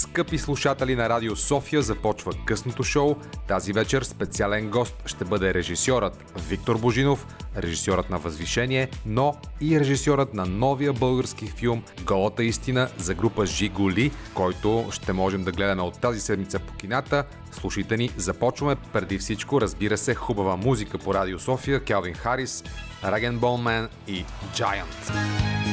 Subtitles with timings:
[0.00, 3.16] Скъпи слушатели на Радио София, започва късното шоу.
[3.48, 7.26] Тази вечер специален гост ще бъде режисьорът Виктор Божинов,
[7.56, 14.12] режисьорът на Възвишение, но и режисьорът на новия български филм Голата истина за група Жигули,
[14.34, 17.24] който ще можем да гледаме от тази седмица по кината.
[17.52, 22.64] Слушайте ни, започваме преди всичко, разбира се, хубава музика по Радио София, Келвин Харис,
[23.04, 24.24] Раген Болмен и
[24.54, 25.69] Giant.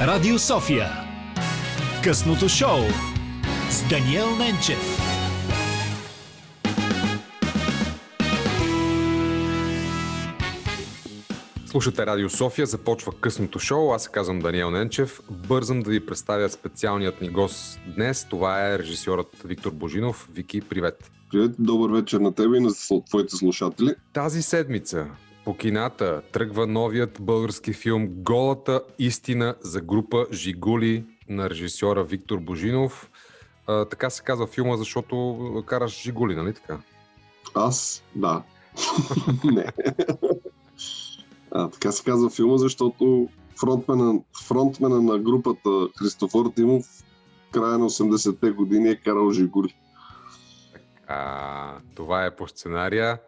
[0.00, 0.88] Радио София.
[2.04, 2.78] Късното шоу
[3.70, 4.98] с Даниел Ненчев.
[11.66, 13.92] Слушате Радио София, започва късното шоу.
[13.92, 15.20] Аз се казвам Даниел Ненчев.
[15.30, 18.26] Бързам да ви представя специалният ни гост днес.
[18.30, 20.28] Това е режисьорът Виктор Божинов.
[20.32, 21.10] Вики, привет!
[21.30, 22.70] Привет, добър вечер на тебе и на
[23.08, 23.94] твоите слушатели.
[24.12, 25.06] Тази седмица
[25.50, 33.10] по кината тръгва новият български филм Голата истина за група Жигули на режисьора Виктор Божинов.
[33.66, 36.78] А, така се казва филма, защото караш Жигули, нали така?
[37.54, 38.04] Аз?
[38.14, 38.42] Да.
[39.44, 39.66] Не.
[41.50, 43.28] А, така се казва филма, защото
[43.60, 49.74] фронтмена, фронтмена на групата Христофор Тимов в края на 80-те години е карал Жигули.
[51.06, 53.18] А, това е по сценария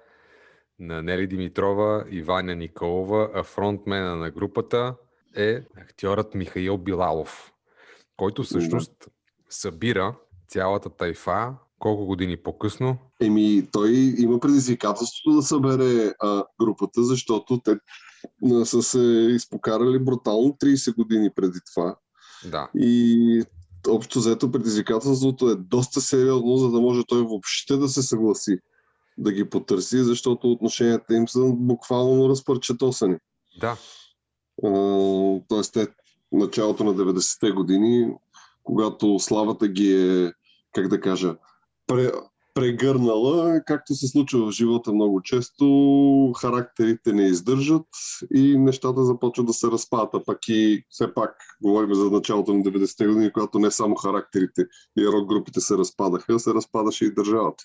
[0.82, 4.94] на Нели Димитрова и Ваня Николова, а фронтмена на групата
[5.36, 7.52] е актьорът Михаил Билалов,
[8.16, 8.92] който всъщност
[9.50, 10.14] събира
[10.48, 12.98] цялата тайфа колко години по-късно?
[13.20, 17.76] Еми, той има предизвикателството да събере а, групата, защото те
[18.52, 21.96] а, са се изпокарали брутално 30 години преди това.
[22.50, 22.70] Да.
[22.74, 23.44] И
[23.88, 28.58] общо взето предизвикателството е доста сериозно, за да може той въобще да се съгласи
[29.18, 33.16] да ги потърси, защото отношенията им са буквално разпърчетосани.
[33.60, 33.76] Да.
[35.48, 35.88] Тоест, те
[36.32, 38.12] началото на 90-те години,
[38.62, 40.32] когато славата ги е,
[40.72, 41.36] как да кажа,
[41.86, 42.12] пре,
[42.54, 47.86] прегърнала, както се случва в живота много често, характерите не издържат
[48.34, 50.14] и нещата започват да се разпадат.
[50.14, 51.30] А пък и все пак
[51.62, 54.62] говорим за началото на 90-те години, когато не само характерите
[54.98, 57.64] и рок групите се разпадаха, се разпадаше и държавата.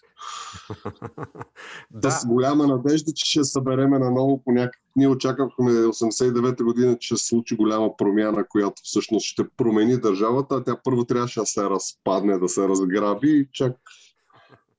[1.92, 2.12] да.
[2.12, 4.82] С голяма надежда, че ще събереме наново по някакъв...
[4.96, 10.64] Ние очаквахме 89-та година, че ще случи голяма промяна, която всъщност ще промени държавата, а
[10.64, 13.74] тя първо трябваше да се разпадне, да се разграби и чак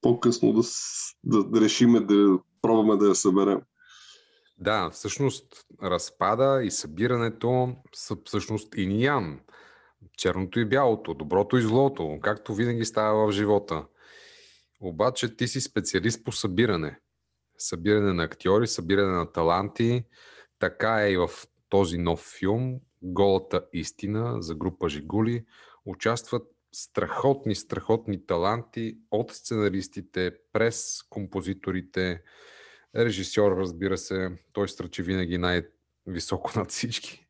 [0.00, 0.62] по-късно да,
[1.44, 3.60] да, решиме да пробваме да я съберем.
[4.58, 9.40] Да, всъщност разпада и събирането са всъщност и ниян.
[10.16, 13.84] Черното и бялото, доброто и злото, както винаги става в живота.
[14.80, 17.00] Обаче ти си специалист по събиране.
[17.58, 20.04] Събиране на актьори, събиране на таланти.
[20.58, 21.30] Така е и в
[21.68, 25.44] този нов филм Голата истина за група Жигули.
[25.86, 26.42] Участват
[26.72, 32.22] страхотни, страхотни таланти от сценаристите, през композиторите,
[32.96, 37.24] режисьор, разбира се, той страчи винаги най-високо над всички.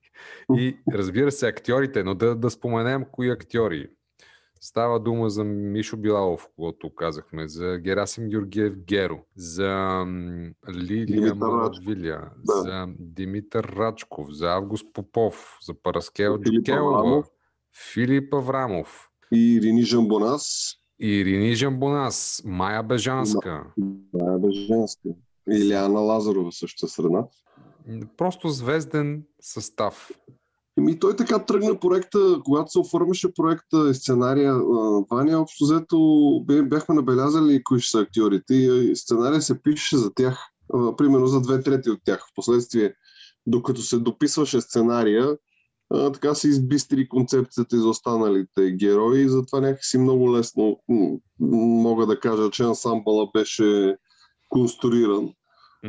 [0.57, 3.89] И разбира се, актьорите, но да, да споменем кои актьори.
[4.61, 10.05] Става дума за Мишо Билалов, когато казахме, за Герасим Георгиев Геро, за
[10.75, 12.53] Лилия Маравиля, да.
[12.53, 17.25] за Димитър Рачков, за Август Попов, за Параскел Джукелова,
[17.93, 20.75] Филип Аврамов, Ирини Жамбонас.
[21.01, 23.65] Ирини Жамбонас, Майя Бежанска.
[24.13, 25.09] Майя Бежанска.
[25.51, 27.25] Иляна Лазарова също среда.
[28.17, 30.11] Просто звезден състав.
[30.77, 34.55] Ми той така тръгна проекта, когато се оформяше проекта и сценария.
[35.11, 40.39] Ваня, общо взето бяхме набелязали кои ще са актьорите и сценария се пишеше за тях.
[40.97, 42.27] Примерно за две трети от тях.
[42.33, 42.95] Впоследствие,
[43.47, 45.37] докато се дописваше сценария,
[45.91, 50.81] а, така се избистри концепцията и за останалите герои и затова някакси много лесно
[51.39, 53.97] мога да кажа, че ансамбъла беше
[54.49, 55.29] конструиран.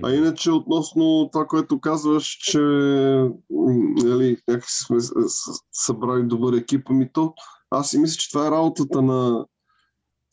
[0.03, 2.59] А иначе относно това, което казваш, че
[4.03, 4.97] нали, някакси сме
[5.71, 7.33] събрали добър екип, ами то
[7.71, 9.45] аз си мисля, че това е работата на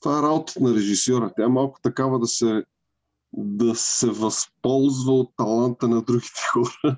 [0.03, 1.33] това е работата на режисьора.
[1.37, 2.65] Тя е малко такава да се
[3.33, 6.97] да се възползва от таланта на другите хора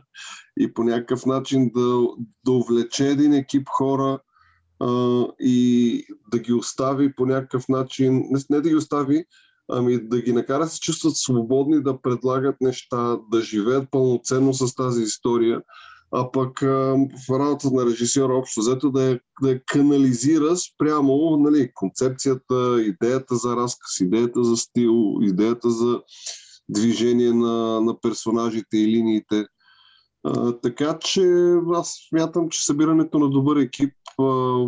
[0.59, 2.07] и по някакъв начин да,
[2.45, 4.19] да увлече един екип хора
[4.81, 9.25] а, и да ги остави по някакъв начин, не, не да ги остави,
[9.69, 14.75] ами да ги накара да се чувстват свободни да предлагат неща, да живеят пълноценно с
[14.75, 15.63] тази история,
[16.13, 16.97] а пък а,
[17.29, 23.57] в работата на режисьора общо взето да я, да канализира спрямо нали, концепцията, идеята за
[23.57, 26.01] разказ, идеята за стил, идеята за
[26.69, 29.47] движение на, на персонажите и линиите.
[30.25, 31.23] А, така че
[31.75, 34.65] аз смятам, че събирането на добър екип, а,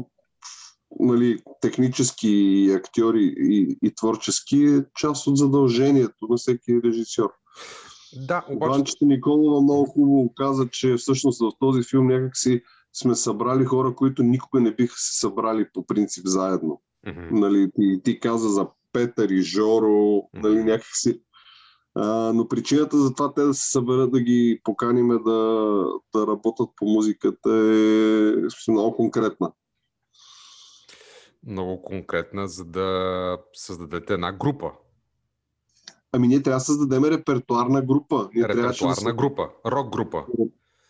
[1.00, 7.30] нали, технически актьори и, и творчески е част от задължението на всеки режисьор.
[8.28, 8.70] Да, обаче...
[8.70, 12.62] Ванчета Николова много хубаво каза, че всъщност в този филм някакси
[12.92, 16.80] сме събрали хора, които никога не биха се събрали по принцип заедно.
[17.06, 17.40] Мгм.
[17.40, 20.66] Нали, ти, ти каза за Петър и Жоро, нали, Мгм.
[20.66, 21.22] някакси.
[21.94, 25.84] А, но причината за това те да се съберат да ги поканиме да,
[26.14, 29.52] да работят по музиката е много конкретна.
[31.46, 34.72] Много конкретна, за да създадете една група.
[36.12, 38.28] Ами ние трябва да създадем репертуарна група.
[38.34, 39.48] Ние трябваше да Репертуарна група.
[39.66, 40.24] Рок група.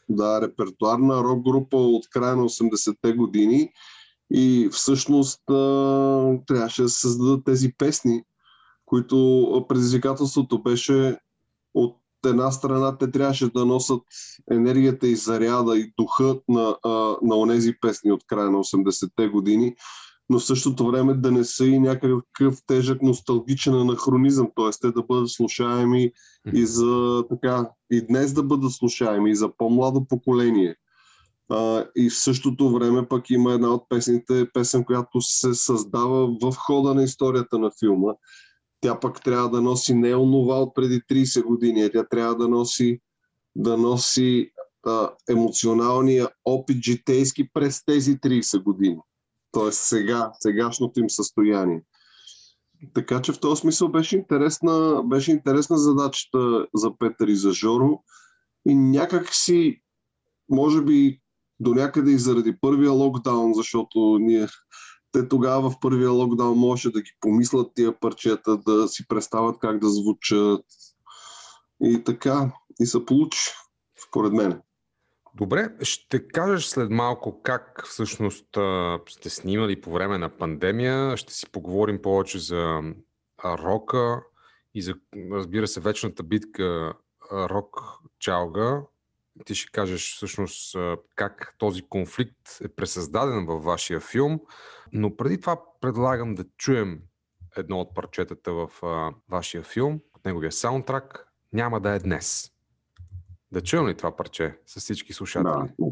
[0.09, 3.73] Да, репертуарна рок група от края на 80-те години
[4.33, 5.43] и всъщност
[6.47, 8.25] трябваше да създадат тези песни,
[8.91, 11.19] които предизвикателството беше
[11.75, 11.97] от
[12.27, 14.03] една страна те трябваше да носят
[14.51, 16.91] енергията и заряда и духът на, а,
[17.23, 19.75] на онези песни от края на 80-те години,
[20.29, 24.71] но в същото време да не са и някакъв тежък носталгичен анахронизъм, т.е.
[24.81, 26.13] те да бъдат слушаеми
[26.55, 30.75] и за така, и днес да бъдат слушаеми, и за по-младо поколение.
[31.51, 36.55] А, и в същото време пък има една от песните, песен, която се създава в
[36.57, 38.13] хода на историята на филма.
[38.81, 42.49] Тя пък трябва да носи не онова от преди 30 години, а тя трябва да
[42.49, 43.01] носи,
[43.57, 44.53] да носи
[44.87, 48.99] а, емоционалния опит житейски през тези 30 години.
[49.53, 51.83] Тоест сега, сегашното им състояние.
[52.95, 58.03] Така че в този смисъл беше интересна, беше интересна задачата за Петър и за Жоро.
[58.69, 59.83] И някак си,
[60.51, 61.21] може би
[61.61, 64.47] до някъде и заради първия локдаун, защото ние
[65.13, 69.79] те тогава в първия локдаун може да ги помислят тия парчета, да си представят как
[69.79, 70.65] да звучат.
[71.83, 73.41] И така, и се получи,
[74.09, 74.63] според мен.
[75.35, 78.47] Добре, ще кажеш след малко как всъщност
[79.09, 81.17] сте снимали по време на пандемия.
[81.17, 82.81] Ще си поговорим повече за
[83.45, 84.23] рока
[84.75, 84.95] и за,
[85.33, 86.93] разбира се, вечната битка
[87.33, 87.81] рок
[88.19, 88.83] чалга.
[89.45, 90.77] Ти ще кажеш всъщност
[91.15, 94.41] как този конфликт е пресъздаден във вашия филм.
[94.93, 97.03] Но преди това предлагам да чуем
[97.57, 101.27] едно от парчетата в а, вашия филм, от неговия саундтрак.
[101.53, 102.53] Няма да е днес.
[103.53, 105.73] Да чуем ли това парче с всички слушатели?
[105.79, 105.91] Да,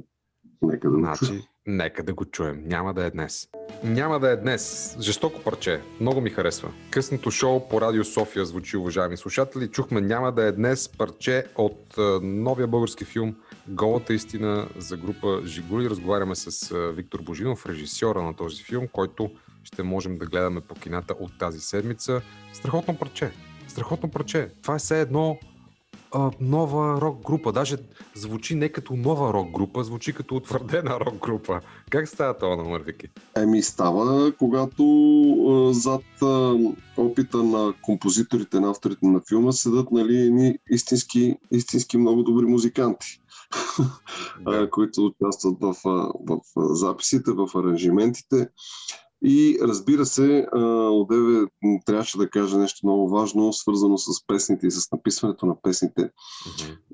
[0.63, 0.97] нека да.
[0.97, 2.63] Значи, нека да го чуем.
[2.65, 3.49] Няма да е днес.
[3.85, 4.97] Няма да е днес.
[5.01, 5.81] Жестоко парче.
[6.01, 6.73] Много ми харесва.
[6.91, 9.69] Късното шоу по Радио София звучи, уважаеми слушатели.
[9.69, 13.37] Чухме Няма да е днес парче от а, новия български филм
[13.69, 15.91] Голата истина за група Жигули.
[15.91, 19.31] Разговаряме с а, Виктор Божинов, режисьора на този филм, който
[19.65, 22.21] ще можем да гледаме по кината от тази седмица.
[22.53, 23.31] Страхотно парче.
[23.69, 24.51] Страхотно парче.
[24.63, 25.39] Това е все едно
[26.13, 27.53] а, нова рок група.
[27.53, 27.77] Даже
[28.15, 31.61] звучи не като нова рок група, звучи като утвърдена рок група.
[31.91, 33.09] Как става това номер, Вики?
[33.37, 34.83] Еми става, когато
[35.49, 36.57] а, зад а,
[36.97, 43.21] опита на композиторите, на авторите на филма седат нали, едни истински, истински много добри музиканти,
[44.47, 48.49] а, които участват в, в а, записите, в аранжиментите.
[49.25, 50.47] И разбира се,
[50.91, 51.47] Одеве
[51.87, 56.11] трябваше да кажа нещо много важно, свързано с песните и с написването на песните.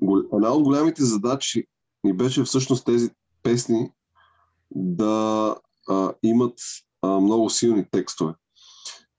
[0.03, 1.65] Гол- Една от голямите задачи
[2.03, 3.09] ни беше всъщност тези
[3.43, 3.89] песни
[4.75, 5.55] да
[5.89, 6.59] а, имат
[7.01, 8.33] а, много силни текстове.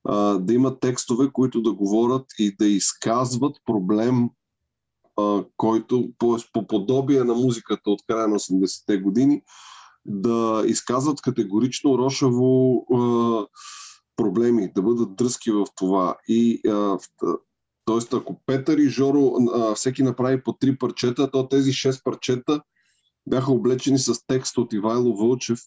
[0.04, 4.30] А, да имат текстове, които да говорят и да изказват проблем,
[5.16, 9.42] а, който по, по подобие на музиката от края на 80-те години,
[10.08, 13.46] да изказват категорично рошаво а,
[14.16, 16.16] проблеми, да бъдат дръзки в това.
[16.28, 16.98] И а,
[17.86, 22.62] Тоест, ако Петър и Жоро а, всеки направи по три парчета, то тези шест парчета
[23.26, 25.60] бяха облечени с текст от Ивайло Вълчев,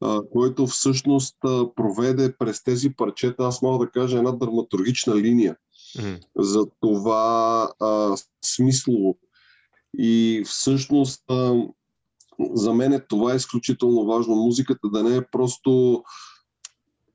[0.00, 5.56] а, който всъщност а, проведе през тези парчета, аз мога да кажа, една драматургична линия
[5.98, 6.14] Мгм.
[6.36, 9.18] за това а, смислово.
[9.98, 11.54] И всъщност а,
[12.54, 14.34] за мен е това е изключително важно.
[14.34, 16.02] Музиката да не е просто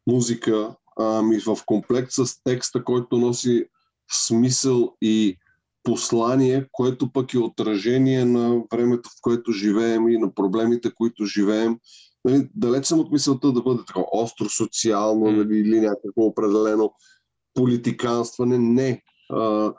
[0.08, 3.66] музика, ами в комплект с текста, който носи
[4.12, 5.38] смисъл и
[5.84, 11.80] послание, което пък е отражение на времето, в което живеем и на проблемите, които живеем.
[12.26, 16.94] Нали, далеч съм от мисълта да бъде така остро социално нали, или някакво определено
[17.54, 18.58] политиканстване.
[18.58, 19.04] Не.
[19.30, 19.74] А,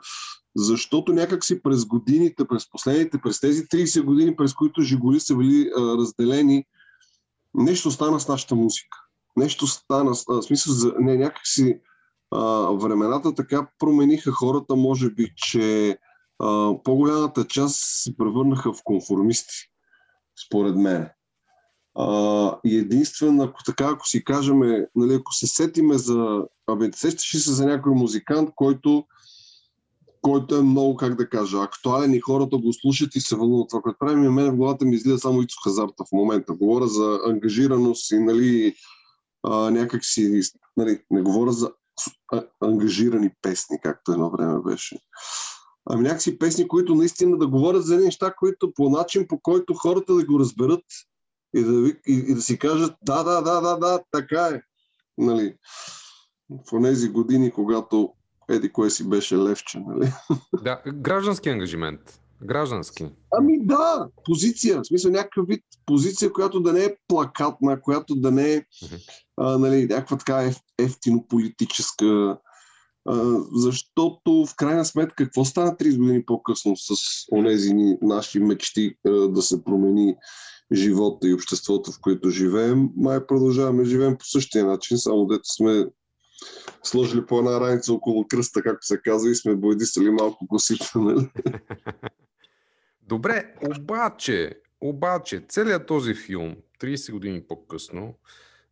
[0.55, 5.35] защото някак си през годините, през последните, през тези 30 години, през които Жигули са
[5.35, 6.65] били а, разделени,
[7.53, 8.97] нещо стана с нашата музика.
[9.35, 11.79] Нещо стана, в смисъл, за, не, някак си
[12.31, 12.41] а,
[12.71, 15.97] времената така промениха хората, може би, че
[16.39, 19.55] а, по-голямата част се превърнаха в конформисти,
[20.47, 21.09] според мен.
[22.65, 24.59] И единствено, ако така, ако си кажем,
[24.95, 26.43] нали, ако се сетиме за...
[26.67, 29.05] Абе, сещаш се за някой музикант, който
[30.21, 33.81] който е много, как да кажа, актуален и хората го слушат и се вълнуват това,
[33.81, 34.23] което правим.
[34.23, 36.53] И мен в главата ми излиза само Ицо Хазарта в момента.
[36.53, 38.75] Говоря за ангажираност и нали,
[39.43, 40.41] а, някак си,
[40.77, 41.71] нали, не говоря за
[42.61, 44.99] ангажирани песни, както едно време беше.
[45.85, 50.13] Ами някакси песни, които наистина да говорят за неща, които по начин, по който хората
[50.13, 50.83] да го разберат
[51.55, 54.61] и да, и, и да си кажат да, да, да, да, да, така е.
[55.17, 55.55] Нали,
[56.49, 58.13] в тези години, когато
[58.49, 60.11] еди кое си беше левче, нали?
[60.63, 62.21] Да, граждански ангажимент.
[62.43, 63.05] Граждански.
[63.31, 68.31] Ами да, позиция, в смисъл някакъв вид позиция, която да не е плакатна, която да
[68.31, 68.65] не е
[69.37, 72.37] а, нали, някаква така еф, ефтино политическа,
[73.05, 76.95] а, защото в крайна сметка какво стана 30 години по-късно с
[77.31, 80.15] онези наши мечти а, да се промени
[80.73, 85.85] живота и обществото, в което живеем, май продължаваме живеем по същия начин, само дето сме
[86.83, 90.85] сложили по една раница около кръста, както се казва, и сме бойдисали малко косите.
[90.95, 91.29] Нали?
[93.01, 98.13] Добре, обаче, обаче, целият този филм, 30 години по-късно,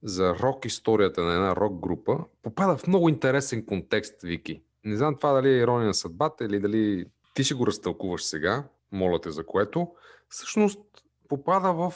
[0.04, 4.62] за рок историята на една рок група, попада в много интересен контекст, Вики.
[4.84, 8.64] Не знам това дали е ирония на съдбата или дали ти ще го разтълкуваш сега,
[8.92, 9.88] моля те за което.
[10.30, 10.80] Всъщност
[11.28, 11.94] попада в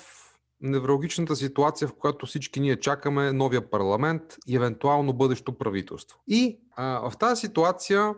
[0.64, 6.20] неврологичната ситуация, в която всички ние чакаме новия парламент и евентуално бъдещо правителство.
[6.28, 8.16] И а, в тази ситуация,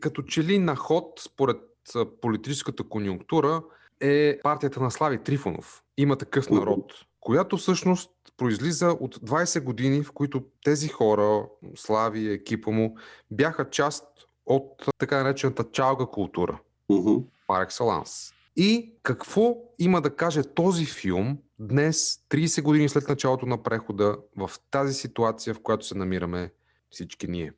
[0.00, 1.60] като че ли на ход, според
[2.20, 3.62] политическата конюнктура,
[4.00, 5.82] е партията на Слави Трифонов.
[5.96, 12.70] Има такъв народ, която всъщност произлиза от 20 години, в които тези хора, Слави, екипа
[12.70, 12.96] му,
[13.30, 14.04] бяха част
[14.46, 16.58] от така наречената чалга култура.
[16.90, 17.24] Uh-huh.
[17.62, 18.32] Екселанс.
[18.60, 24.50] И какво има да каже този филм днес, 30 години след началото на прехода, в
[24.70, 26.52] тази ситуация, в която се намираме
[26.90, 27.52] всички ние?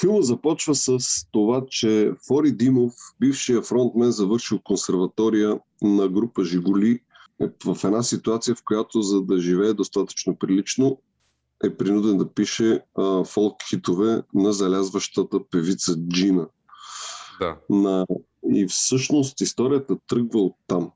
[0.00, 0.98] Филма започва с
[1.32, 7.00] това, че Фори Димов, бившия фронтмен, завършил консерватория на група Жигули,
[7.40, 10.98] е в една ситуация, в която за да живее достатъчно прилично,
[11.64, 16.46] е принуден да пише а, фолк хитове на залязващата певица Джина.
[17.40, 17.56] Да.
[17.70, 18.06] На...
[18.52, 20.90] И всъщност историята тръгва от там.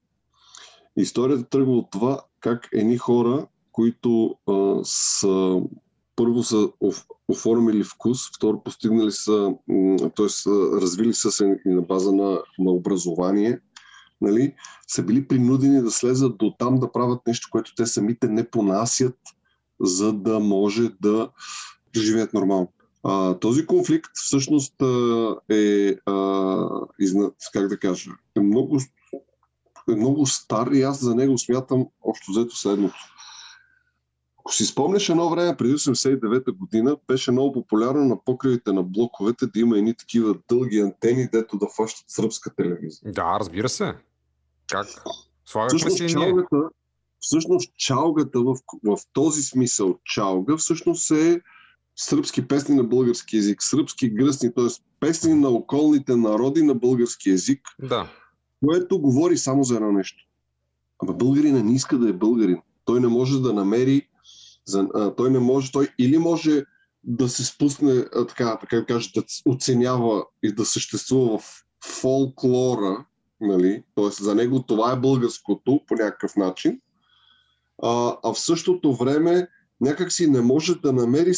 [0.96, 5.60] Историята тръгва от това как едни хора, които а, са
[6.16, 6.68] първо са
[7.28, 9.54] оформили вкус, второ постигнали са,
[10.16, 10.50] т.е.
[10.80, 13.60] развили са се на база на, на образование,
[14.20, 14.54] нали,
[14.88, 19.16] са били принудени да слезат до там да правят нещо, което те самите не понасят,
[19.80, 21.30] за да може да
[21.96, 22.72] живеят нормално.
[23.02, 24.74] А, този конфликт всъщност
[25.50, 26.66] е, а,
[26.98, 28.78] изна, как да кажа, е много,
[29.90, 32.96] е много стар и аз за него смятам общо взето следното.
[34.38, 39.46] Ако си спомняш едно време, преди 89-та година, беше много популярно на покривите на блоковете
[39.46, 43.12] да има едни такива дълги антени, дето да фащат сръбска телевизия.
[43.12, 43.94] Да, разбира се.
[44.68, 44.86] Как?
[45.46, 46.56] Слагахме всъщност, си чалгата,
[47.20, 51.40] всъщност чалгата в, в този смисъл чалга всъщност е
[52.00, 54.66] сръбски песни на български язик, сръбски гръстни, т.е.
[55.00, 58.10] песни на околните народи на български язик, да.
[58.64, 60.24] което говори само за едно нещо.
[60.98, 62.58] Ама българина не иска да е българин.
[62.84, 64.08] Той не може да намери,
[64.64, 66.64] за, а, той не може, той или може
[67.04, 73.04] да се спусне, а, така, така да кажа, да оценява и да съществува в фолклора,
[73.40, 73.82] нали?
[73.94, 74.10] т.е.
[74.10, 76.80] за него това е българското по някакъв начин,
[77.82, 79.48] а, а в същото време
[79.80, 81.32] някак си не може да намери,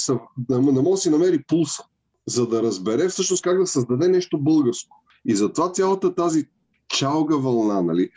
[0.49, 1.82] не може да си намери пулса,
[2.26, 4.97] за да разбере всъщност как да създаде нещо българско.
[5.25, 6.47] И затова цялата тази
[6.88, 8.11] чалга вълна, нали,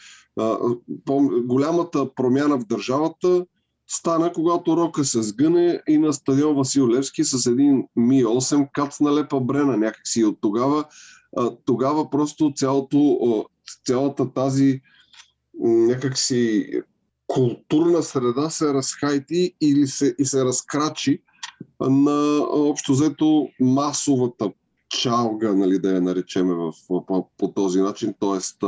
[1.43, 3.45] голямата промяна в държавата
[3.87, 9.39] стана, когато Рока се сгъне и на стадион Васил Левски с един Ми-8 кацна лепа
[9.39, 10.19] брена някакси.
[10.19, 10.85] И от тогава,
[11.65, 13.45] тогава просто цялото,
[13.85, 14.81] цялата тази
[15.59, 16.69] някакси
[17.33, 21.21] културна среда се разхайти или се, и се разкрачи
[21.79, 24.51] на общо взето масовата
[24.89, 28.67] чалга, нали, да я наречеме в, по, по този начин, т.е.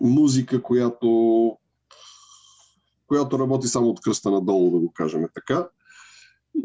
[0.00, 1.56] музика, която,
[3.06, 5.68] която работи само от кръста надолу, да го кажем така.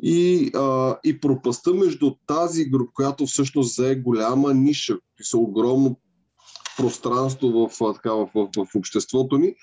[0.03, 5.99] И, а, и пропаста между тази група, която всъщност зае голяма ниша, и са огромно
[6.77, 9.55] пространство в, така, в, в, в обществото ни.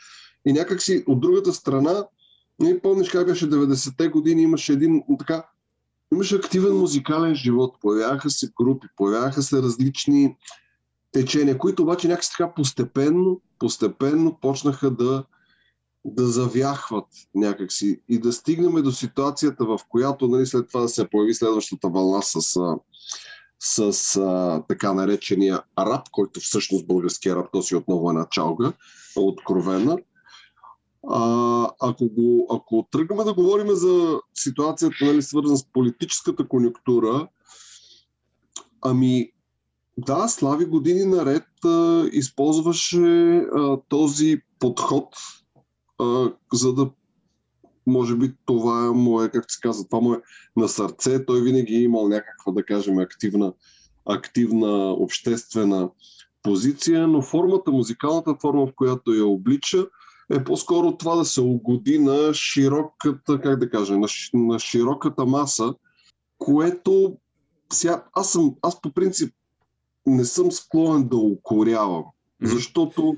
[0.46, 2.06] И някакси от другата страна,
[2.60, 5.46] не помниш как беше 90-те години, имаше един така,
[6.12, 10.36] имаше активен музикален живот, появяваха се групи, появяваха се различни
[11.12, 15.24] течения, които обаче някакси така постепенно, постепенно почнаха да,
[16.04, 21.08] да завяхват някакси и да стигнем до ситуацията, в която нали, след това да се
[21.08, 22.58] появи следващата вълна с,
[23.64, 28.72] с, а, така наречения араб, който всъщност български араб, то си отново една чалга,
[29.16, 29.98] откровена.
[31.08, 37.28] А, ако, го, ако тръгваме да говорим за ситуацията, нали, свързана с политическата конюнктура,
[38.82, 39.30] ами
[39.98, 45.08] да, Слави години наред а, използваше а, този подход,
[45.98, 46.90] а, за да
[47.86, 50.20] може би това му е, как се казва, това му е
[50.56, 51.24] на сърце.
[51.26, 53.52] Той винаги е имал някаква, да кажем, активна,
[54.06, 55.90] активна обществена
[56.42, 59.86] позиция, но формата, музикалната форма, в която я облича,
[60.30, 65.74] е по-скоро това да се угоди на широката, как да кажа, на, на широката маса,
[66.38, 67.16] което
[67.72, 69.34] сега, аз, съм, аз по принцип
[70.06, 72.04] не съм склонен да укорявам,
[72.42, 73.16] защото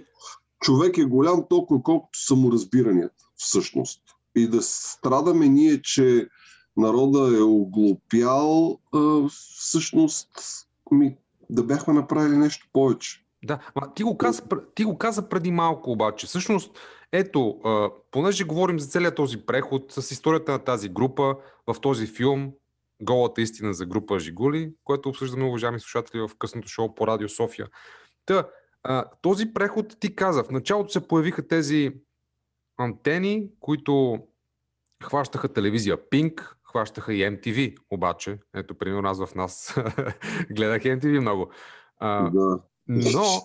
[0.61, 4.03] човек е голям толкова, колкото саморазбиранията всъщност.
[4.37, 6.29] И да страдаме ние, че
[6.77, 8.79] народа е оглупял,
[9.31, 10.29] всъщност
[10.91, 11.17] ми,
[11.51, 13.25] да бяхме направили нещо повече.
[13.45, 14.43] Да, а ти го, каза,
[14.75, 16.27] ти го каза преди малко обаче.
[16.27, 16.79] Всъщност,
[17.13, 17.61] ето,
[18.11, 22.53] понеже говорим за целият този преход с историята на тази група в този филм,
[23.03, 27.69] голата истина за група Жигули, което обсъждаме, уважаеми слушатели, в късното шоу по Радио София.
[28.27, 28.49] Та,
[29.23, 31.93] този преход ти каза, в началото се появиха тези
[32.79, 34.19] антени, които
[35.03, 38.39] хващаха телевизия Pink, хващаха и MTV, обаче.
[38.55, 39.75] Ето, примерно аз в нас
[40.51, 41.51] гледах MTV много.
[41.99, 42.59] А, да.
[42.89, 43.45] Но,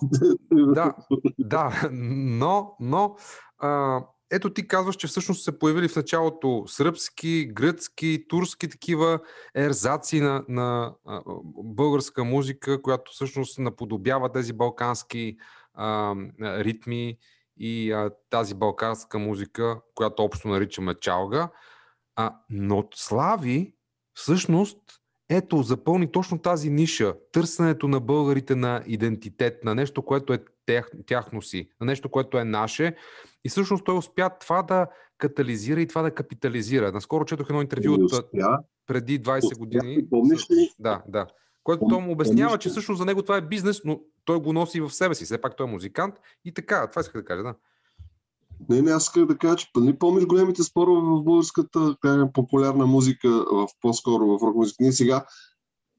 [0.73, 0.95] да,
[1.39, 3.15] да, но, но,
[3.57, 9.19] а, ето ти казваш, че всъщност се появили в началото сръбски, гръцки, турски такива
[9.55, 11.21] ерзаци на, на а,
[11.63, 15.37] българска музика, която всъщност наподобява тези балкански
[15.73, 17.17] а, ритми
[17.57, 21.49] и а, тази балканска музика, която общо наричаме чалга.
[22.15, 23.75] А, но Слави
[24.13, 24.77] всъщност
[25.29, 27.15] ето, запълни точно тази ниша.
[27.31, 32.37] Търсенето на българите на идентитет, на нещо, което е тях, тяхно си, на нещо, което
[32.37, 32.95] е наше.
[33.45, 34.87] И всъщност той успя това да
[35.17, 36.91] катализира и това да капитализира.
[36.91, 38.31] Наскоро четох едно интервю от
[38.87, 40.09] преди 20 успя, години.
[40.09, 40.69] Помниш ли?
[40.79, 41.27] Да, да.
[41.63, 44.81] Което той му обяснява, че всъщност за него това е бизнес, но той го носи
[44.81, 45.25] в себе си.
[45.25, 46.89] Все пак той е музикант и така.
[46.89, 47.55] Това иска да кажа, да.
[48.69, 52.85] Не, не, аз исках да кажа, че не помниш големите спорове в българската как, популярна
[52.85, 54.77] музика, в, по-скоро в рок музика.
[54.79, 55.25] Ние сега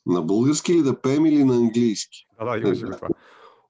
[0.06, 2.26] на български ли да пеем или на английски?
[2.38, 2.92] А, да, имаше ли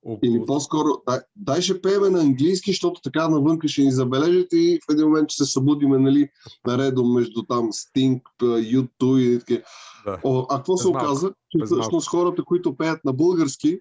[0.02, 0.18] това?
[0.22, 4.80] Или по-скоро, дай, дай ще пееме на английски, защото така навънка ще ни забележат и
[4.88, 6.28] в един момент ще се събудиме, нали,
[6.66, 9.62] наредом между там Sting, U2 и така.
[10.06, 10.20] Да.
[10.24, 11.32] О, а какво се оказа?
[11.50, 13.78] Че всъщност хората, които пеят на български,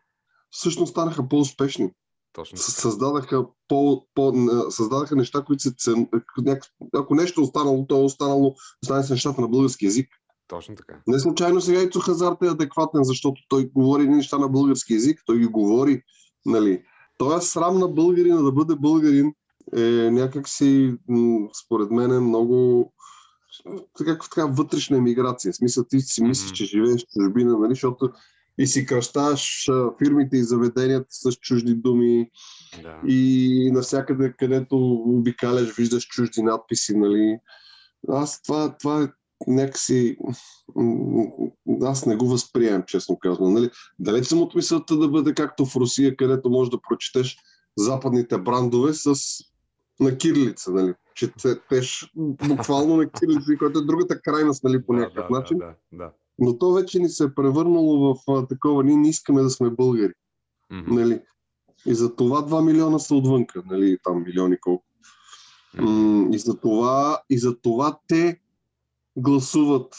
[0.49, 1.91] всъщност станаха по-успешни.
[2.33, 2.57] Точно.
[2.57, 4.33] Създадаха, по, по,
[4.69, 6.07] създадаха неща, които се цен...
[6.93, 10.09] Ако нещо е останало, то е останало, остане с нещата на български язик.
[10.51, 11.01] Точно така.
[11.07, 15.39] Не случайно сега Ицо Хазарт е адекватен, защото той говори неща на български язик, той
[15.39, 16.03] ги говори,
[16.45, 16.83] нали.
[17.17, 19.33] Той срам на българина да бъде българин
[19.77, 20.93] е някакси,
[21.65, 22.91] според мен, е много
[23.97, 25.51] така, така вътрешна емиграция.
[25.51, 28.09] В смисъл, ти си мислиш, че живееш в чужбина, нали, защото
[28.57, 29.69] и си кръщаш
[30.03, 32.29] фирмите и заведенията с чужди думи
[32.83, 32.99] да.
[33.07, 37.39] и навсякъде, където обикаляш, виждаш чужди надписи, нали.
[38.09, 39.07] Аз това, това е
[39.47, 40.17] някакси...
[41.81, 43.53] Аз не го възприемам, честно казвам.
[43.53, 43.69] Нали?
[43.99, 47.37] Далеч съм от мисълта да бъде както в Русия, където можеш да прочетеш
[47.77, 49.15] западните брандове с
[49.99, 50.93] на кирилица, нали?
[51.15, 52.11] Четеш
[52.47, 55.57] буквално на кирилица, което е другата крайност, нали, по някакъв да, начин.
[55.57, 56.11] Да, да, да.
[56.39, 59.69] Но то вече ни се е превърнало в а, такова, ние не искаме да сме
[59.69, 60.13] българи.
[60.71, 60.87] Mm-hmm.
[60.87, 61.21] Нали?
[61.85, 64.85] И за това 2 милиона са отвънка, нали, там милиони колко.
[65.77, 66.35] Mm-hmm.
[66.35, 68.39] И, за това, и за това те
[69.17, 69.95] гласуват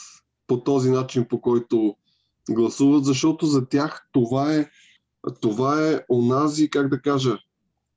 [0.46, 1.96] по този начин, по който
[2.51, 4.70] гласуват, защото за тях това е,
[5.40, 7.38] това е онази, как да кажа,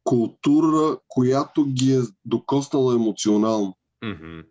[0.04, 3.78] култура, която ги е докоснала емоционално.
[4.04, 4.46] Mm-hmm.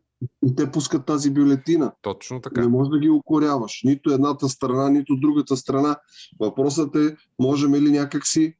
[0.46, 1.92] И те пускат тази бюлетина.
[2.03, 2.61] Точно така.
[2.61, 3.81] Не можеш да ги укоряваш.
[3.85, 5.96] Нито едната страна, нито другата страна.
[6.40, 8.55] Въпросът е, можем ли някакси,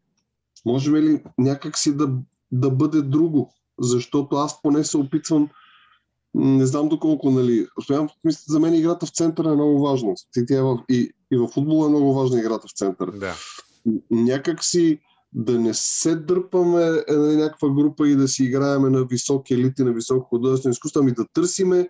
[0.67, 2.13] можем ли някакси да,
[2.53, 3.53] да бъде друго?
[3.79, 5.49] Защото аз поне се опитвам,
[6.35, 7.67] не знам доколко, нали,
[8.49, 10.15] за мен играта в центъра е много важна.
[10.37, 13.13] И, и, и в футбола е много важна играта в центъра.
[13.13, 13.35] Да.
[14.11, 14.99] Някак си
[15.33, 19.93] да не се дърпаме на някаква група и да си играеме на високи елити, на
[19.93, 21.89] високо художествено изкуство, ами да търсиме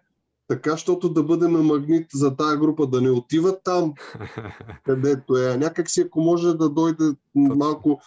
[0.48, 3.94] така, защото да бъдем магнит за тази група, да не отиват там,
[4.84, 5.56] където е.
[5.56, 7.04] Някак си, ако може да дойде
[7.34, 8.00] малко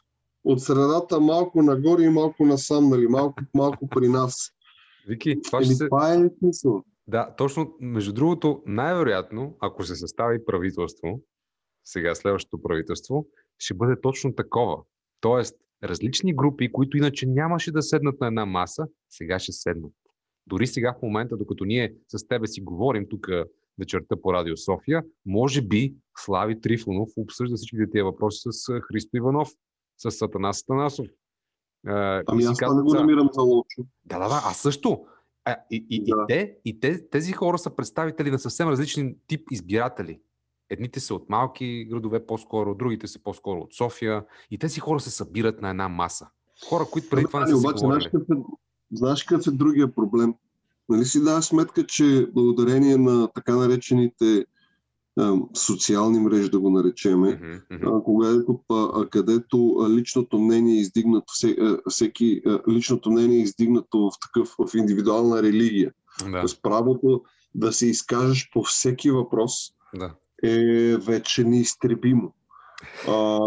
[0.44, 3.08] от средата, малко нагоре и малко насам, нали?
[3.08, 4.52] малко, малко при нас.
[5.08, 5.88] Вики, това, ще се...
[5.88, 6.84] това е смисъл.
[7.08, 7.76] Да, точно.
[7.80, 11.22] Между другото, най-вероятно, ако се състави правителство,
[11.84, 13.28] сега следващото правителство,
[13.60, 14.78] ще бъде точно такова.
[15.20, 19.94] Тоест, различни групи, които иначе нямаше да седнат на една маса, сега ще седнат.
[20.48, 23.28] Дори сега в момента, докато ние с тебе си говорим тук
[23.80, 29.50] вечерта по Радио София, може би Слави Трифонов обсъжда всичките тия въпроси с Христо Иванов,
[29.98, 30.66] с Сатанас
[31.86, 33.82] Ами аз това не го намирам за лошо.
[34.06, 35.06] Да, да, да, аз също.
[35.46, 36.24] А, и, и, Да.
[36.24, 40.20] и, те, и те, тези хора са представители на съвсем различен тип избиратели.
[40.70, 44.26] Едните са от малки градове по-скоро, другите са по-скоро от София.
[44.52, 46.28] И тези хора се събират на една маса.
[46.70, 48.42] Хора, които преди това не Ами, са обаче, знаеш какъв, е,
[48.92, 50.34] знаеш какъв е другия проблем?
[50.90, 54.46] Нали си даваш сметка, че благодарение на така наречените
[55.54, 57.62] социални мрежи, да го наречеме,
[58.04, 61.34] когато, а, където личното мнение е издигнато,
[61.90, 65.92] всеки, личното мнение е издигнато в такъв, в индивидуална религия.
[66.32, 67.22] Да, С правото
[67.56, 69.54] да се изкажеш по всеки въпрос
[69.96, 70.14] да.
[70.44, 72.34] е вече неизтребимо.
[73.08, 73.40] А,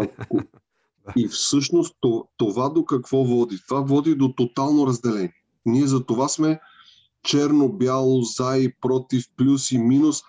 [1.15, 3.59] и всъщност то- това до какво води?
[3.67, 5.33] Това води до тотално разделение.
[5.65, 6.59] Ние за това сме
[7.23, 10.23] черно-бяло, за и против, плюс и минус,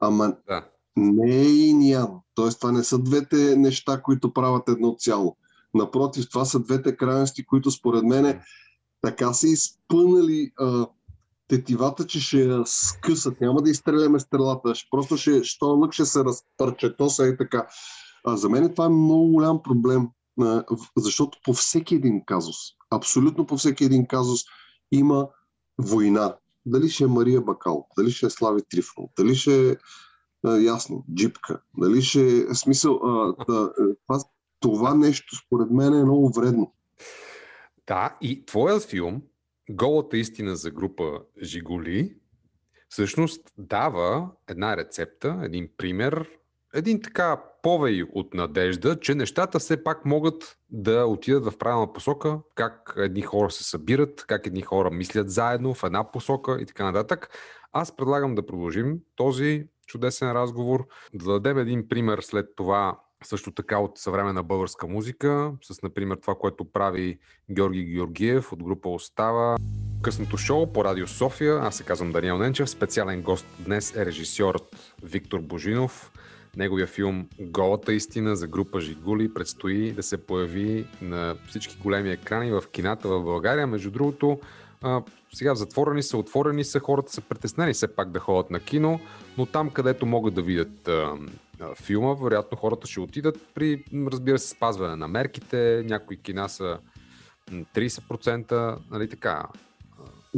[0.00, 0.68] ама да.
[0.96, 2.20] не е и ням.
[2.34, 5.36] Тоест това не са двете неща, които правят едно цяло.
[5.74, 8.40] Напротив, това са двете крайности, които според мен
[9.02, 10.86] така са изпънали а,
[11.48, 13.40] тетивата, че ще я скъсат.
[13.40, 14.72] Няма да изстреляме стрелата.
[14.90, 16.96] Просто ще, що лък ще се разпърче.
[16.96, 17.66] То са и така.
[18.24, 20.08] А, за мен това е много голям проблем,
[20.40, 20.64] а,
[20.96, 22.56] защото по всеки един казус,
[22.90, 24.40] абсолютно по всеки един казус
[24.92, 25.28] има
[25.78, 26.36] война.
[26.66, 29.76] Дали ще е Мария Бакал, дали ще е Слави Трифонов, дали ще е
[30.48, 33.00] ясно, джипка, дали ще е смисъл.
[33.04, 34.20] А, да, е, това,
[34.60, 36.72] това нещо според мен е много вредно.
[37.86, 39.22] Да, и твоят филм,
[39.70, 42.16] Голата истина за група Жигули,
[42.88, 46.28] всъщност дава една рецепта, един пример,
[46.74, 52.38] един така повей от надежда, че нещата все пак могат да отидат в правилна посока,
[52.54, 56.84] как едни хора се събират, как едни хора мислят заедно в една посока и така
[56.84, 57.28] нататък.
[57.72, 63.78] Аз предлагам да продължим този чудесен разговор, да дадем един пример след това също така
[63.78, 67.18] от съвременна българска музика, с например това, което прави
[67.50, 69.56] Георги Георгиев от група Остава.
[70.02, 71.58] Късното шоу по Радио София.
[71.58, 72.70] Аз се казвам Даниел Ненчев.
[72.70, 76.12] Специален гост днес е режисьорът Виктор Божинов.
[76.56, 82.50] Неговия филм Голата истина за група Жигули предстои да се появи на всички големи екрани
[82.50, 83.66] в кината в България.
[83.66, 84.40] Между другото,
[85.34, 89.00] сега затворени са, отворени са, хората са притеснени все пак да ходят на кино,
[89.38, 90.90] но там, където могат да видят
[91.82, 95.82] филма, вероятно хората ще отидат при, разбира се, спазване на мерките.
[95.86, 96.78] Някои кина са
[97.50, 99.44] м, 30%, нали така.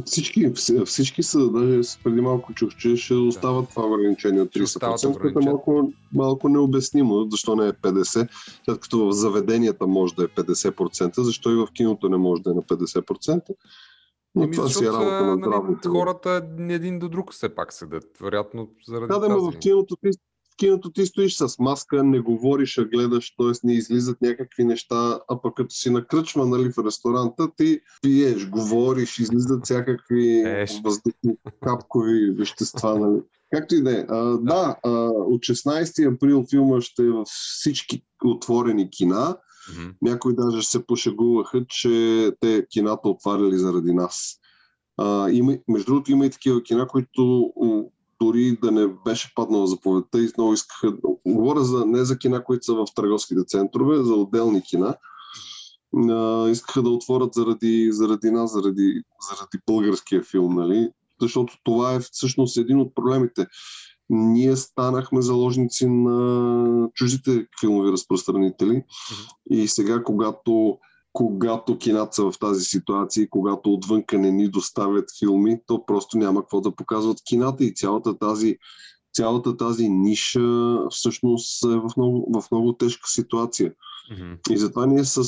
[0.05, 4.51] Всички, вс- всички са, даже с- преди малко чух, че ще остават това ограничение от
[4.51, 8.29] Ще остават 30%, което е малко, малко необяснимо, защо не е 50%,
[8.65, 12.51] след като в заведенията може да е 50%, защо и в киното не може да
[12.51, 13.43] е на 50%.
[14.35, 15.89] Но Еми, това си е работа на нали, здравните.
[15.89, 18.05] хората един до друг все пак седят.
[18.21, 19.57] Вероятно заради Да, да, тази...
[19.57, 20.09] в киното ти,
[20.59, 23.67] киното ти стоиш с маска, не говориш, а гледаш, т.е.
[23.67, 28.49] не излизат някакви неща, а пък като си на кръчма, нали, в ресторанта, ти пиеш,
[28.49, 30.83] говориш, излизат всякакви Еш.
[31.63, 33.21] капкови вещества, нали.
[33.55, 34.05] Както и да е.
[34.41, 39.37] Да, а, от 16 април филма ще е във всички отворени кина.
[39.73, 39.91] Мгм.
[40.03, 44.35] Някои даже се пошегуваха, че те кината отваряли заради нас.
[44.97, 47.53] А, има, между другото, има и такива кина, които
[48.21, 50.97] дори да не беше паднала заповедта и много искаха.
[51.27, 54.97] Говоря за, не за кина, които са в търговските центрове, за отделни кина.
[56.11, 60.89] А, искаха да отворят заради, заради нас, заради, заради българския филм, нали?
[61.21, 63.47] Защото това е всъщност един от проблемите.
[64.11, 68.83] Ние станахме заложници на чуждите филмови разпространители
[69.51, 70.79] и сега, когато
[71.13, 76.19] когато кината са в тази ситуация, и когато отвънка не ни доставят филми, то просто
[76.19, 78.59] няма какво да показват кината и цялата тази,
[79.15, 83.75] цялата тази ниша всъщност е в много, в много тежка ситуация.
[84.13, 84.33] Мгм.
[84.51, 85.25] И затова ние с,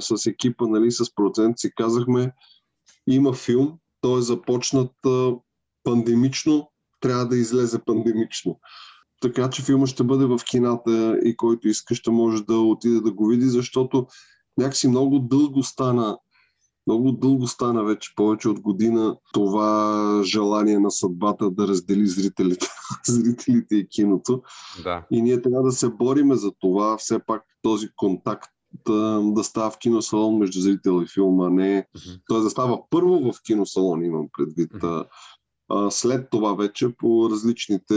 [0.00, 2.32] с екипа, нали, с процент си казахме,
[3.06, 4.92] има филм, той е започнат
[5.84, 8.60] пандемично, трябва да излезе пандемично.
[9.20, 13.12] Така че филма ще бъде в кината и който иска ще може да отиде да
[13.12, 14.06] го види, защото
[14.60, 16.18] някакси много дълго стана
[16.86, 22.66] Много дълго стана вече, повече от година, това желание на съдбата да раздели зрителите,
[23.08, 24.42] зрителите и киното.
[24.84, 25.06] Да.
[25.10, 28.50] И ние трябва да се бориме за това, все пак този контакт
[28.86, 31.76] да, да става в киносалон между зрител и филма, не...
[31.76, 32.16] Мгм.
[32.28, 32.38] Т.е.
[32.38, 34.74] да става първо в киносалон, имам предвид.
[34.74, 35.02] Мгм.
[35.70, 37.94] А, след това вече по различните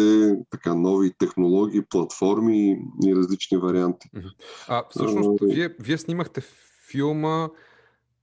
[0.49, 4.09] така, нови технологии, платформи и различни варианти.
[4.67, 6.41] А, всъщност, А, вие, вие снимахте
[6.91, 7.49] филма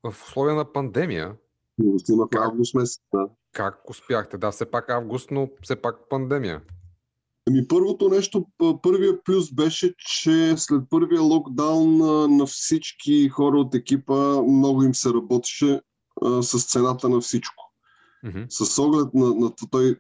[0.03, 1.33] в условия на пандемия.
[1.99, 3.03] Снимахме август месец.
[3.15, 3.29] Да.
[3.53, 4.39] Как успяхте?
[4.39, 6.63] Да, все пак август, но все пак пандемия.
[7.49, 8.47] Ами първото нещо,
[8.83, 11.97] първия плюс беше, че след първия локдаун
[12.37, 15.81] на всички хора от екипа много им се работеше
[16.23, 17.70] а, с цената на всичко.
[18.25, 18.43] Мгм.
[18.49, 19.97] С оглед на, на той,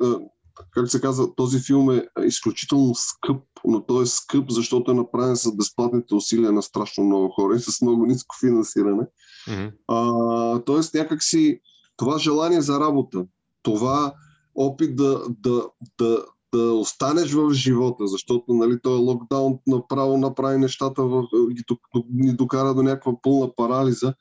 [0.70, 5.36] как се казва, този филм е изключително скъп, но той е скъп, защото е направен
[5.36, 9.06] с безплатните усилия на страшно много хора и с много ниско финансиране.
[9.48, 9.66] Мгм.
[9.88, 11.60] А, тоест някакси
[11.96, 13.24] това желание за работа,
[13.62, 14.14] това
[14.54, 21.02] опит да, да, да, да останеш в живота, защото нали, този локдаун направо направи нещата,
[21.02, 21.64] в, ги,
[22.10, 24.14] ни докара до някаква пълна парализа.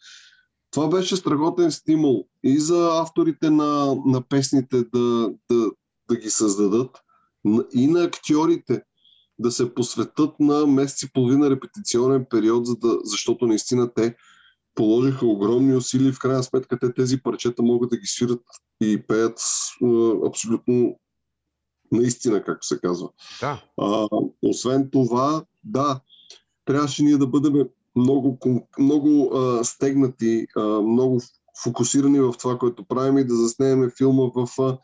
[0.71, 5.71] Това беше страхотен стимул и за авторите на, на песните да, да,
[6.09, 6.97] да ги създадат,
[7.73, 8.83] и на актьорите
[9.39, 14.15] да се посветат на месец и половина репетиционен период, за да, защото наистина те
[14.75, 18.41] положиха огромни усилия и в крайна сметка те тези парчета могат да ги свират
[18.81, 19.39] и пеят
[20.27, 20.99] абсолютно
[21.91, 23.09] наистина, както се казва.
[23.41, 23.63] Да.
[23.81, 24.07] А,
[24.41, 26.01] освен това, да,
[26.65, 27.67] трябваше ние да бъдем
[27.99, 28.37] много,
[28.79, 31.21] много а, стегнати, а, много
[31.63, 34.77] фокусирани в това, което правим и да заснемем филма в а,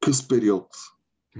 [0.00, 0.66] къс период.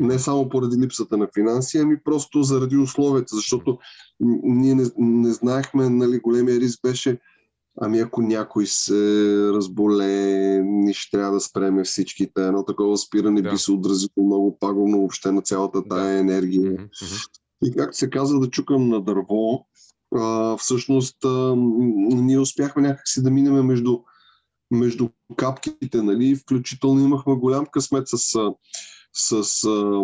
[0.00, 3.78] Не само поради липсата на финанси, ами просто заради условията, защото
[4.20, 7.18] ние не, не знаехме, нали, големия риск беше
[7.80, 12.46] Ами ако някой се разболее, ние ще трябва да спреме всичките.
[12.46, 13.50] Едно такова спиране Да.
[13.50, 16.18] би се отразило много пагубно въобще на цялата тая Да.
[16.18, 16.70] енергия.
[16.70, 16.82] Мгм.
[17.64, 19.66] И както се казва, да чукам на дърво,
[20.14, 23.98] а, всъщност а, ние успяхме някакси да минем между,
[24.70, 26.36] между капките, нали?
[26.36, 28.38] Включително имахме голям късмет с,
[29.12, 30.02] с а,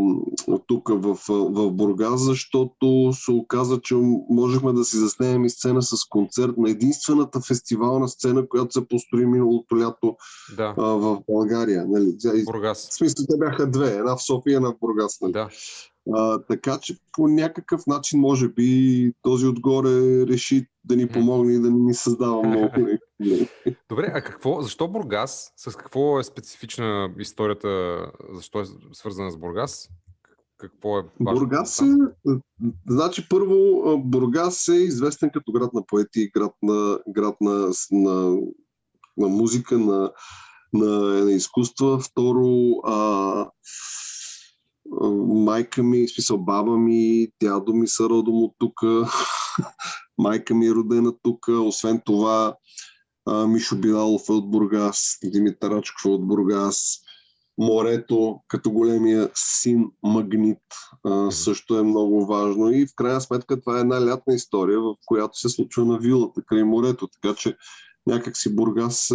[0.67, 3.95] тук в, в Бургас, защото се оказа, че
[4.31, 9.27] можехме да си заснемем и сцена с концерт на единствената фестивална сцена, която се построи
[9.27, 10.17] миналото лято
[10.57, 10.75] Да.
[10.79, 11.85] а, в България.
[11.89, 12.45] Нали?
[12.45, 12.89] Бургас.
[12.91, 13.97] В смисъл, те бяха две.
[13.97, 15.21] Една в София, една в Бургас.
[15.21, 15.33] Нали?
[15.33, 15.49] Да.
[16.15, 21.61] А, така че по някакъв начин, може би, този отгоре реши да ни помогне и
[21.61, 22.71] да ни създава много.
[23.89, 25.53] Добре, а какво, защо Бургас?
[25.57, 27.99] С какво е специфична историята?
[28.33, 29.89] Защо е свързана с Бургас?
[30.59, 31.41] Какво е важно?
[31.41, 31.95] Бургас е...
[32.89, 38.37] Значи, първо, Бургас е известен като град на поети, град на, град на, на,
[39.17, 40.13] на музика, на,
[40.73, 40.89] на,
[41.25, 41.99] на изкуства.
[41.99, 43.51] Второ, а,
[45.27, 48.81] майка ми, смисъл баба ми, дядо ми са родом от тук,
[50.19, 51.49] майка ми е родена тук.
[51.49, 52.57] Освен това,
[53.49, 56.99] Мишо Билалов е от Бургас, Димитър Рачков е от Бургас.
[57.61, 60.63] Морето, като големия син Магнит,
[61.05, 62.71] а, също е много важно.
[62.71, 66.43] И в крайна сметка това е една лятна история, в която се случва на вилата
[66.47, 67.09] край морето.
[67.09, 67.57] Така че
[68.07, 69.15] някакси Бургас а,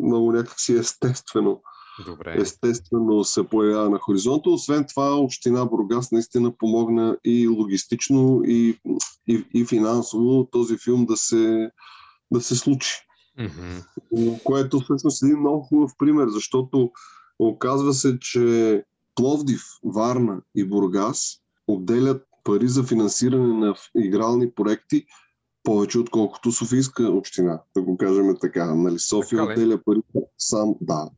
[0.00, 1.62] много някакси естествено
[2.06, 2.36] Добре.
[2.38, 4.50] естествено се появява на хоризонта.
[4.50, 8.78] Освен това, община Бургас наистина помогна и логистично, и,
[9.28, 11.70] и, и финансово този филм да се,
[12.30, 12.90] да се случи.
[13.38, 14.36] Мгм.
[14.44, 16.90] Което всъщност е един много хубав пример, защото
[17.38, 18.84] оказва се, че
[19.14, 21.36] Пловдив, Варна и Бургас
[21.66, 25.06] отделят пари за финансиране на игрални проекти
[25.62, 28.74] повече отколкото Софийска община, да го кажем така.
[28.74, 29.52] Нали, София Така ли?
[29.52, 30.00] отделя пари
[30.38, 31.10] сам, да.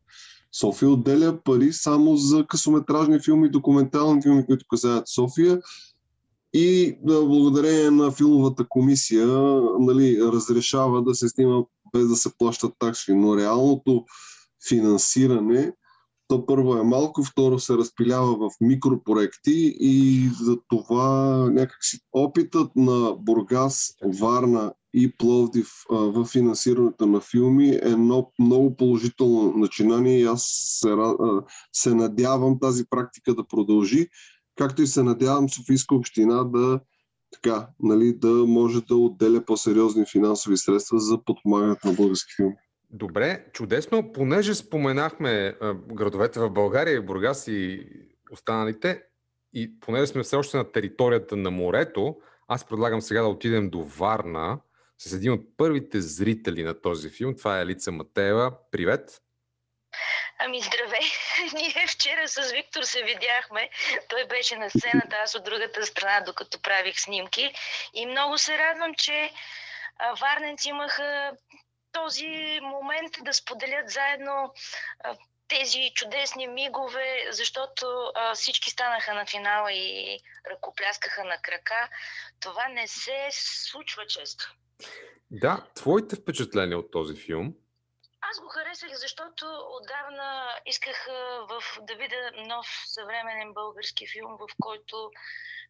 [0.53, 5.61] София отделя пари само за късометражни филми, документални филми, които касаят София.
[6.55, 9.27] И да, благодарение на филмовата комисия
[9.79, 11.62] нали, разрешава да се снима
[11.93, 13.15] без да се плащат такси.
[13.15, 14.05] Но реалното
[14.69, 15.73] финансиране,
[16.29, 23.17] то първо е малко, второ се разпилява в микропроекти и за това някакси опитът на
[23.19, 30.25] Бургас, Варна и Пловдив а, в финансирането на филми е едно много положително начинание и
[30.25, 30.45] аз
[30.81, 31.17] се, а,
[31.73, 34.09] се надявам тази практика да продължи,
[34.59, 36.81] както и се надявам Софийска община да
[37.33, 42.55] така, нали, да може да отделя по-сериозни финансови средства за подпомагането на български филми.
[42.91, 44.13] Добре, чудесно.
[44.13, 47.87] Понеже споменахме а, градовете в България, Бургас и
[48.33, 49.03] останалите,
[49.55, 52.17] и понеже сме все още на територията на морето,
[52.49, 54.59] аз предлагам сега да отидем до Варна
[55.05, 57.37] с един от първите зрители на този филм.
[57.37, 58.53] Това е Елица Матеева.
[58.71, 59.23] Привет!
[60.38, 61.01] Ами здравей!
[61.55, 63.71] Ние вчера с Виктор се видяхме.
[64.09, 67.55] Той беше на сцената, аз от другата страна, докато правих снимки.
[67.95, 69.33] И много се радвам, че
[70.21, 71.33] варненци имаха
[71.93, 74.55] този момент да споделят заедно
[75.49, 81.88] тези чудесни мигове, защото а, всички станаха на финала и ръкопляскаха на крака.
[82.41, 84.55] Това не се случва често.
[85.31, 87.55] Да, твоите впечатления от този филм?
[88.21, 89.47] Аз го харесах, защото
[89.81, 91.07] отдавна исках
[91.49, 95.11] в, да видя нов съвременен български филм, в който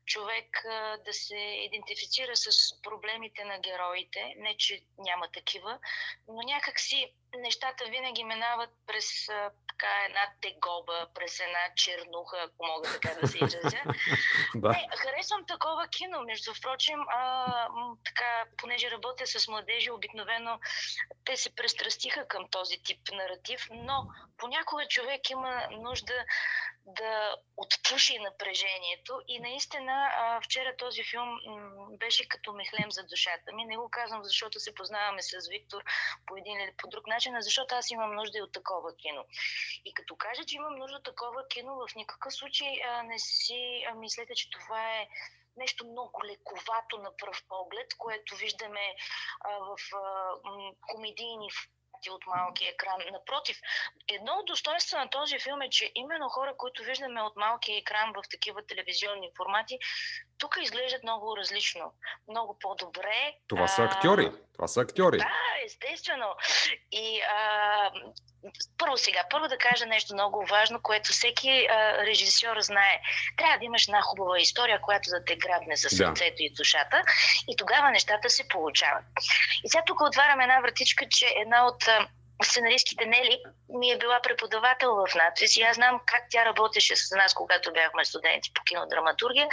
[0.06, 0.64] човек
[1.04, 2.48] да се идентифицира с
[2.82, 4.34] проблемите на героите.
[4.36, 5.78] Не, че няма такива,
[6.28, 9.26] но някак си нещата винаги минават през
[9.82, 13.82] така една тегоба, през една чернуха, ако мога така да се изразя.
[14.54, 16.20] Не, харесвам такова кино.
[16.20, 17.46] Между впрочем, а,
[18.04, 20.60] така, понеже работя с младежи, обикновено
[21.24, 24.06] те се престрастиха към този тип наратив, но
[24.38, 26.24] понякога човек има нужда
[26.86, 29.20] да отпуши напрежението.
[29.28, 30.10] И наистина
[30.44, 31.38] вчера този филм
[31.90, 33.64] беше като мехлем за душата ми.
[33.64, 35.82] Не го казвам, защото се познаваме с Виктор
[36.26, 39.24] по един или по друг начин, а защото аз имам нужда и от такова кино.
[39.84, 44.34] И като кажа, че имам нужда от такова кино, в никакъв случай не си мислете,
[44.34, 45.08] че това е
[45.56, 48.94] нещо много лековато на пръв поглед, което виждаме
[49.40, 50.32] а, в а,
[50.88, 53.00] комедийни формати от малкия екран.
[53.12, 53.60] Напротив,
[54.08, 58.12] едно от достоинства на този филм е, че именно хора, които виждаме от малкия екран
[58.12, 59.78] в такива телевизионни формати,
[60.42, 61.92] тук изглеждат много различно,
[62.28, 63.34] много по-добре.
[63.48, 64.32] Това са актьори.
[64.54, 65.18] Това са актьори.
[65.18, 65.30] Да,
[65.66, 66.26] естествено.
[66.92, 67.90] И а,
[68.78, 73.00] първо сега, първо да кажа нещо много важно, което всеки а, режисьор знае.
[73.36, 76.44] Трябва да имаш една хубава история, която да те грабне за сърцето да.
[76.44, 77.02] и душата
[77.48, 79.04] и тогава нещата се получават.
[79.64, 81.88] И сега тук отварям една вратичка, че една от
[82.44, 87.10] сценаристките Нели ми е била преподавател в надпис и аз знам как тя работеше с
[87.16, 89.48] нас, когато бяхме студенти по кинодраматургия.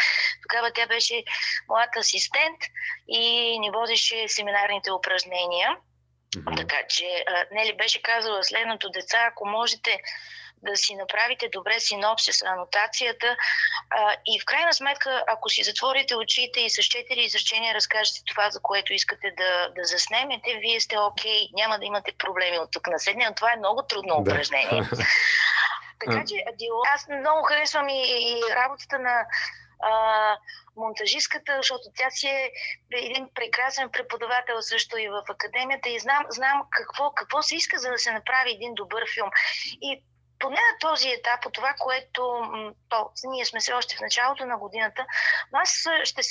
[0.50, 1.24] Тогава тя беше
[1.70, 2.60] млад асистент
[3.08, 5.78] и ни водеше семинарните упражнения.
[6.36, 6.58] Mm-hmm.
[6.58, 10.02] Така че Нели беше казала следното деца, ако можете
[10.64, 13.36] да си направите добре синопсис, анотацията
[13.90, 18.50] а, и в крайна сметка, ако си затворите очите и с четири изречения разкажете това,
[18.50, 22.72] за което искате да, да заснемете, вие сте окей, okay, няма да имате проблеми от
[22.72, 24.22] тук на седне, това е много трудно да.
[24.22, 24.84] упражнение.
[26.00, 26.36] така че
[26.94, 29.26] аз много харесвам и, и работата на
[29.80, 30.38] а,
[30.76, 32.52] монтажистката, защото тя си е
[32.92, 37.90] един прекрасен преподавател също и в академията и знам, знам какво, какво се иска, за
[37.92, 39.30] да се направи един добър филм.
[39.82, 40.04] И
[40.40, 42.22] поне на този етап, от това, което
[42.90, 45.06] то, ние сме се още в началото на годината,
[45.54, 46.22] аз ще,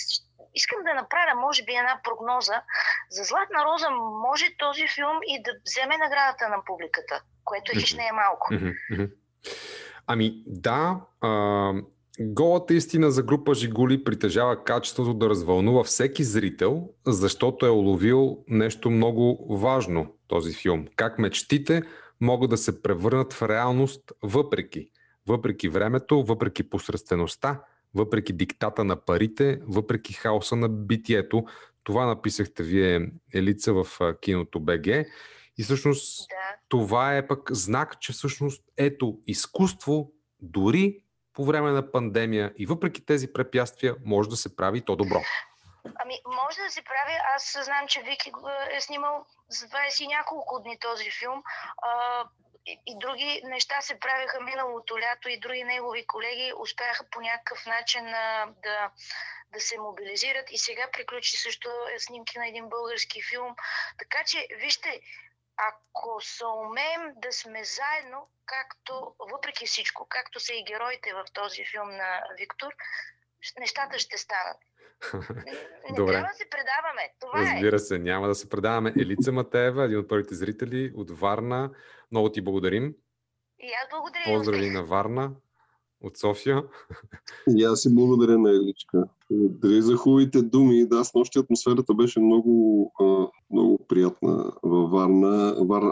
[0.55, 2.63] искам да направя, може би, една прогноза.
[3.11, 3.91] За Златна роза
[4.29, 8.49] може този филм и да вземе наградата на публиката, което хищ не е малко.
[10.07, 11.73] Ами да, а,
[12.21, 18.91] голата истина за група Жигули притежава качеството да развълнува всеки зрител, защото е уловил нещо
[18.91, 20.87] много важно този филм.
[20.97, 21.83] Как мечтите
[22.21, 24.91] могат да се превърнат в реалност въпреки.
[25.27, 27.63] Въпреки времето, въпреки посредствеността,
[27.95, 31.45] въпреки диктата на парите, въпреки хаоса на битието.
[31.85, 33.87] Това написахте вие, Елица, в
[34.21, 34.87] киното БГ.
[35.59, 36.35] И всъщност да.
[36.69, 43.07] това е пък знак, че всъщност ето изкуство дори по време на пандемия и въпреки
[43.07, 45.21] тези препятствия може да се прави то добро.
[45.99, 47.19] Ами, може да се прави.
[47.35, 48.33] Аз знам, че Вики
[48.71, 51.43] е снимал за 20 и няколко дни този филм.
[51.83, 52.25] А,
[52.67, 57.67] и, и други неща се правиха миналото лято и други негови колеги успяха по някакъв
[57.67, 58.91] начин а, да,
[59.53, 60.51] да се мобилизират.
[60.51, 63.57] И сега приключи също снимки на един български филм.
[63.99, 65.01] Така че, вижте,
[65.57, 71.65] ако се умеем да сме заедно, както, въпреки всичко, както са и героите в този
[71.65, 72.73] филм на Виктор,
[73.59, 74.57] нещата ще станат.
[75.91, 76.13] Не Добре.
[76.13, 77.03] трябва да се предаваме.
[77.21, 77.55] Това е.
[77.55, 78.93] Разбира се, няма да се предаваме.
[78.99, 81.71] Елица Матеева, един от първите зрители от Варна.
[82.13, 82.95] Много ти благодарим.
[83.59, 84.25] И аз благодаря.
[84.25, 85.31] Поздрави на Варна
[86.01, 86.65] от София.
[87.57, 89.05] И аз си благодаря на Еличка.
[89.31, 90.87] Благодаря за хубавите думи.
[90.87, 92.93] Да, с нощи атмосферата беше много,
[93.51, 95.57] много приятна във Варна.
[95.61, 95.83] Вар...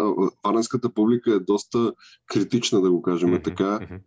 [0.44, 1.92] Варненската публика е доста
[2.26, 3.64] критична, да го кажем mm-hmm, така.
[3.64, 4.00] Mm-hmm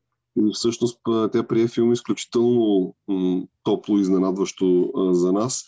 [0.54, 1.00] всъщност
[1.32, 2.96] тя прие филм изключително
[3.64, 5.66] топло и изненадващо за нас.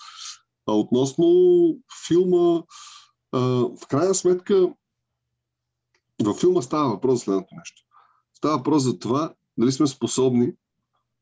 [0.67, 1.25] А относно
[2.07, 2.61] филма,
[3.33, 4.73] в крайна сметка,
[6.23, 7.81] във филма става въпрос за следното нещо.
[8.33, 10.53] Става въпрос за това дали сме способни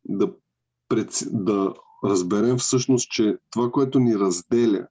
[0.05, 0.31] да,
[0.89, 1.73] пред, да
[2.03, 4.87] разберем всъщност, че това, което ни разделя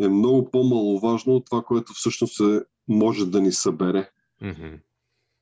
[0.00, 4.10] е много по-маловажно от това, което всъщност е, може да ни събере.
[4.42, 4.74] Мгм.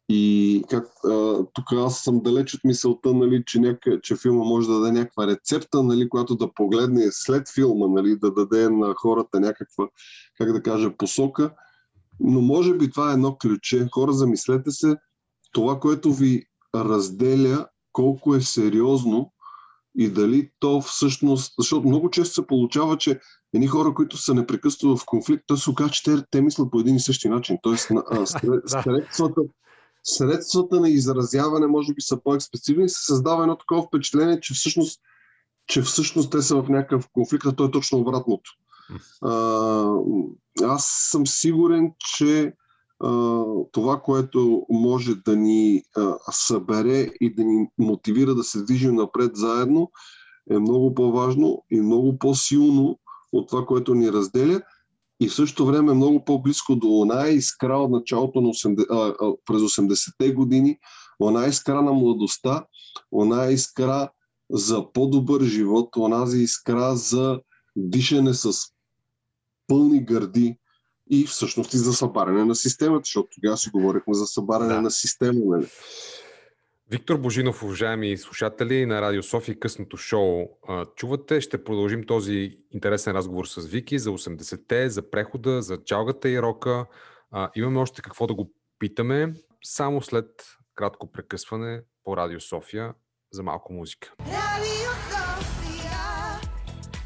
[0.09, 4.68] И как, а, тук аз съм далеч от мисълта, нали, че, няка, че филма може
[4.68, 9.40] да даде някаква рецепта, нали, която да погледне след филма, нали, да даде на хората
[9.40, 9.88] някаква,
[10.38, 11.50] как да кажа, посока.
[12.20, 13.88] Но може би това е едно ключе.
[13.92, 14.96] Хора, замислете се,
[15.52, 16.44] това, което ви
[16.74, 19.32] разделя, колко е сериозно
[19.98, 23.20] и дали то всъщност, защото много често се получава, че
[23.54, 26.80] едни хора, които са непрекъснато в конфликт, то се оказа, че те, те мислят по
[26.80, 27.59] един и същи начин.
[27.62, 27.88] Тоест,
[28.66, 29.40] средствата,
[30.16, 35.00] средствата на изразяване може би са по-експресивни и се създава едно такова впечатление, че всъщност,
[35.66, 38.50] че всъщност те са в някакъв конфликт, а то е точно обратното.
[39.22, 39.92] А,
[40.62, 42.52] аз съм сигурен, че
[43.04, 43.42] а,
[43.72, 49.36] това, което може да ни а, събере и да ни мотивира да се движим напред
[49.36, 49.90] заедно,
[50.50, 52.98] е много по-важно и много по-силно
[53.32, 54.61] от това, което ни разделя
[55.21, 59.33] и в същото време много по-близко до она искра от началото на 80, а, а,
[59.45, 60.79] през 80-те години,
[61.21, 62.64] она искра на младостта,
[63.12, 64.11] она искра
[64.51, 67.41] за по-добър живот, онази искра за
[67.77, 68.53] дишане с
[69.66, 70.57] пълни гърди
[71.11, 74.83] и всъщност и за събаряне на системата, защото тогава си говорихме за събаряне Да.
[74.83, 75.41] на система.
[75.45, 75.66] Нали?
[76.91, 80.47] Виктор Божинов, уважаеми слушатели на Радио София късното шоу.
[80.97, 86.43] Чувате, ще продължим този интересен разговор с Вики за 80-те, за прехода, за чалгата и
[86.43, 86.86] рока.
[87.55, 89.32] Имаме още какво да го питаме,
[89.64, 90.26] само след
[90.74, 92.95] кратко прекъсване по Радио София
[93.32, 94.12] за малко музика.
[94.18, 94.39] Sofia.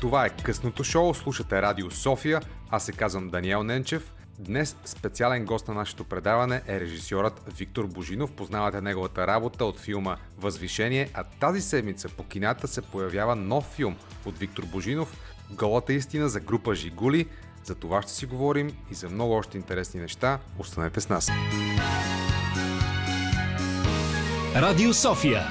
[0.00, 4.14] Това е късното шоу, слушате Радио София, аз се казвам Даниел Ненчев.
[4.44, 8.32] Днес специален гост на нашето предаване е режисьорът Виктор Божинов.
[8.32, 13.96] Познавате неговата работа от филма Възвишение, а тази седмица по кината се появява нов филм
[14.26, 15.16] от Виктор Божинов
[15.50, 17.26] Голата истина за група Жигули.
[17.64, 20.38] За това ще си говорим и за много още интересни неща.
[20.58, 21.30] Останете с нас.
[24.56, 25.42] Радио София.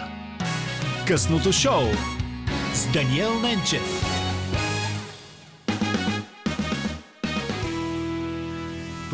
[1.08, 1.84] Късното шоу
[2.74, 4.11] с Даниел Ненчев.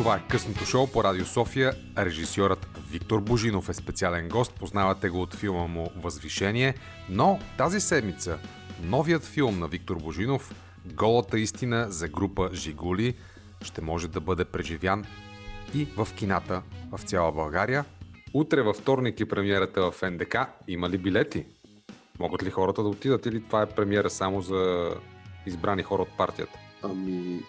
[0.08, 1.74] Това е късното шоу по Радио София.
[1.98, 4.54] Режисьорът Виктор Божинов е специален гост.
[4.54, 6.76] Познавате го от филма му Възвишение.
[7.10, 8.40] Но тази седмица
[8.84, 10.54] новият филм на Виктор Божинов
[10.86, 13.16] Голата истина за група Жигули
[13.62, 15.06] ще може да бъде преживян
[15.76, 17.86] и в кината в цяла България.
[18.34, 20.38] Утре във вторник е премиерата в НДК.
[20.68, 21.46] Има ли билети?
[22.20, 24.92] Могат ли хората да отидат или това е премиера само за
[25.46, 26.60] избрани хора от партията?
[26.90, 27.44] Ами,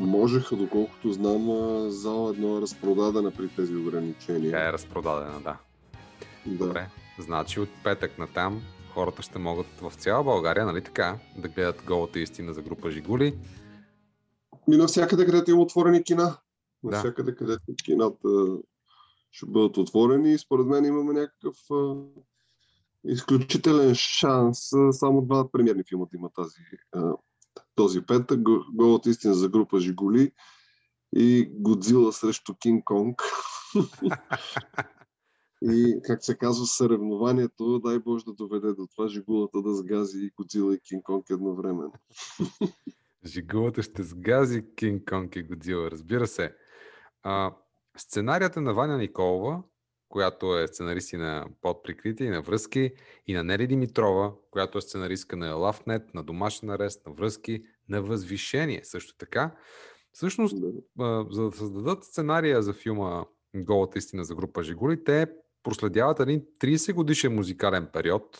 [0.00, 1.46] можеха, доколкото знам,
[1.90, 4.50] зала едно е разпродадена при тези ограничения.
[4.50, 5.58] Тя е разпродадена, да.
[6.46, 6.66] да.
[6.66, 6.86] Добре.
[7.18, 8.62] Значи от петък на там
[8.94, 13.38] хората ще могат в цяла България, нали така, да гледат голата истина за група Жигули.
[14.72, 16.24] И навсякъде, където има отворени кина.
[16.24, 16.90] Да.
[16.90, 18.28] Навсякъде, където кината
[19.30, 20.32] ще бъдат отворени.
[20.32, 21.94] И според мен имаме някакъв а,
[23.04, 24.58] изключителен шанс.
[24.90, 26.56] Само два премиерни филма да има тази,
[26.92, 27.12] а,
[27.80, 28.42] този петък.
[28.42, 30.32] Го- Голата истина за група Жигули
[31.16, 33.22] и Годзила срещу Кинг Конг.
[35.62, 40.30] И, как се казва, съревнованието, дай Боже да доведе до това Жигулата да сгази и
[40.36, 41.92] Годзила и Кинг Конг едновременно.
[43.26, 46.54] Жигулата ще сгази Кинг Конг и Годзила, разбира се.
[47.22, 47.54] А,
[47.96, 49.62] сценарията на Ваня Николова,
[50.10, 52.92] която е сценарист и на Под прикритие и на връзки,
[53.26, 58.02] и на Нели Димитрова, която е сценаристка на Лавнет, на Домашен арест, на връзки, на
[58.02, 59.56] Възвишение също така.
[60.12, 60.56] Всъщност,
[61.30, 65.26] за да създадат сценария за филма Голата истина за група Жигули, те
[65.62, 68.38] проследяват един 30 годишен музикален период,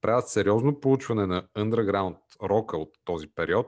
[0.00, 3.66] правят сериозно проучване на underground рока от този период.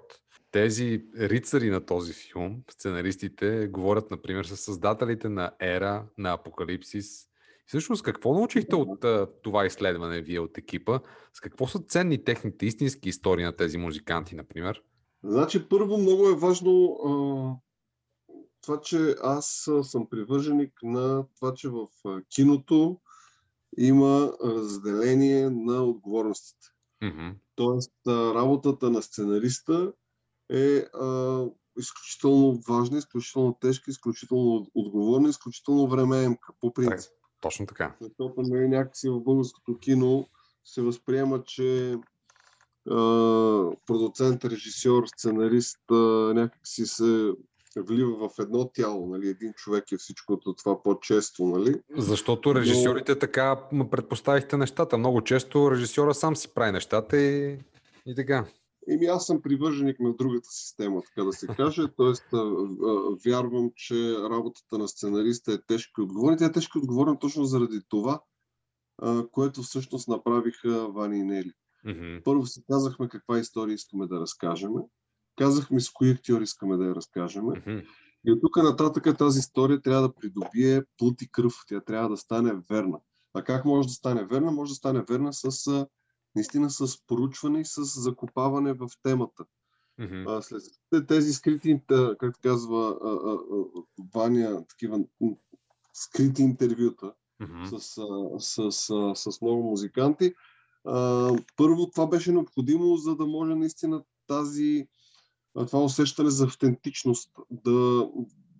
[0.51, 7.30] Тези рицари на този филм, сценаристите, говорят, например, с създателите на Ера, на Апокалипсис.
[7.71, 9.05] Всъщност, какво научихте от
[9.43, 11.01] това изследване вие от екипа?
[11.35, 14.83] С какво са ценни техните истински истории на тези музиканти, например?
[15.25, 17.11] Значи, първо много е важно а,
[18.61, 21.87] това, че аз съм привърженик на това, че в
[22.35, 23.01] киното
[23.79, 26.66] има разделение на отговорностите.
[27.03, 27.29] Мгм.
[27.55, 29.93] Тоест, работата на сценариста
[30.53, 31.45] е а,
[31.79, 37.12] изключително важна, изключително тежка, изключително отговорна, изключително времеемка, по принцип.
[37.41, 37.95] Точно така.
[38.01, 40.28] Защото нали, някакси в българското кино
[40.64, 41.97] се възприема, че
[42.91, 42.97] а,
[43.86, 45.95] продуцент, режисьор, сценарист а,
[46.34, 47.32] някакси се
[47.76, 49.07] влива в едно тяло.
[49.07, 49.28] Нали?
[49.28, 51.45] Един човек е всичкото това по-често.
[51.45, 51.74] Нали?
[51.97, 54.99] Защото режисьорите така м, предпоставихте нещата.
[54.99, 57.59] Много често режисьора сам си прави нещата и,
[58.07, 58.45] и така.
[58.89, 61.83] Еми аз съм привърженик на другата система, така да се каже.
[61.97, 62.24] Тоест,
[63.26, 66.37] вярвам, че работата на сценариста е тежка и отговорна.
[66.37, 68.20] Тя е тежка и отговорна точно заради това,
[69.33, 71.53] което всъщност направиха Вани и Нели.
[71.85, 72.16] Мгм.
[72.24, 74.72] Първо си казахме каква история искаме да разкажем.
[75.37, 77.45] Казахме с кои актьори искаме да я разкажем.
[77.45, 77.78] Мгм.
[78.26, 81.55] И от тук нататък тази история трябва да придобие плът и кръв.
[81.68, 82.99] Тя трябва да стане верна.
[83.35, 84.51] А как може да стане верна?
[84.51, 85.87] Може да стане верна с
[86.35, 89.45] наистина с поручване и с закопаване в темата.
[90.26, 91.81] А, след тези скрити,
[92.18, 92.99] както казва
[94.14, 95.01] Ваня, такива
[95.95, 97.64] скрити интервюта Мгм.
[97.64, 97.81] с,
[98.39, 100.35] с, а, с много музиканти,
[101.57, 104.89] първо това беше необходимо, за да може наистина тази,
[105.55, 108.11] това усещане за автентичност да,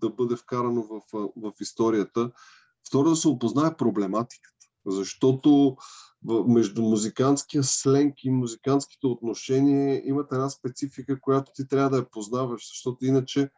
[0.00, 2.30] да бъде вкарано в, в историята.
[2.88, 5.76] Второ да се опознае проблематиката, защото
[6.24, 12.68] между музикантския сленг и музикантските отношения имат една специфика, която ти трябва да я познаваш,
[12.68, 13.50] защото иначе,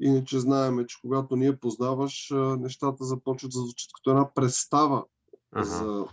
[0.00, 5.04] иначе знаеме, че когато ние познаваш, нещата започват да звучат като една представа
[5.52, 5.64] Ага.
[5.64, 6.06] за,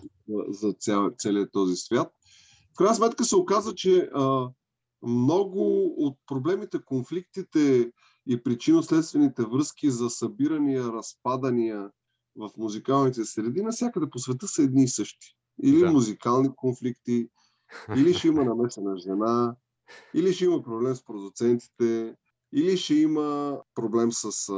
[0.47, 2.13] за цял, целият този свят.
[2.73, 4.49] В крайна сметка се оказа, че а,
[5.01, 7.91] много от проблемите, конфликтите
[8.27, 11.89] и причинно-следствените връзки за събирания, разпадания
[12.35, 15.36] в музикалните среди навсякъде по света са едни и същи.
[15.63, 15.91] Или Да.
[15.91, 17.29] музикални конфликти,
[17.97, 19.55] или ще има намеса на жена,
[20.13, 22.15] или ще има проблем с продуцентите,
[22.53, 24.51] или ще има проблем с,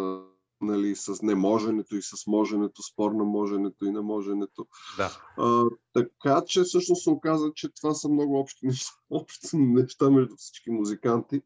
[0.61, 4.67] нали, с неможенето и с моженето, спор на моженето и неможенето.
[4.97, 5.11] Да.
[5.37, 10.35] А, така че всъщност се оказа, че това са много общи неща, общи неща между
[10.37, 11.41] всички музиканти.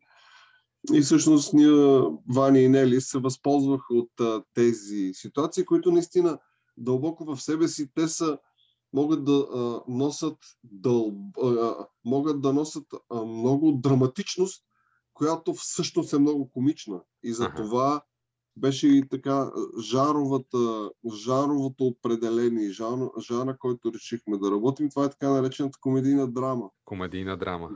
[0.93, 2.01] И всъщност ние,
[2.35, 6.39] Вани и Нели, се възползваха от а, тези ситуации, които наистина
[6.77, 8.37] дълбоко в себе си те са
[8.93, 11.13] могат да а, носят дъл,
[11.43, 11.75] а,
[12.05, 14.63] могат да носят а, много драматичност,
[15.13, 17.01] която всъщност е много комична.
[17.23, 18.03] И за това
[18.57, 24.89] беше и така жаровата, жаровото определение, жар, жара, който решихме да работим.
[24.89, 26.69] Това е така наречената комедийна драма.
[26.85, 27.69] Комедийна драма.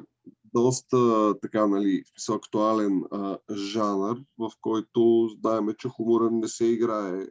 [0.54, 7.28] Доста така, нали, смисъл актуален а, жанр, в който знаеме, че хумора не се играе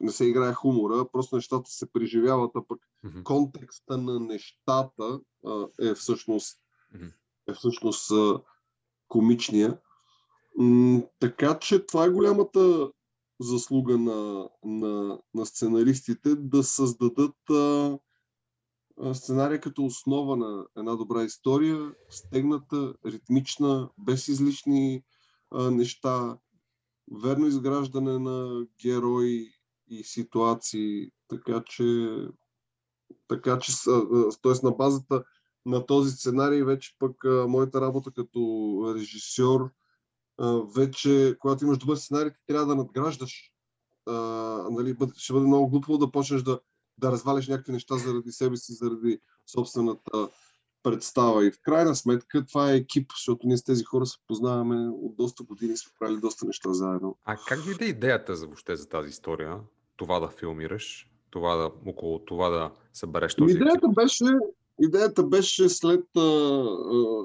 [0.00, 3.22] не се играе хумора, просто нещата се преживяват, а пък Мгм.
[3.22, 6.58] контекста на нещата а, е всъщност,
[6.94, 7.06] Мгм.
[7.48, 8.40] е всъщност а,
[9.08, 9.80] комичния.
[10.58, 12.92] М, така че това е голямата
[13.40, 17.98] заслуга на, на, на сценаристите да създадат а,
[19.12, 25.02] сценария като основа на една добра история, стегната, ритмична, без излишни
[25.50, 26.38] а, неща,
[27.12, 29.52] верно изграждане на герои
[29.88, 32.16] и ситуации, така че,
[33.28, 33.72] така че
[34.42, 34.66] т.е.
[34.66, 35.24] на базата
[35.66, 39.70] на този сценарий вече пък моята работа като режисьор,
[40.76, 43.52] вече, когато имаш добър сценарий, ти трябва да надграждаш.
[44.06, 44.14] А,
[44.70, 46.60] нали, ще бъде много глупо да почнеш да,
[46.98, 50.30] да разваляш някакви неща заради себе си, заради собствената
[50.82, 51.46] представа.
[51.46, 55.16] И в крайна сметка това е екип, защото ние с тези хора се познаваме от
[55.16, 57.18] доста години, сме правили доста неща заедно.
[57.24, 59.60] А как дойде идеята за въобще за тази история?
[59.96, 63.62] Това да филмираш, това да, около това да събереш този екип?
[63.62, 64.24] Идеята беше,
[64.80, 66.64] идеята беше след а, а,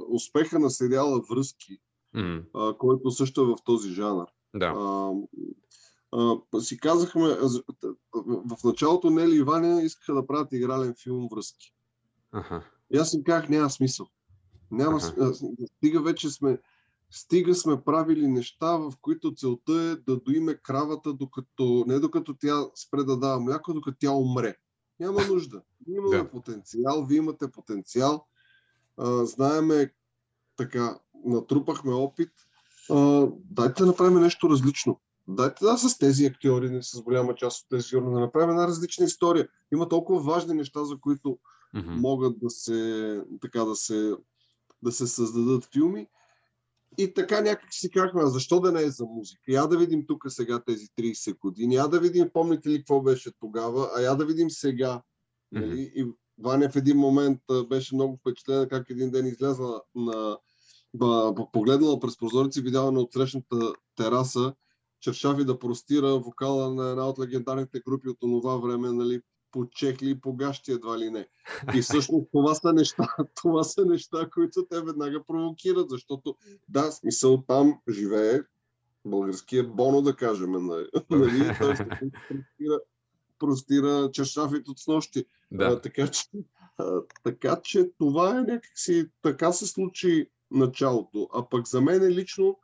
[0.09, 1.79] успеха на сериала Връзки,
[2.13, 4.25] М, а, който също е в този жанр.
[4.55, 4.65] Да.
[4.65, 5.11] А,
[6.11, 7.37] а, си казахме,
[8.25, 11.73] в началото Нели и Ваня искаха да правят игрален филм Връзки.
[12.31, 12.63] Аха.
[12.93, 14.07] И аз им казах, няма смисъл.
[14.71, 15.33] Няма, Аха.
[15.33, 16.59] с- а, стига вече сме,
[17.11, 22.65] стига сме правили неща, в които целта е да доиме кравата, докато, не докато тя
[22.75, 24.55] спре да дава мляко, докато тя умре.
[24.99, 25.61] Няма нужда.
[25.87, 26.29] Ние имаме Да.
[26.29, 28.25] потенциал, вие имате потенциал.
[28.97, 29.93] А, знаеме
[30.55, 32.31] така, натрупахме опит.
[32.89, 34.99] А, дайте да направим нещо различно.
[35.27, 38.67] Дайте да с тези актьори, не с голяма част от тези актьори, да направим една
[38.67, 39.47] различна история.
[39.73, 41.37] Има толкова важни неща, за които
[41.73, 41.91] Мгм.
[41.91, 44.13] могат да се, така да се,
[44.83, 46.07] да се създадат филми.
[46.97, 49.41] И така някак си казахме, защо да не е за музика?
[49.47, 53.31] Я да видим тук сега тези 30 години, я да видим, помните ли какво беше
[53.39, 55.01] тогава, а я да видим сега.
[55.51, 55.91] Нали?
[55.95, 56.05] И
[56.37, 60.37] Ваня в един момент беше много впечатлена как един ден излязла на
[61.53, 64.53] погледнала през прозореца и видяла на отсрещната тераса
[64.99, 69.21] чершави да простира вокала на една от легендарните групи от това време, нали,
[69.53, 71.27] по чехли и по гащи едва ли не.
[71.75, 76.35] И всъщност това са неща, това са неща, които те веднага провокират, защото
[76.69, 78.39] да, смисъл там живее
[79.05, 80.87] българския Боно, да кажем, нали?
[81.09, 81.55] нали?
[81.59, 82.79] Той простира,
[83.39, 85.25] простира чершафите от снощи.
[85.53, 85.81] А, Да.
[85.81, 86.23] така, че,
[86.77, 91.29] а, така че това е някакси, така се случи началото.
[91.33, 92.59] А пък за мен лично,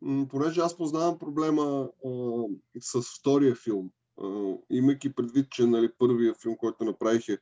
[0.00, 2.10] м, понеже аз познавам проблема а,
[2.80, 3.97] с втория филм, а,
[4.70, 7.38] имайки предвид, че нали, първия филм, който направих е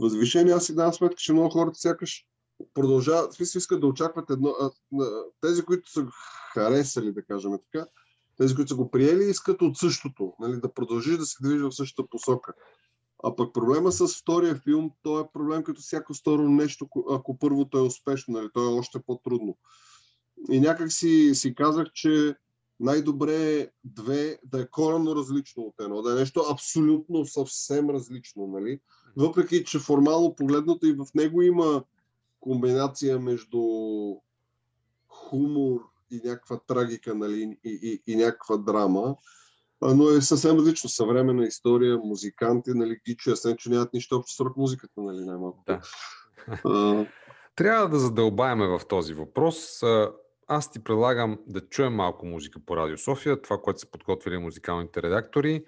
[0.00, 2.26] Възвишение, аз си давам сметка, че много хората сякаш
[2.74, 4.70] продължават, смисъл искат да очакват едно, а,
[5.40, 6.06] тези, които са
[6.54, 7.86] харесали, да кажем така,
[8.38, 11.72] тези, които са го приели, искат от същото, нали, да продължиш да се движи в
[11.72, 12.52] същата посока.
[13.24, 17.38] А пък проблема с втория филм, то е проблем като всяко второ нещо, ко- ако
[17.38, 19.58] първото е успешно, нали, то е още по-трудно.
[20.50, 22.34] И някак си, си казах, че
[22.80, 28.46] най-добре е две да е коренно различно от едно, да е нещо абсолютно съвсем различно,
[28.46, 28.80] нали?
[29.16, 31.84] Въпреки, че формално погледнато и в него има
[32.40, 33.60] комбинация между
[35.08, 39.16] хумор и някаква трагика, нали, и, и, и някаква драма,
[39.82, 40.90] но е съвсем различно.
[40.90, 45.64] Съвременна история, музиканти, нали, Гичо, ясен, че нямат нищо общо с рок музиката, нали, най-малко.
[45.66, 45.80] Да.
[46.64, 47.06] А,
[47.56, 49.82] Трябва да задълбаеме в този въпрос.
[50.52, 55.02] Аз ти предлагам да чуем малко музика по Радио София, това, което са подготвили музикалните
[55.02, 55.64] редактори,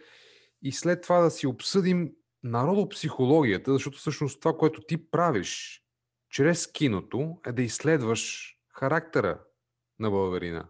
[0.62, 2.12] и след това да си обсъдим
[2.43, 5.83] народопсихологията, защото всъщност това, което ти правиш
[6.30, 9.41] чрез киното, е да изследваш характера
[9.99, 10.68] на българина.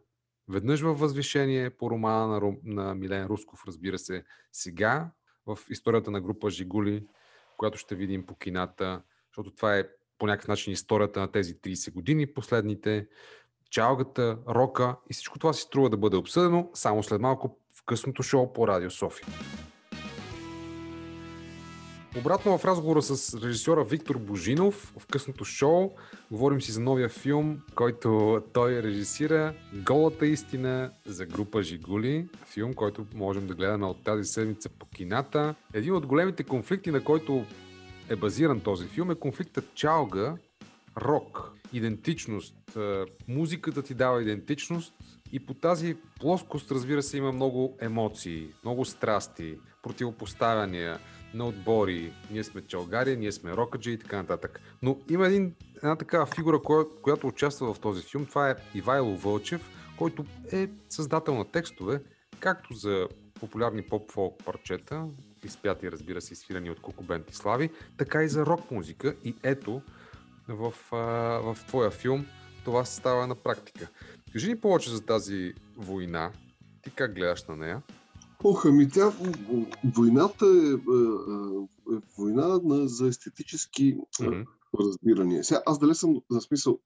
[0.49, 5.11] Веднъж във Възвишение по романа на, Ру- на Милен Русков, разбира се, сега
[5.47, 7.07] в историята на група Жигули,
[7.57, 9.89] която ще видим по кината, защото това е
[10.19, 13.09] по някакъв начин историята на тези 30 години, последните,
[13.73, 18.23] чалгата, рока и всичко това си струва да бъде обсъдено само след малко в късното
[18.23, 19.27] шоу по Радио София.
[22.19, 25.91] Обратно в разговора с режисьора Виктор Божинов в късното шоу
[26.31, 32.29] говорим си за новия филм, който той режисира Голата истина за група Жигули.
[32.47, 35.55] Филм, който можем да гледаме от тази седмица по кината.
[35.75, 37.45] Един от големите конфликти, на който
[38.09, 40.37] е базиран този филм е конфликтът чалга,
[40.97, 42.77] рок, идентичност.
[42.77, 44.95] Е, Музиката ти дава идентичност
[45.33, 50.99] и по тази плоскост, разбира се, има много емоции, много страсти, противопоставяния
[51.35, 52.13] на отбори.
[52.31, 54.61] Ние сме чалгари, ние сме рокаджи и така нататък.
[54.83, 58.27] Но има един, една такава фигура, коя, която участва в този филм.
[58.27, 62.01] Това е Ивайло Вълчев, който е създател на текстове,
[62.41, 63.09] както за
[63.41, 65.07] популярни поп-фолк парчета,
[65.45, 69.15] изпяти, разбира се, изфирани от Куко Бент и Слави, така и за рок музика.
[69.25, 69.83] И ето,
[70.49, 70.97] в, а,
[71.55, 72.27] в твоя филм
[72.65, 73.89] това се става на практика.
[74.33, 76.33] Кажи ни повече за тази война.
[76.83, 77.83] Ти как гледаш на нея?
[78.45, 79.13] Ох, ами тя,
[79.85, 84.43] войната е, е, е война на, за естетически Мгм.
[84.81, 85.45] разбирания.
[85.45, 86.79] Сега, аз дали съм за смисъл,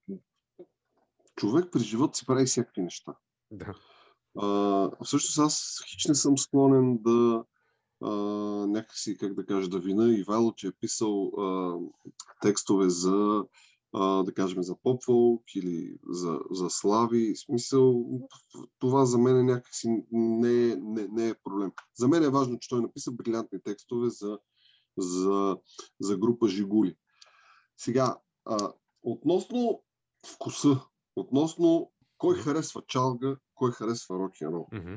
[1.36, 3.14] човек през живота си прави всякакви неща.
[3.50, 3.74] Да.
[4.38, 7.44] А, всъщност аз хич не съм склонен да
[8.02, 8.10] а,
[8.66, 11.74] някакси, как да кажа, да вина Ивайло, че е писал а,
[12.42, 13.44] текстове за,
[13.92, 17.34] а, да кажем, за поп-фолк или за, за слави.
[17.34, 18.04] В смисъл,
[18.78, 21.72] това за мен някакси не, не, не е проблем.
[21.94, 24.38] За мен е важно, че той написа брилянтни текстове за,
[24.98, 25.56] за,
[26.00, 26.96] за група Жигули.
[27.76, 28.72] Сега, а,
[29.02, 29.82] относно
[30.26, 30.80] вкуса,
[31.16, 34.66] относно кой харесва чалга, кой харесва рок н рол.
[34.72, 34.96] Мгм.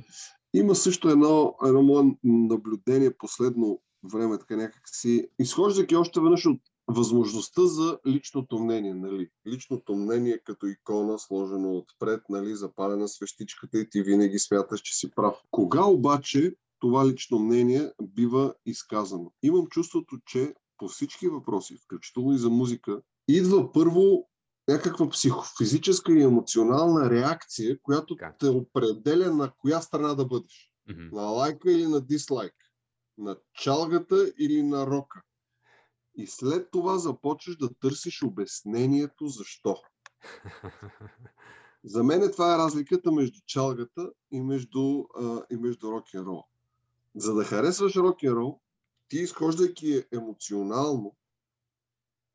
[0.53, 3.81] Има също едно, едно мое наблюдение последно
[4.13, 9.29] време, така някак си, изхождайки още веднъж от възможността за личното мнение, нали?
[9.47, 15.11] Личното мнение като икона, сложено отпред, нали, запалена свещичката и ти винаги смяташ, че си
[15.11, 15.35] прав.
[15.51, 19.31] Кога обаче това лично мнение бива изказано?
[19.43, 24.29] Имам чувството, че по всички въпроси, включително и за музика, идва първо
[24.69, 28.35] някаква психофизическа и емоционална реакция, която Така.
[28.39, 30.73] те определя на коя страна да бъдеш.
[30.89, 31.15] Мгм.
[31.15, 32.55] На лайка или на дислайк.
[33.17, 35.21] На чалгата или на рока.
[36.15, 39.77] И след това започваш да търсиш обяснението защо.
[41.83, 46.43] За мен това е разликата между чалгата и между, а, и между рок н рол.
[47.15, 48.59] За да харесваш рок н рол,
[49.07, 51.15] ти изхождайки емоционално,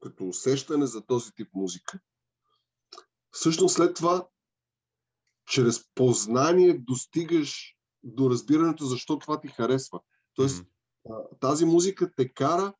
[0.01, 2.01] като усещане за този тип музика,
[3.35, 4.29] всъщност след това,
[5.47, 10.01] чрез познание достигаш до разбирането защо това ти харесва.
[10.35, 10.65] Тоест,
[11.41, 12.75] тази музика те кара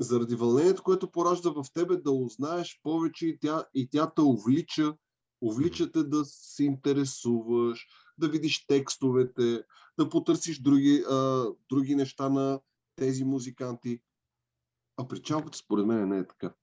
[0.00, 4.94] заради вълнението, което поражда в тебе, да узнаеш повече и тя, и тя те увлича,
[5.40, 7.86] увлича те да се интересуваш,
[8.18, 9.64] да видиш текстовете,
[9.98, 12.60] да потърсиш други, а, други неща на
[12.96, 14.00] тези музиканти.
[14.96, 16.54] А при чалката, според мен, не е така.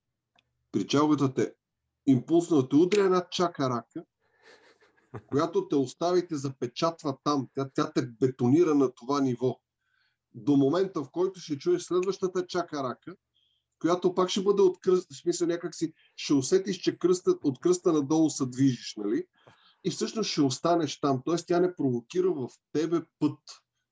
[0.71, 1.53] При чалката те
[2.69, 4.03] те удря една чакарака,
[5.27, 7.47] която те остави те запечатва там.
[7.55, 9.59] Тя, тя те бетонира на това ниво.
[10.35, 13.15] До момента, в който ще чуеш следващата чакарака,
[13.79, 17.59] която пак ще бъде от кръст, в смисъл някак си, ще усетиш, че кръста, от
[17.59, 19.25] кръста надолу се движиш, нали?
[19.83, 21.21] И всъщност ще останеш там.
[21.25, 23.39] Тоест тя не провокира в тебе път.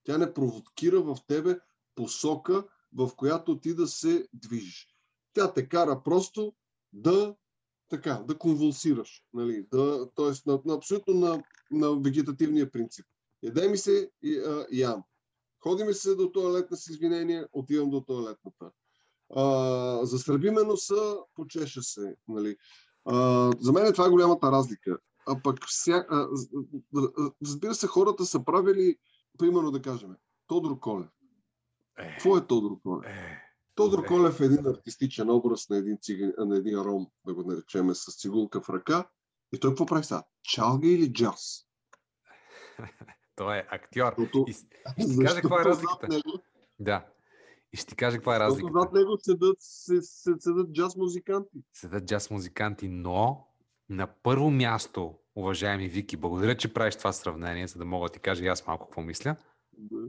[0.03, 1.59] Тя не провокира в тебе
[1.95, 4.87] посока, в която ти да се движиш.
[5.33, 6.53] Тя те кара просто
[6.93, 7.35] да
[7.89, 9.23] така, да конвулсираш.
[9.33, 9.67] Нали?
[9.71, 13.05] Да, тоест на, на, абсолютно на, на вегетативния принцип.
[13.43, 15.03] Яде ми се и а, ям.
[15.59, 18.71] Ходи ми се до туалетна с извинение, отивам до туалетната.
[19.35, 22.15] А, засърби ме носа, почеша се.
[22.27, 22.57] Нали?
[23.05, 24.97] А, за мен това е голямата разлика.
[25.27, 26.27] А пък, вся, а,
[27.45, 28.95] разбира се, хората са правили,
[29.37, 30.15] примерно да кажем,
[30.47, 31.09] Тодор Колев.
[31.99, 33.05] Е, Какво е Тодор Колев?
[33.77, 34.07] Тодор Добре.
[34.07, 38.21] Колев е един артистичен образ на един, циган, на един ром, да го наречеме, с
[38.21, 39.09] цигулка в ръка.
[39.53, 40.23] И той какво прави сега?
[40.43, 41.65] Чалга или джаз?
[43.35, 44.13] той е актьор.
[44.17, 44.67] Защото, И, ще
[45.09, 46.07] ти кажа каква е разликата.
[46.07, 46.39] Него,
[46.79, 47.05] Да.
[47.73, 48.79] И ще ти кажа каква е защото разликата.
[48.79, 51.63] зад него седат, се, се, седат джаз музиканти.
[51.73, 53.47] седат джаз музиканти, но
[53.89, 58.19] на първо място, уважаеми Вики, благодаря, че правиш това сравнение, за да мога да ти
[58.19, 59.35] кажа и аз малко какво мисля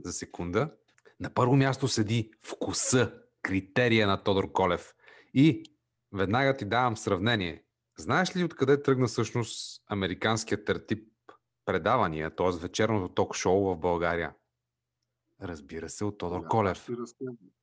[0.03, 0.71] за секунда.
[1.19, 4.93] На първо място седи вкуса, критерия на Тодор Колев.
[5.33, 5.63] И
[6.13, 7.63] веднага ти давам сравнение.
[7.97, 11.07] Знаеш ли откъде тръгна всъщност американският тип
[11.65, 12.59] предавания, т.е.
[12.59, 14.33] вечерното ток-шоу в България?
[15.41, 16.87] Разбира се, от Тодор Да, Колев.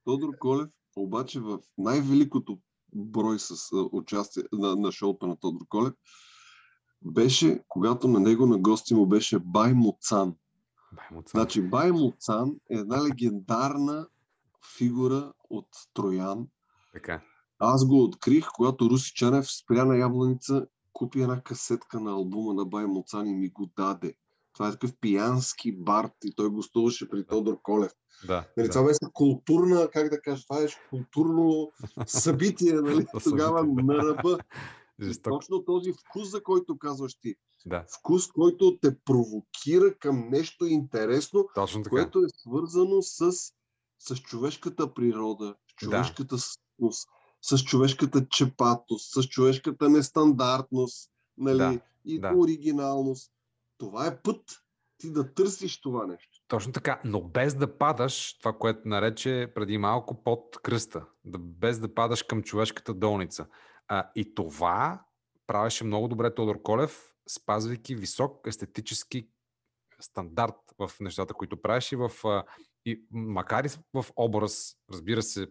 [0.04, 2.58] Тодор Колев, обаче в най-великото
[2.94, 3.54] брой с
[3.92, 5.92] участие на, на шоуто на Тодор Колев,
[7.02, 10.34] беше, когато на него на гости му беше Бай Муцан.
[10.92, 11.40] Бай му цън.
[11.40, 14.08] Значи Бай Муцан е една легендарна
[14.76, 16.46] фигура от Троян.
[16.92, 17.22] Така.
[17.58, 22.64] Аз го открих, когато Руси Чанев спря на Ябланица, купи една касетка на албума на
[22.64, 24.14] Бай Муцан и ми го даде.
[24.54, 27.92] Това е такъв пиянски бард и той гостуваше при Тодор Колев.
[28.26, 28.48] Да.
[28.56, 28.72] Нали, да.
[28.72, 31.72] Това беше културна, как да кажа, това беше културно
[32.06, 34.38] събитие, нали, тогава на ръба.
[35.00, 35.38] Жестоко.
[35.38, 37.34] Точно този вкус, за който казваш ти.
[37.66, 37.84] Да.
[37.98, 41.90] Вкус, който те провокира към нещо интересно, Точно така.
[41.90, 43.30] което е свързано с,
[43.98, 47.08] с човешката природа, с човешката същност,
[47.42, 52.32] с човешката чепатост, с човешката нестандартност, нали, Да, и да.
[52.36, 53.32] оригиналност.
[53.78, 54.40] Това е път
[54.98, 56.30] ти да търсиш това нещо.
[56.48, 61.78] Точно така, но без да падаш, това, което нарече преди малко под кръста, да, без
[61.78, 63.46] да падаш към човешката долница.
[63.88, 65.04] А, и това
[65.46, 69.28] правеше много добре Тодор Колев, спазвайки висок естетически
[70.00, 71.96] стандарт в нещата, които правеше.
[71.96, 72.44] В, а,
[72.86, 75.42] и, макар и в образ, разбира се,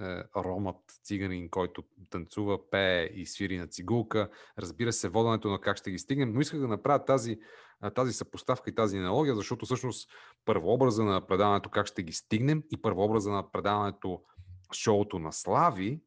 [0.00, 5.76] е, ромът, циганин, който танцува, пее и свири на цигулка, разбира се, воденето на как
[5.76, 7.38] ще ги стигнем, но исках да направя тази,
[7.94, 10.10] тази съпоставка и тази аналогия, защото всъщност
[10.44, 14.22] първообраза на предаването как ще ги стигнем и първообраза на предаването
[14.72, 16.00] шоуто на Слави,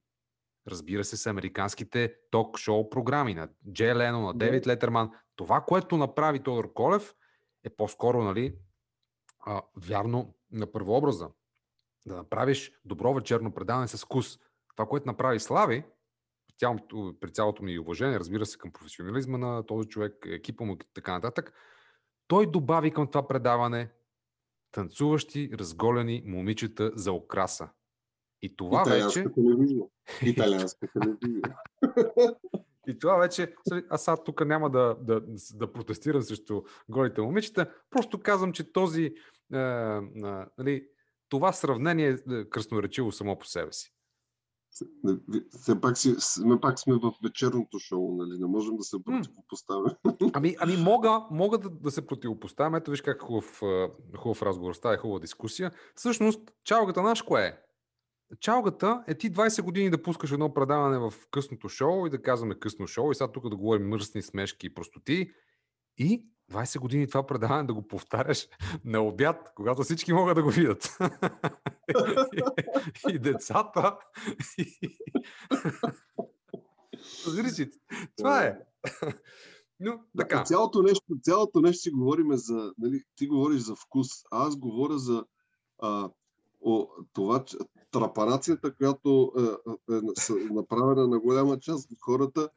[0.67, 4.33] разбира се, са американските ток-шоу програми на Джей Лено, на.
[4.33, 5.11] Девид Летерман.
[5.35, 7.15] Това, което направи Тодор Колев,
[7.63, 8.55] е по-скоро, нали,
[9.39, 11.29] а, вярно на първообраза.
[12.05, 14.39] Да направиш добро вечерно предаване с вкус.
[14.75, 15.83] Това, което направи Слави,
[16.47, 20.73] при цялото, при цялото ми уважение, разбира се, към професионализма на този човек, екипа му
[20.73, 21.53] и така нататък,
[22.27, 23.91] той добави към това предаване
[24.71, 27.69] танцуващи, разголени момичета за окраса.
[28.41, 29.23] И това вече...
[29.23, 29.83] Телевизия.
[30.21, 31.41] Италианска телевизия.
[32.87, 35.21] И това вече, сега, аз сега тук няма да, да,
[35.53, 39.13] да протестирам срещу голите момичета, просто казвам, че този,
[39.53, 40.01] е, е,
[40.57, 40.87] нали,
[41.29, 43.93] това сравнение е красноречиво само по себе си.
[45.49, 48.39] Все пак, си, сме, пак сме в вечерното шоу, нали?
[48.39, 49.91] Не можем да се противопоставим.
[50.33, 52.75] Ами, ами мога, мога да, да се противопоставям.
[52.75, 55.71] Ето виж как хубав, е, хубав разговор става, хубава дискусия.
[55.95, 57.57] Всъщност, чалгата наш кое е?
[58.39, 62.59] Чалгата е ти 20 години да пускаш едно предаване в късното шоу и да казваме
[62.59, 65.31] късно шоу и сега тук да говорим мръсни смешки и простоти
[65.97, 68.47] и 20 години това предаване да го повтаряш
[68.85, 70.97] на обяд, когато всички могат да го видят.
[73.09, 73.97] и, и децата.
[74.57, 74.97] И...
[77.25, 77.71] Разбираш ли?
[78.17, 78.59] Това е.
[79.79, 80.43] Но така.
[80.43, 82.73] Цялото, нещо, цялото нещо си говориме за...
[82.77, 85.25] Нали, ти говориш за вкус, а аз говоря за
[85.79, 86.09] а,
[86.61, 87.57] о, това, че
[87.91, 89.41] трапанацията, която е,
[89.95, 92.49] е, са направена на голяма част от хората.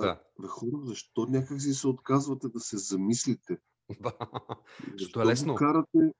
[0.00, 0.20] Да.
[0.42, 3.58] А, хора, защо някак си се отказвате да се замислите?
[4.98, 5.52] Защо е лесно.
[5.52, 6.12] Го карате,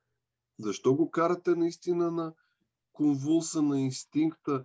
[0.59, 2.33] защо го карате наистина на
[2.93, 4.64] конвулса, на инстинкта,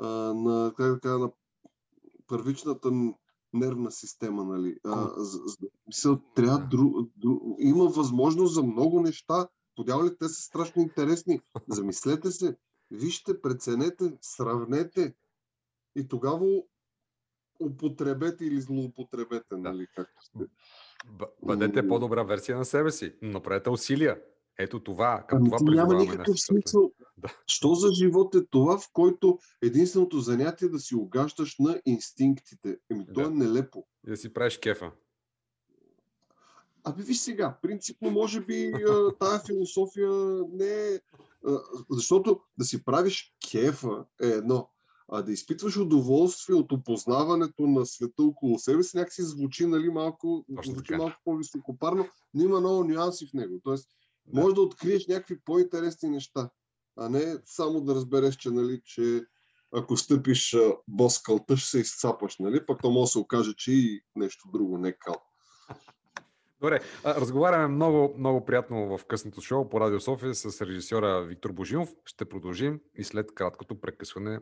[0.00, 1.32] а, на, как да кажа, на
[2.26, 2.90] първичната
[3.52, 4.76] нервна система, нали?
[4.84, 9.48] А, за, за, мисъл, трябва дру, дру, има възможност за много неща.
[9.76, 11.40] Подявали, те са страшно интересни.
[11.68, 12.56] Замислете се,
[12.90, 15.14] вижте, преценете, сравнете.
[15.96, 16.62] И тогава
[17.64, 19.56] употребете или злоупотребете, Да.
[19.58, 20.38] нали, както сте.
[21.06, 23.14] Б- бъдете по-добра версия на себе си.
[23.22, 24.20] Направете усилия.
[24.58, 26.92] Ето това, към Ами това няма никакъв смисъл.
[27.16, 27.28] Да.
[27.46, 32.78] Що за живот е това, в който единственото занятие е да си угаждаш на инстинктите?
[32.90, 33.26] Еми, то Да.
[33.26, 33.86] е нелепо.
[34.06, 34.90] И да си правиш кефа.
[36.84, 38.72] Абе, виж сега, принципно, може би
[39.20, 40.10] тая философия
[40.52, 41.00] не е...
[41.90, 44.70] Защото да си правиш кефа е едно,
[45.08, 50.44] а да изпитваш удоволствие от опознаването на света около себе си, някакси звучи, нали, малко,
[50.64, 53.60] звучи малко по-високопарно, но има много нюанси в него.
[53.64, 53.88] Тоест,
[54.26, 54.40] Да.
[54.40, 56.50] може да откриеш някакви по-интересни неща,
[56.96, 59.24] а не само да разбереш, че, нали, че
[59.76, 60.56] ако стъпиш
[60.88, 62.66] бос кълта, ще се изцапаш, нали?
[62.66, 65.16] Пък то може да се окаже, че и нещо друго, не кал.
[66.60, 71.94] Добре, разговаряме много, много приятно в късното шоу по Радио София с режисьора Виктор Божинов.
[72.04, 74.38] Ще продължим и след краткото прекъсване.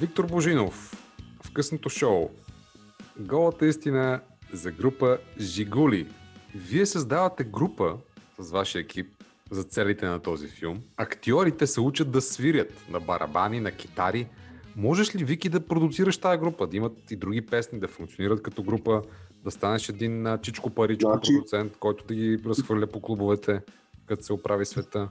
[0.00, 0.94] Виктор Божинов
[1.44, 2.30] в късното шоу.
[3.18, 4.20] Голата истина
[4.52, 6.08] за група Жигули.
[6.54, 7.96] Вие създавате група
[8.38, 9.06] с вашия екип
[9.50, 10.82] за целите на този филм.
[10.96, 14.28] Актьорите се учат да свирят на барабани, на китари.
[14.76, 18.62] Можеш ли, Вики, да продуцираш тази група, да имат и други песни, да функционират като
[18.62, 19.02] група,
[19.44, 23.60] да станеш един чичко паричко Значи- продуцент, който да ги разхвърля по клубовете,
[24.06, 25.08] като се оправи света?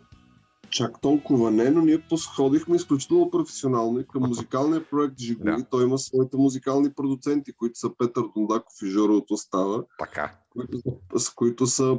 [0.72, 5.52] Чак толкова не, но ние подходихме изключително професионално и към музикалния проект Жигули.
[5.52, 5.66] Да.
[5.72, 10.38] Той има своите музикални продуценти, които са Петър Дондаков и Жоро от Остава, Така.
[10.50, 10.78] които,
[11.18, 11.98] с които са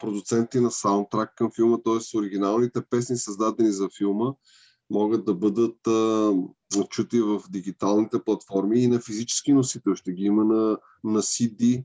[0.00, 2.18] продуценти на саундтрак към филма, т.е.
[2.18, 4.32] оригиналните песни, създадени за филма,
[4.90, 6.32] могат да бъдат а,
[6.88, 9.94] чути в дигиталните платформи и на физически носител.
[9.94, 11.84] Ще ги има на, на CD,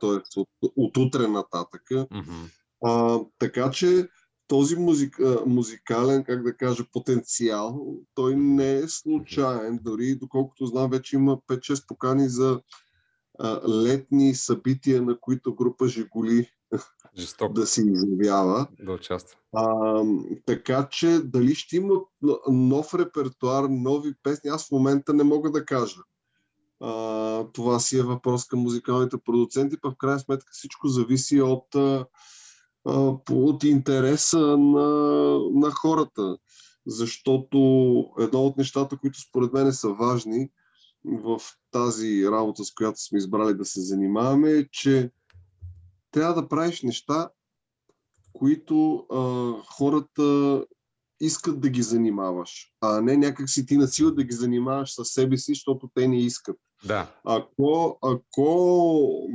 [0.00, 0.40] т.е.
[0.40, 2.06] От, от утре нататъка.
[2.10, 2.32] Мгм.
[2.84, 4.08] А, така че
[4.52, 9.78] този музик, а, музикален, как да кажа, потенциал, той не е случайен.
[9.82, 12.60] Дори, доколкото знам, вече има 5-6 покани за
[13.38, 16.50] а, летни събития, на които група Жигули
[17.18, 18.66] Жестоко да се изявява.
[18.80, 19.38] да участва.
[19.52, 20.02] А,
[20.46, 21.94] така че дали ще има
[22.48, 26.00] нов репертуар, нови песни, аз в момента не мога да кажа.
[26.80, 31.74] А, това си е въпрос към музикалните продуценти, па в крайна сметка всичко зависи от,
[31.74, 32.06] а,
[32.84, 34.88] от интереса на,
[35.52, 36.36] на хората.
[36.86, 37.58] Защото
[38.18, 40.50] едно от нещата, които според мен са важни
[41.04, 45.10] в тази работа, с която сме избрали да се занимаваме, е, че
[46.10, 47.30] трябва да правиш неща,
[48.32, 50.64] които а, хората
[51.20, 55.36] искат да ги занимаваш, а не някак си ти насила да ги занимаваш със себе
[55.36, 56.56] си, защото те не искат.
[56.84, 59.28] Да, Ако, ако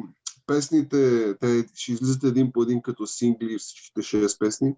[0.47, 4.75] песните, те ще излизат един по един като сингли, всичките 6 песни,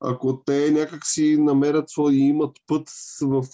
[0.00, 2.88] ако те някак си намерят свой и имат път
[3.22, 3.44] в,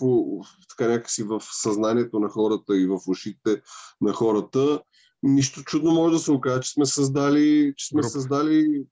[0.68, 3.62] така някакси в съзнанието на хората и в ушите
[4.00, 4.82] на хората,
[5.22, 8.10] нищо чудно може да се окаже, че сме създали, че сме Група.
[8.10, 8.84] създали,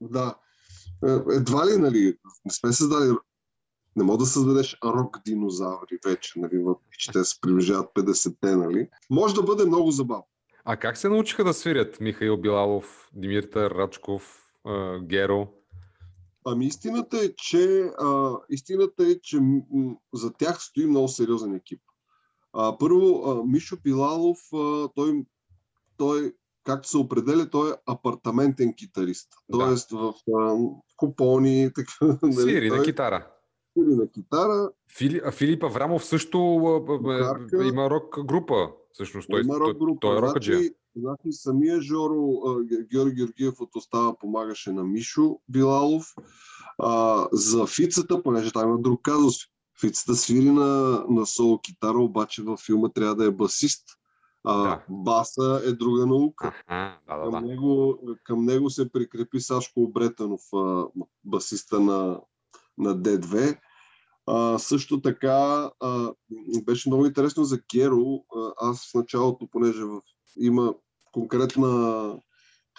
[0.00, 0.36] да,
[1.04, 3.12] Е, едва ли, нали, не сме създали,
[3.96, 8.88] не мога да създадеш рок динозаври вече, нали, въпреки че те се приближават 50-те, нали.
[9.10, 10.26] Може да бъде много забавно.
[10.64, 14.44] А как се научиха да свирят Михаил Билалов, Димитър Рачков,
[15.02, 15.48] Геро?
[16.46, 21.80] Ами истината е, че, а, истината е, че м- за тях стои много сериозен екип.
[22.52, 25.24] А, първо, а, Мишо Пилалов, а, той,
[25.96, 26.32] той,
[26.64, 29.28] както се определя, той е апартаментен китарист.
[29.48, 29.58] Да.
[29.58, 30.56] Тоест в а,
[30.96, 33.26] купони, така, нали, Свири на той китара.
[33.72, 36.92] свири на китара, Фили, а Филип Аврамов също а,
[37.58, 38.70] а, има рок група.
[38.94, 39.98] Всъщност той, има рок група.
[40.00, 40.56] той е рокаджия.
[40.58, 42.40] значи, значи самия Жоро
[42.90, 46.06] Георги Георгиев от Остава помагаше на Мишо Билалов.
[46.78, 49.34] А, за Фицата, понеже там има друг казус,
[49.80, 53.84] Фицата свири на, на соло китара, обаче във филма трябва да е басист.
[54.44, 54.82] А, Да.
[54.90, 56.52] Баса е друга наука.
[56.66, 57.40] Аха, да, да, Към, да.
[57.40, 60.40] него, към него се прикрепи Сашко Обретанов,
[61.24, 62.20] басиста на,
[62.78, 63.58] на D2.
[64.26, 66.12] А, също така а,
[66.64, 68.24] беше много интересно за Геро.
[68.56, 70.00] Аз в началото, понеже в,
[70.40, 70.74] има
[71.12, 72.16] конкретна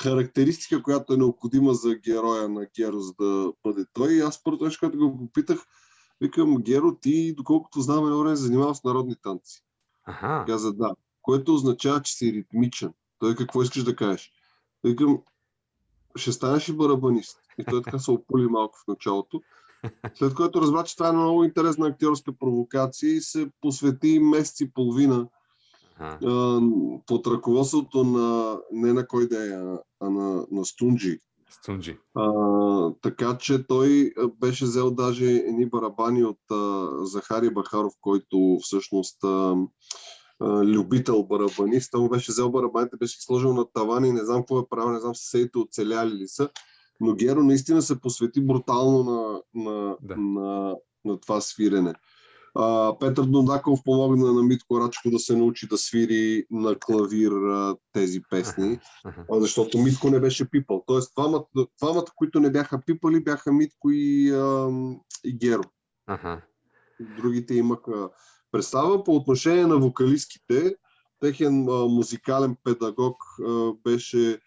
[0.01, 4.13] характеристика, която е необходима за героя на Геро, за да бъде той.
[4.13, 5.65] И аз първото нещо, като го попитах,
[6.21, 9.61] викам, Геро, ти, доколкото знам, едно време занимава с народни танци.
[10.05, 10.91] Аха, Каза да,
[11.21, 12.93] което означава, че си ритмичен.
[13.19, 14.31] Той какво искаш да кажеш?
[14.83, 15.21] Викам,
[16.15, 17.37] ще станеш и барабанист.
[17.57, 19.41] И той така се опули малко в началото.
[20.15, 24.71] След което разбра, че това е много интересна актьорска провокация и се посвети месец и
[24.73, 25.27] половина
[25.99, 26.61] а,
[27.07, 31.19] под ръководството на, не на кой да е, а, на, на Стунджи,
[31.49, 31.97] Стунджи.
[32.15, 32.29] А,
[33.01, 39.55] така че той беше взел даже едни барабани от а, Захари Бахаров, който всъщност а,
[40.39, 41.91] а, любител барабанист.
[41.91, 45.15] Той беше взел барабаните, беше сложил на тавани, не знам какво е правил, не знам
[45.15, 46.49] съседите оцеляли ли са.
[46.99, 50.15] Но Геро наистина се посвети брутално на, на, Да.
[50.17, 50.75] на,
[51.05, 51.93] на това свирене.
[52.55, 57.75] А, Петър Дондаков помогна на Митко Рачко да се научи да свири на клавир а,
[57.93, 58.79] тези песни.
[59.03, 60.83] А, защото Митко не беше пипал.
[60.87, 61.45] Тоест, двамата,
[61.81, 65.63] двамата които не бяха пипали, бяха Митко и, ам, и Геро.
[66.07, 66.41] Аха.
[67.17, 68.09] Другите имаха
[68.51, 69.03] представа.
[69.03, 70.75] По отношение на вокалистките,
[71.19, 73.15] техен а, музикален педагог
[73.47, 74.39] а, беше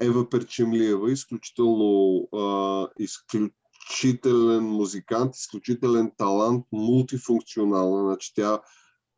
[0.00, 8.04] Ева Перчемлиева, изключително а, изключителен музикант, изключителен талант, мултифункционална.
[8.04, 8.60] Значи тя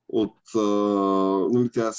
[0.08, 0.60] от, а,
[1.52, 1.92] нали, тя е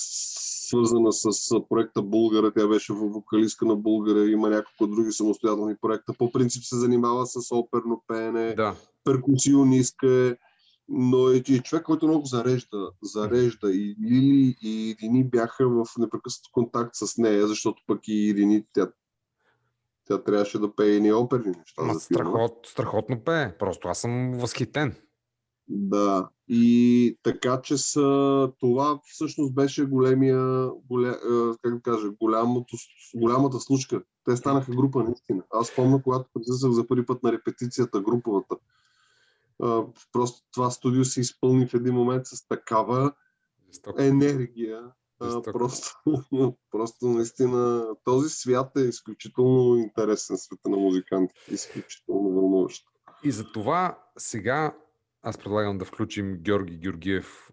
[0.70, 1.30] свързана с
[1.70, 6.14] проекта Булгара, тя беше вокалистка на Булгара, има няколко други самостоятелни проекта.
[6.18, 8.76] По принцип се занимава с оперно пеене, Да.
[9.04, 10.36] перкусионистка е,
[10.90, 12.92] но е и човек, който много зарежда.
[13.04, 13.72] Зарежда.
[13.72, 18.92] И Лили и Ирини бяха в непрекъснат контакт с нея, защото пък и Ирини, тя,
[20.06, 21.84] тя трябваше да пее ни оперни неща.
[21.84, 23.58] Ма страхот, страхотно пее.
[23.58, 24.96] Просто аз съм възхитен.
[25.72, 31.14] Да, и така че са, това всъщност беше големия, голе, е,
[31.62, 32.78] как да кажа, голямото,
[33.16, 34.02] голямата случка.
[34.26, 35.44] Те станаха група наистина.
[35.50, 38.56] Аз помня, когато присъствах за първи път на репетицията, груповата.
[40.12, 43.14] Просто това студио се изпълни в един момент с такава
[43.68, 44.02] Жестоко.
[44.02, 44.92] енергия.
[45.24, 45.52] Жестоко.
[45.52, 45.92] Просто,
[46.72, 51.54] просто наистина този свят е изключително интересен, света на музикантите.
[51.54, 52.86] Изключително вълнуващ.
[53.24, 54.76] И за това сега
[55.22, 57.52] аз предлагам да включим Георги Георгиев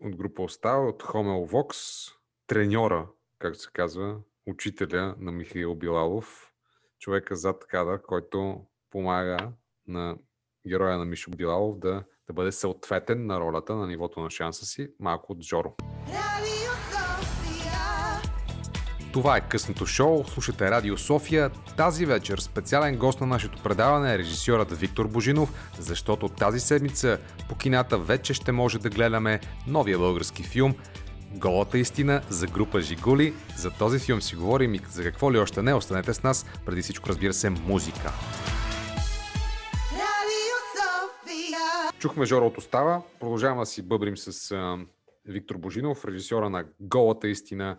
[0.00, 1.78] от група Остава, от Хомел Вокс,
[2.46, 3.08] треньора,
[3.38, 6.52] както се казва, учителя на Михаил Билалов,
[6.98, 9.52] човека зад кадър, който помага
[9.86, 10.16] на
[10.68, 14.88] героя на Мишо Билалов да, да бъде съответен на ролята, на нивото на шанса си,
[15.00, 15.74] малко от Жоро.
[19.12, 20.24] Това е късното шоу.
[20.24, 21.50] Слушате Радио София.
[21.76, 27.56] Тази вечер специален гост на нашето предаване е режисьорът Виктор Божинов, защото тази седмица по
[27.56, 30.74] кината вече ще може да гледаме новия български филм
[31.34, 33.34] Голата истина за група Жигули.
[33.56, 35.74] За този филм си говорим и за какво ли още не.
[35.74, 36.46] Останете с нас.
[36.66, 38.12] Преди всичко, разбира се, музика.
[42.04, 43.02] Чухме Жоро от Остава.
[43.20, 44.78] Продължаваме да си бъбрим с а,
[45.24, 47.78] Виктор Божинов, режисьора на Голата истина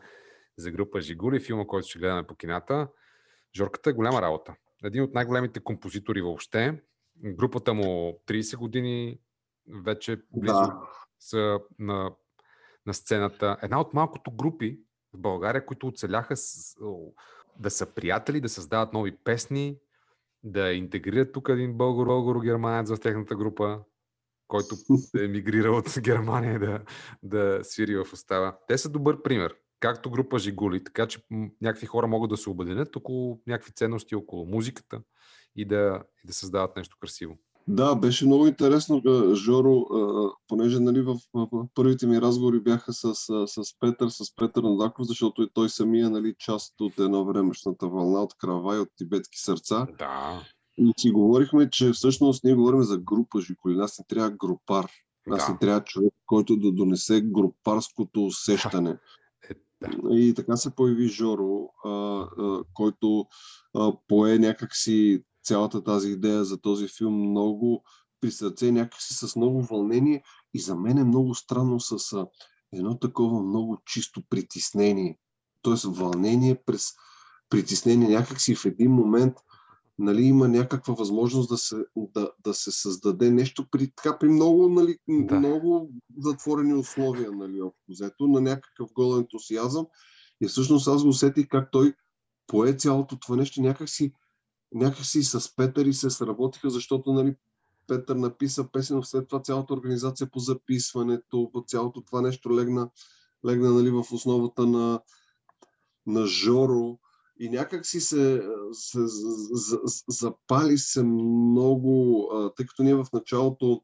[0.57, 2.87] за група Жигули, филма, който ще гледаме по кината.
[3.55, 4.55] Жорката е голяма работа.
[4.83, 6.81] Един от най-големите композитори въобще.
[7.23, 9.19] Групата му 30 години
[9.83, 10.81] вече близо Да.
[11.19, 12.11] са на,
[12.85, 13.57] на сцената.
[13.61, 14.79] Една от малкото групи
[15.13, 16.75] в България, които оцеляха с,
[17.59, 19.77] да са приятели, да създават нови песни,
[20.43, 23.79] да интегрират тук един българо-германец в техната група,
[24.47, 24.75] който
[25.19, 26.79] е емигрирал от Германия да,
[27.23, 28.57] да свири в остава.
[28.67, 29.55] Те са добър пример.
[29.79, 31.19] Както група Жигули, така че
[31.61, 35.01] някакви хора могат да се обединят около някакви ценности, около музиката
[35.55, 37.37] и да, и да създават нещо красиво.
[37.67, 39.01] Да, беше много интересно,
[39.35, 39.85] Жоро,
[40.47, 41.17] понеже нали, в,
[41.75, 46.09] първите ми разговори бяха с, а, с Петър, с Петър Надаков, защото и той самия
[46.09, 49.87] нали, част от едно времешната вълна от крава и от тибетски сърца.
[49.99, 50.41] Да.
[50.77, 53.75] И си говорихме, че всъщност ние говорим за група Жиколи.
[53.75, 54.91] Нас не трябва групар.
[55.27, 55.51] Нас Да.
[55.51, 58.97] не трябва човек, който да донесе групарското усещане.
[59.49, 60.15] Е, да.
[60.19, 63.25] И така се появи Жоро, а, а, който
[63.73, 67.83] а, пое някакси цялата тази идея за този филм много
[68.21, 70.23] при сърце, някакси с много вълнение
[70.53, 72.27] и за мен е много странно с а,
[72.73, 75.17] едно такова много чисто притеснение.
[75.61, 76.91] Тоест вълнение през
[77.49, 78.09] притеснение.
[78.09, 79.33] Някакси в един момент
[79.99, 84.69] нали, има някаква възможност да се, да, да се създаде нещо при, така, при много,
[84.69, 85.39] нали, Да.
[85.39, 89.87] много затворени условия, нали, взето, на някакъв гол ентусиазъм.
[90.41, 91.93] И всъщност аз го усетих как той
[92.47, 94.13] пое цялото това нещо някакси,
[94.73, 97.35] някакси с Петър и се сработиха, защото нали,
[97.87, 102.89] Петър написа песен, след това цялата организация по записването, по цялото това нещо легна,
[103.45, 104.99] легна нали, в основата на,
[106.07, 106.99] на Жоро.
[107.39, 108.99] И някак си се, се
[110.07, 113.81] запали се много, тъй като ние в началото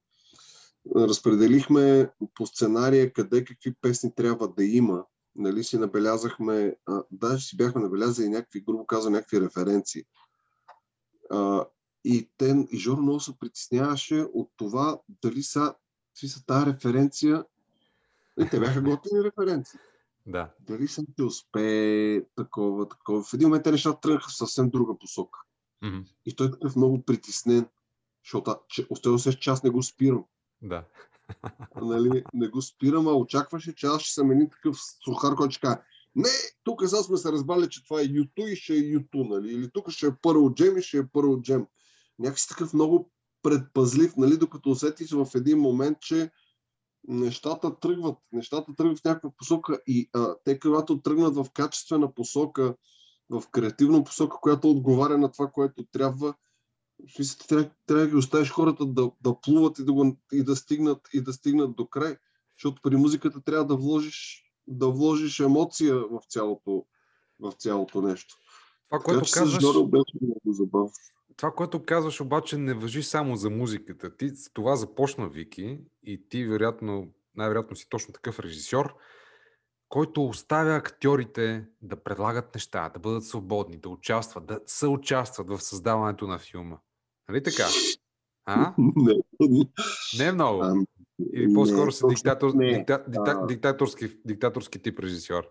[0.96, 5.06] разпределихме по сценария къде какви песни трябва да има.
[5.36, 10.04] Нали си набелязахме, а, даже си бяхме набелязали някакви, грубо казвам, някакви референции.
[12.04, 15.76] И, те, и Жоро много се притесняваше от това дали са,
[16.14, 17.46] са тази референция.
[18.40, 19.80] И те бяха готини референции.
[20.28, 20.52] Да.
[20.60, 23.24] дали съм ще успее такова, такова.
[23.24, 25.40] В един момент те нещата тръгнаха в съвсем друга посока.
[25.82, 26.00] Мгм.
[26.26, 27.68] И той е такъв много притеснен,
[28.26, 28.56] защото
[29.04, 30.26] той усеща, че аз не го спирам.
[30.62, 30.84] Да.
[31.82, 35.62] Нали, не го спирам, а очакваше, че аз ще съм един такъв сухар, който ще
[35.62, 35.78] каже,
[36.16, 36.30] не,
[36.64, 39.54] тук сега сме се разбрали, че това е юту и ще е юту, нали?
[39.54, 41.66] Или тук ще е първо джем и ще е първо джем.
[42.20, 43.12] Някакси такъв много
[43.44, 44.38] предпазлив, нали?
[44.38, 46.32] Докато усетиш в един момент, че
[47.08, 52.76] нещата тръгват, нещата тръгват в някаква посока и а, те когато тръгнат в качествена посока,
[53.30, 56.34] в креативна посока, която отговаря на това, което трябва,
[57.16, 60.44] смисъл, ти трябва, трябва да ги оставиш хората да, да плуват и да, го, и,
[60.44, 62.18] да стигнат, и да стигнат до край.
[62.58, 66.86] Защото при музиката трябва да вложиш, да вложиш емоция в цялото,
[67.40, 68.36] в цялото нещо.
[68.90, 70.92] Това, което казваш, Жоро беше много забавно.
[71.42, 74.18] Това, което казваш обаче не въжи само за музиката.
[74.18, 78.96] Ти с това започна, Вики, и ти вероятно, най-вероятно си точно такъв режисьор,
[79.90, 86.28] който оставя актьорите да предлагат неща, да бъдат свободни, да участват, да съучастват в създаването
[86.28, 86.78] на филма.
[87.30, 87.64] Нали така?
[88.46, 88.74] А?
[88.78, 89.14] Не,
[90.20, 90.64] Не е много.
[90.64, 90.86] ами,
[91.34, 95.44] Или по-скоро не, си диктатор, дикта, дикта, диктаторски, диктаторски тип режисьор.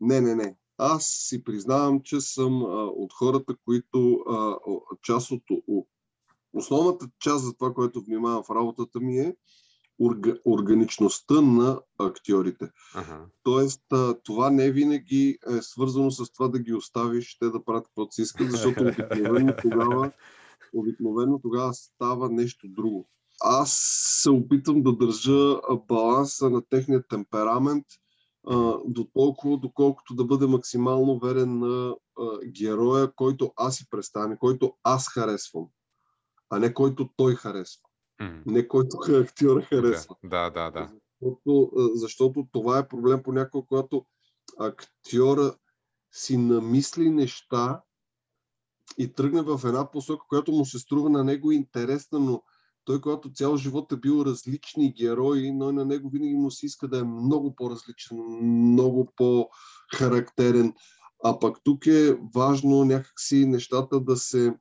[0.00, 0.56] Не, не, не.
[0.78, 4.56] Аз си признавам, че съм а, от хората, които а,
[5.02, 5.42] част от,
[6.52, 9.36] основната част за това, което внимавам в работата ми е
[10.00, 12.70] орга, органичността на актьорите.
[12.94, 13.26] Ага.
[13.42, 17.86] Тоест, а, това не винаги е свързано с това да ги оставиш те да правят
[17.86, 20.12] каквото си искат, защото обикновено тогава,
[20.74, 23.08] обикновено тогава става нещо друго.
[23.40, 23.78] Аз
[24.22, 27.86] се опитам да държа баланса на техния темперамент
[28.84, 31.96] до толкова, доколкото да бъде максимално верен на
[32.46, 35.66] героя, който аз си представям, който аз харесвам,
[36.50, 37.82] а не който той харесва,
[38.20, 38.40] Мгм.
[38.46, 40.16] не който актьора харесва.
[40.24, 40.92] Да, да, да.
[41.22, 44.06] Защото, защото това е проблем понякога, когато
[44.58, 45.54] актьора
[46.12, 47.82] си намисли неща
[48.98, 52.42] и тръгне в една посока, която му се струва на него интересна, но
[52.86, 56.88] той, когато цял живот е бил различни герои, но на него винаги му се иска
[56.88, 58.16] да е много по-различен,
[58.72, 60.74] много по-характерен.
[61.24, 64.54] А пък тук е важно някакси нещата да се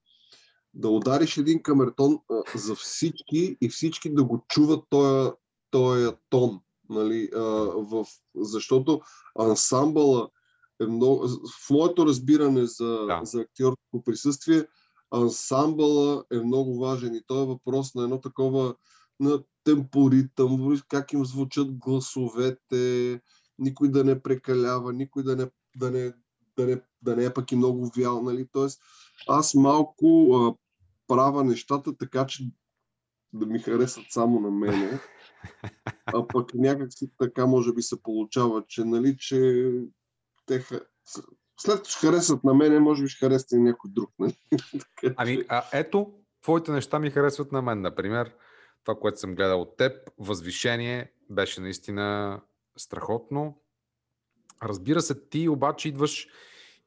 [0.74, 2.20] да удариш един камертон
[2.56, 5.32] за всички и всички да го чуват този,
[5.72, 6.60] този тон.
[6.90, 7.40] Нали, а,
[7.76, 8.06] в,
[8.36, 9.02] защото
[9.40, 10.30] ансамбъла
[10.82, 11.28] е много.
[11.28, 13.22] В моето разбиране за, Да.
[13.24, 14.66] за актьорско присъствие,
[15.12, 18.76] ансамбъла е много важен и то е въпрос на едно такова
[19.20, 23.22] на темпоритъм, как им звучат гласовете,
[23.60, 26.14] никой да не прекалява, никой да не, да не,
[26.58, 28.22] да не, да не е пък и много вял.
[28.22, 28.48] Нали?
[28.52, 28.82] Тоест,
[29.28, 30.56] аз малко а,
[31.08, 32.50] правя нещата така, че
[33.34, 35.00] да ми харесат само на мене.
[36.06, 39.72] А пък някак си така може би се получава, че, нали, че
[40.46, 40.66] те
[41.58, 44.10] след като ще харесат на мене, може би ще харесат и някой друг.
[44.20, 44.36] Нали?
[45.02, 47.82] Така Ами, а ето, твоите неща ми харесват на мен.
[47.82, 48.32] Например,
[48.84, 52.40] това, което съм гледал от теб, Възвишение, беше наистина
[52.78, 53.62] страхотно.
[54.64, 56.28] Разбира се, ти обаче идваш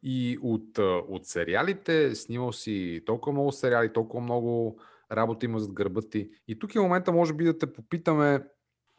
[0.03, 4.81] и от, от сериалите, снимал си толкова много сериали, толкова много
[5.13, 6.31] работа има зад гърба ти.
[6.49, 8.45] И тук е момента, може би, да те попитаме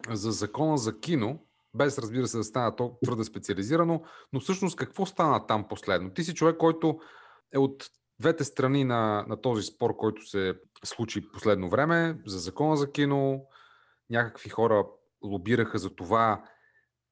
[0.09, 4.03] за закона за кино, без разбира се да стана толкова твърде специализирано,
[4.33, 6.13] но всъщност какво стана там последно?
[6.13, 6.99] Ти си човек, който
[7.53, 7.89] е от
[8.19, 13.45] двете страни на, на този спор, който се случи последно време, за закона за кино.
[14.09, 14.85] Някакви хора
[15.23, 16.43] лобираха за това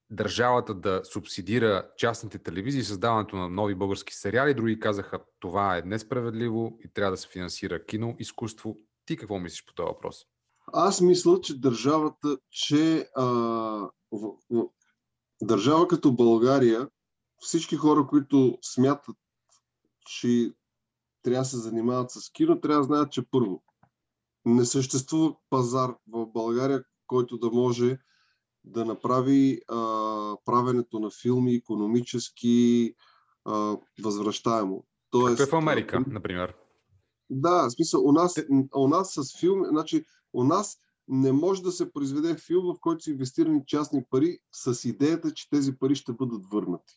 [0.10, 4.54] държавата да субсидира частните телевизии, създаването на нови български сериали.
[4.54, 8.78] Други казаха, това е несправедливо и трябва да се финансира кино, изкуство.
[9.06, 10.26] Ти какво мислиш по този въпрос?
[10.74, 13.26] Аз мисля, че държавата, че а,
[14.12, 14.66] в, в,
[15.42, 16.90] държава като България,
[17.40, 19.16] всички хора, които смятат,
[20.06, 20.54] че
[21.24, 23.64] трябва да се занимават с кино, трябва да знаят, че първо,
[24.46, 27.98] не съществува пазар в България, който да може
[28.64, 29.76] да направи а,
[30.46, 32.94] правенето на филми економически
[33.46, 34.86] а, възвръщаемо.
[35.10, 36.54] Тоест, Както е в Америка, например.
[37.30, 38.36] Да, в смисъл, у нас,
[38.76, 40.78] у нас с филм, значи, у нас
[41.08, 45.50] не може да се произведе филм, в който са инвестирани частни пари с идеята, че
[45.50, 46.94] тези пари ще бъдат върнати.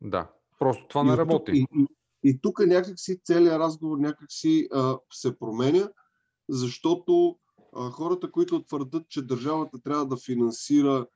[0.00, 0.30] Да.
[0.58, 1.52] Просто това И не работи.
[1.54, 1.86] И, и,
[2.22, 5.88] и тук някакси целият разговор някакси а, се променя,
[6.48, 7.36] защото
[7.76, 11.06] а, хората, които твърдят, че държавата трябва да финансира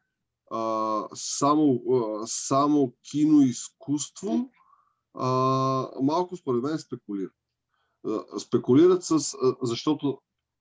[0.50, 4.50] а, само, а, само киноизкуство,
[5.14, 5.28] а,
[6.02, 7.32] малко според мен спекулират.
[8.38, 10.18] Спекулират с, защото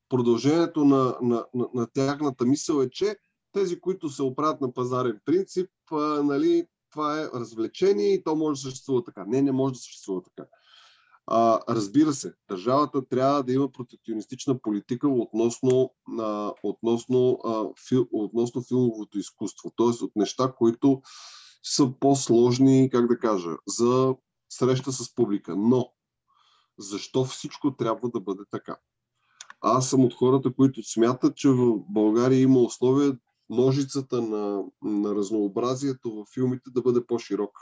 [0.09, 3.15] продължението на, на, на, на тяхната мисъл е, че
[3.51, 8.61] тези, които се оправят на пазарен принцип, а, нали, това е развлечение и то може
[8.61, 9.25] да съществува така.
[9.27, 10.49] Не, не може да съществува така.
[11.27, 18.63] А, разбира се, държавата трябва да има протекционистична политика относно, а, относно, а, фил, относно
[18.63, 19.71] филмовото изкуство.
[19.77, 20.03] Т.е.
[20.03, 21.01] от неща, които
[21.63, 24.15] са по-сложни, как да кажа, за
[24.49, 25.55] среща с публика.
[25.57, 25.93] Но,
[26.79, 28.77] защо всичко трябва да бъде така?
[29.61, 33.17] Аз съм от хората, които смятат, че в България има условия
[33.49, 37.61] ножицата на, на разнообразието в филмите да бъде по-широка.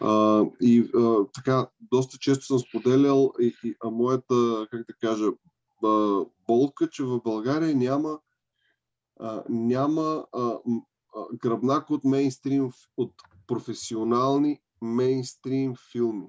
[0.00, 5.26] А, и а, така, доста често съм споделял и, и а моята, как да кажа,
[5.84, 8.18] а, болка, че в България няма,
[9.20, 10.56] а, няма а, а,
[11.34, 13.12] гръбнак от мейнстрим, от
[13.46, 16.26] професионални мейнстрим филми.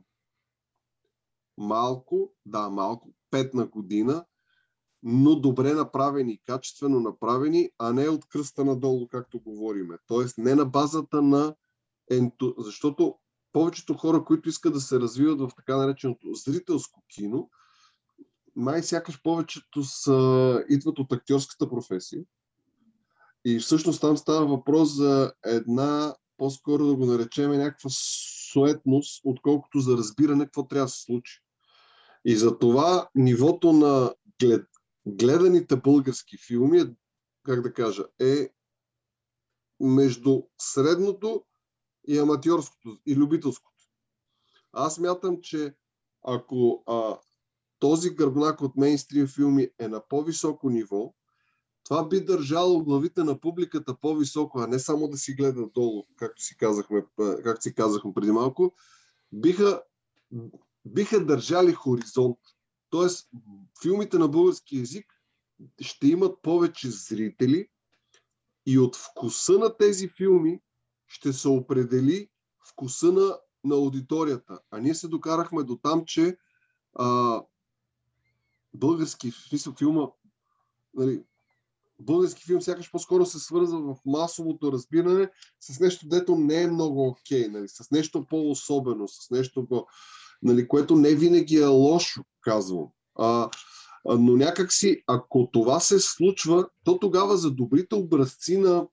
[1.58, 4.26] Малко, да, малко, пет на година,
[5.04, 9.98] но добре направени, качествено направени, а не от кръста надолу, както говориме.
[10.08, 11.56] Тоест не на базата на
[12.12, 12.54] енту...
[12.58, 13.16] Защото
[13.52, 17.50] повечето хора, които искат да се развиват в така нареченото зрителско кино,
[18.56, 22.24] май сякаш повечето са, идват от актьорската професия.
[23.46, 27.90] И всъщност там става въпрос за една, по-скоро да го наречем някаква
[28.52, 31.45] суетност, отколкото за разбиране какво трябва да се случи.
[32.26, 34.68] И за това нивото на глед,
[35.06, 36.96] гледаните български филми,
[37.44, 38.50] как да кажа, е
[39.80, 41.46] между средното
[42.08, 43.90] и аматьорското, и любителското.
[44.72, 45.76] Аз мятам, че
[46.24, 47.20] ако а,
[47.80, 51.14] този гръбнак от мейнстрим филми е на по-високо ниво,
[51.84, 56.44] това би държало главите на публиката по-високо, а не само да си гледа долу, както
[56.44, 57.06] си казахме,
[57.44, 58.74] както си казахме преди малко,
[59.32, 59.84] биха,
[60.86, 62.38] биха държали хоризонт.
[62.90, 63.30] Тоест,
[63.82, 65.06] филмите на български язик
[65.82, 67.68] ще имат повече зрители
[68.66, 70.60] и от вкуса на тези филми
[71.08, 72.30] ще се определи
[72.70, 74.60] вкуса на, на аудиторията.
[74.72, 76.38] А ние се докарахме до там, че
[76.94, 77.42] а,
[78.74, 80.08] български смисъл филма,
[80.94, 81.24] нали,
[82.00, 85.30] български филм сякаш по-скоро се свързва в масовото разбиране
[85.60, 89.88] с нещо, дето не е много окей, okay, нали, с нещо по-особено, с нещо, по,
[90.42, 92.88] нали, което не винаги е лошо, казвам.
[93.20, 93.50] А,
[94.06, 98.88] но някак си, ако това се случва, то тогава за добрите образци на,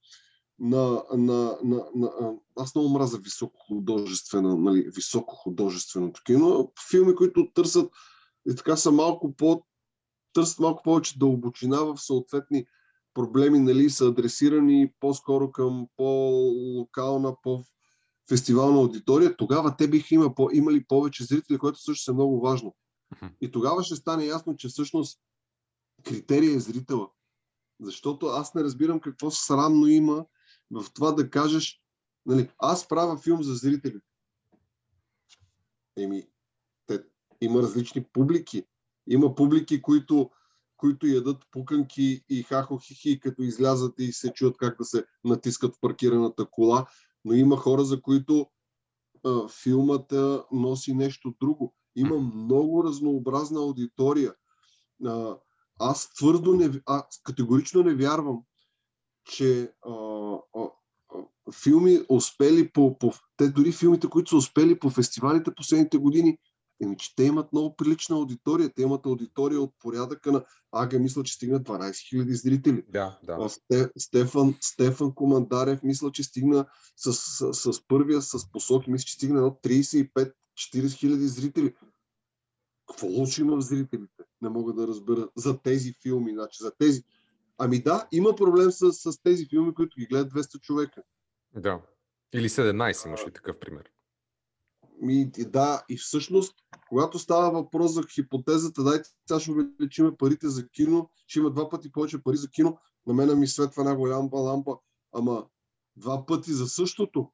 [0.59, 2.11] на, на, на, на
[2.57, 6.73] аз много мраза високо художествено, нали, високо художественото кино.
[6.91, 7.91] Филми, които търсят
[8.51, 9.63] и така са малко по
[10.33, 12.67] търсят малко повече дълбочина в съответни
[13.15, 17.35] проблеми, нали, са адресирани по-скоро към по-локална,
[18.33, 22.75] по-фестивална аудитория, тогава те биха има, имали повече зрители, което също е много важно.
[23.41, 25.21] И тогава ще стане ясно, че всъщност
[26.05, 27.09] критерия е зрителя.
[27.81, 30.27] Защото аз не разбирам какво срамно има
[30.71, 31.81] в това да кажеш,
[32.27, 34.07] нали, аз правя филм за зрителите.
[35.97, 36.27] Еми,
[36.87, 37.03] те,
[37.41, 38.65] има различни публики.
[39.09, 40.31] Има публики, които,
[40.77, 45.81] които ядат пуканки и хахохихи, като излязат и се чуят как да се натискат в
[45.81, 46.87] паркираната кола,
[47.25, 48.47] но има хора, за които
[49.25, 51.75] а, филмът а, носи нещо друго.
[51.97, 54.35] Има много разнообразна аудитория.
[55.07, 55.37] А,
[55.79, 58.43] аз твърдо не, аз категорично не вярвам,
[59.25, 59.93] че а,
[60.57, 60.71] а,
[61.63, 63.13] филми успели по, по...
[63.37, 66.39] Те дори филмите, които са успели по фестивалите последните години,
[66.83, 68.73] еми, че те имат много прилична аудитория.
[68.75, 70.45] Те имат аудитория от порядъка на...
[70.73, 72.85] Ага, мисля, че стигна 12 000 зрители.
[72.89, 73.49] Да, да.
[73.99, 79.15] Стефан, Стефан Командарев, мисля, че стигна с, с, с, с първия с посоки, мисля, че
[79.15, 81.75] стигна от 35 40 хиляди зрители.
[82.89, 84.23] Какво лошо има в зрителите?
[84.43, 86.33] Не мога да разбера за тези филми.
[86.33, 87.03] Значи, за тези.
[87.59, 91.03] Ами да, има проблем с, с тези филми, които ги гледат 200 човека.
[91.55, 91.81] Да.
[92.35, 93.91] Или 17 имаш ли такъв пример?
[95.03, 96.55] Ми, да, и всъщност,
[96.89, 101.69] когато става въпрос за хипотезата, дайте сега ще увеличиме парите за кино, ще има два
[101.69, 104.77] пъти повече пари за кино, на мен ми светва една голяма лампа,
[105.13, 105.47] ама
[105.97, 107.31] два пъти за същото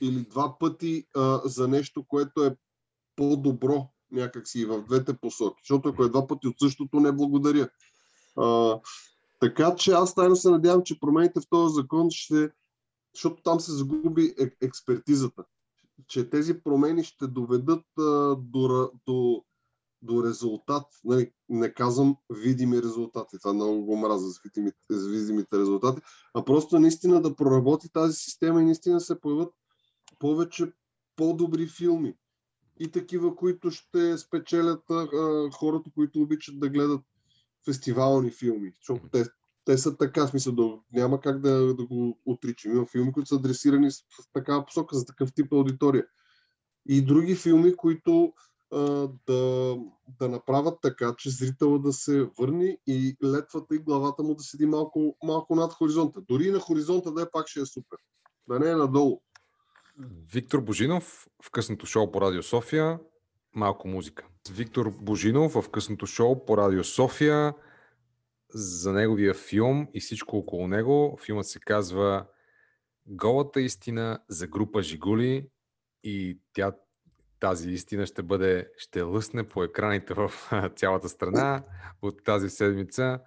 [0.00, 2.56] или два пъти а, за нещо, което е
[3.16, 5.60] по-добро някакси в двете посоки.
[5.62, 7.68] Защото ако е два пъти от същото, не благодаря.
[8.36, 8.78] А,
[9.40, 12.50] така че аз тайно се надявам, че промените в този закон ще,
[13.14, 15.44] защото там се загуби експертизата,
[16.06, 19.44] че тези промени ще доведат а, до, до,
[20.02, 20.84] до резултат.
[21.04, 26.02] Нали, не казвам видими резултати, това много го мраза с видимите, с видимите резултати,
[26.34, 29.54] а просто наистина да проработи тази система и наистина се появят
[30.18, 30.72] повече
[31.16, 32.14] по-добри филми
[32.80, 37.00] и такива, които ще спечелят а, хората, които обичат да гледат
[37.64, 39.24] фестивални филми, защото те
[39.66, 42.72] те са така, в смисъл, да, няма как да, да го отричам.
[42.72, 44.02] Има филми, които са адресирани с,
[44.32, 46.04] такава посока, за такъв тип аудитория.
[46.88, 48.32] И други филми, които
[48.72, 49.76] а, да,
[50.20, 54.66] да направят така, че зрителът да се върне и летвата и главата му да седи
[54.66, 56.20] малко, малко над хоризонта.
[56.28, 57.98] Дори и на хоризонта да е пак ще е супер.
[58.48, 59.20] Да не е надолу.
[60.32, 62.98] Виктор Божинов в късното шоу по Радио София.
[63.54, 64.26] Малко музика.
[64.50, 67.54] Виктор Божинов в късното шоу по Радио София
[68.56, 71.18] за неговия филм и всичко около него.
[71.24, 72.26] Филмът се казва
[73.06, 75.48] Голата истина за група Жигули
[76.02, 76.72] и тя,
[77.40, 80.32] тази истина ще бъде, ще лъсне по екраните в
[80.76, 81.64] цялата страна
[82.02, 83.20] от тази седмица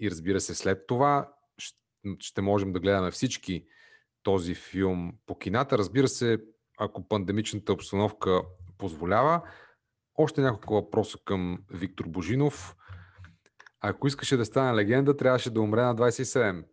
[0.00, 1.32] и разбира се след това
[2.18, 3.66] ще, можем да гледаме всички
[4.22, 5.78] този филм по кината.
[5.78, 6.38] Разбира се,
[6.78, 8.42] ако пандемичната обстановка
[8.78, 9.42] позволява.
[10.14, 12.76] Още няколко въпроса към Виктор Божинов.
[13.84, 16.64] Ако искаше да стане легенда, трябваше да умре на 27.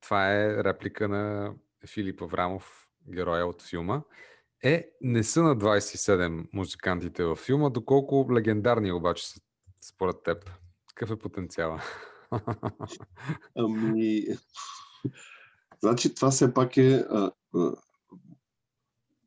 [0.00, 1.52] Това е реплика на
[1.86, 4.02] Филип Аврамов, героя от филма.
[4.62, 9.40] Е, не са на 27 музикантите във филма, доколко легендарни обаче са
[9.80, 10.50] според теб.
[10.94, 11.82] Какъв е потенциала?
[13.56, 14.26] Ами,
[15.80, 17.72] значи това все пак е а, а,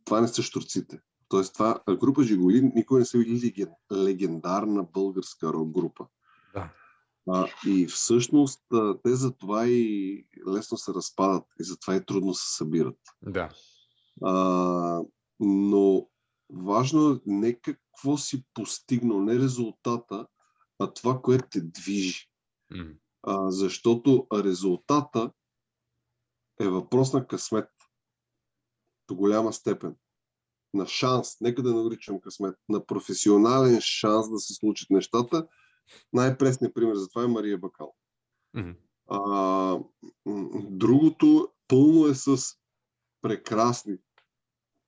[0.06, 1.00] това не са штурците.
[1.30, 6.08] Тоест това група Жигули никой не са били леген, легендарна българска рок група.
[6.54, 6.70] Да.
[7.30, 8.62] А, и всъщност
[9.04, 13.00] те за това и лесно се разпадат и затова и трудно се събират.
[13.22, 13.50] Да.
[14.24, 15.02] А,
[15.40, 16.10] но
[16.50, 20.28] важно е не какво си постигнал, не резултата,
[20.80, 22.30] а това, което те движи.
[22.72, 22.86] М.
[23.24, 25.32] А, защото резултата
[26.60, 27.70] е въпрос на късмет.
[29.08, 29.96] До голяма степен.
[30.74, 35.48] На шанс, нека да наричам късмет, на професионален шанс да се случат нещата.
[36.14, 37.94] Най-пресният пример за това е Мария Бакал.
[38.54, 38.72] Мгм.
[39.10, 39.80] А,
[40.70, 42.38] другото пълно е с
[43.22, 43.98] прекрасни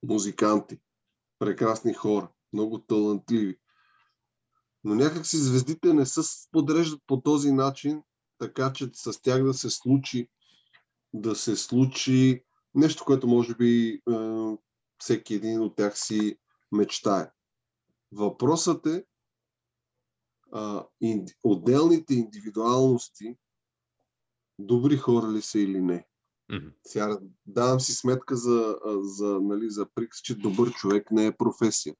[0.02, 0.78] музиканти,
[1.38, 3.56] прекрасни хора, много талантливи.
[4.84, 6.20] Но някак си звездите не се
[6.52, 8.02] подреждат по този начин,
[8.38, 10.28] така че с тях да се случи
[11.14, 12.44] да се случи
[12.74, 14.14] нещо, което може би е,
[15.00, 16.38] всеки един от тях си
[16.72, 17.30] мечтае.
[18.12, 19.04] Въпросът е
[20.52, 23.36] а, инди, отделните индивидуалности
[24.58, 26.06] добри хора ли са или не.
[26.86, 31.36] Сега давам си сметка за, а, за, нали, за приказ, че добър човек не е
[31.36, 31.94] професия.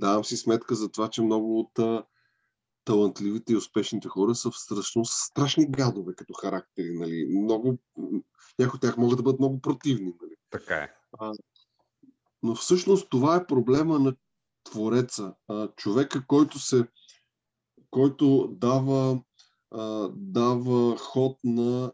[0.00, 2.04] Давам си сметка за това, че много от а,
[2.84, 6.98] талантливите и успешните хора са всъщност страшни гадове като характери.
[6.98, 7.26] Нали.
[7.42, 7.78] Много,
[8.58, 10.14] някои от тях могат да бъдат много противни.
[10.22, 10.34] Нали.
[10.50, 10.88] Така е.
[12.42, 14.16] Но всъщност това е проблема на
[14.64, 15.34] Твореца.
[15.76, 16.88] Човека, който се
[17.90, 19.22] който дава,
[20.12, 21.92] дава ход на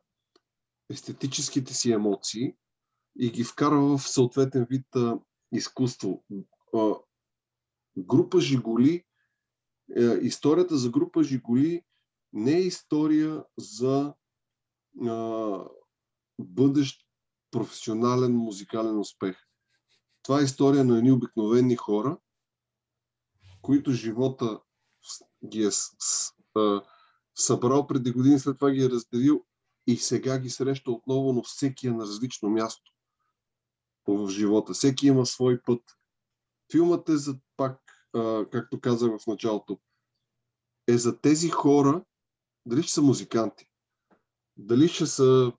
[0.91, 2.57] естетическите си емоции
[3.19, 4.87] и ги вкарва в съответен вид
[5.53, 6.25] изкуство.
[7.99, 9.05] Група Жигули,
[9.97, 11.83] е, историята за група Жигули
[12.33, 14.15] не е история за
[16.39, 17.07] бъдещ
[17.51, 19.46] професионален музикален успех.
[20.27, 22.19] Това е история на едни обикновени хора,
[23.63, 24.61] които живота
[25.45, 25.71] ги е
[27.35, 29.45] събрал преди години, след това ги е разделил
[29.87, 32.93] и сега ги среща отново, но всеки е на различно място
[34.07, 34.73] в живота.
[34.73, 35.83] Всеки има свой път.
[36.73, 38.09] Филмът е за пак,
[38.53, 39.81] както казах в началото,
[40.87, 42.05] е за тези хора,
[42.67, 43.69] дали ще са музиканти,
[44.57, 45.53] дали ще са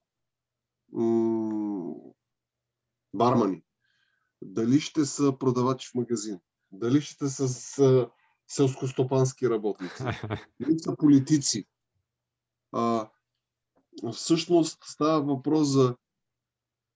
[0.92, 1.96] м-
[3.14, 3.64] бармани,
[4.42, 6.40] дали ще са продавачи в магазин,
[6.72, 8.08] дали ще са с
[8.48, 10.04] селскостопански работници,
[10.60, 11.66] дали са политици.
[12.72, 13.10] А,
[14.14, 15.96] всъщност става въпрос за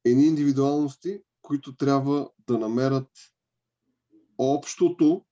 [0.05, 3.09] едни индивидуалности, които трябва да намерят
[4.37, 5.25] общото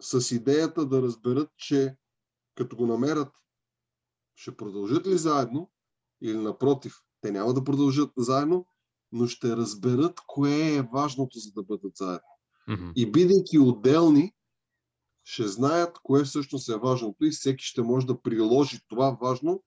[0.00, 1.96] с идеята да разберат, че
[2.54, 3.32] като го намерят,
[4.34, 5.70] ще продължат ли заедно
[6.22, 8.66] или напротив, те няма да продължат заедно,
[9.12, 12.28] но ще разберат кое е важното, за да бъдат заедно.
[12.68, 12.90] Мгм.
[12.96, 14.34] И бидейки отделни,
[15.24, 19.62] ще знаят кое всъщност е важното и всеки ще може да приложи това важно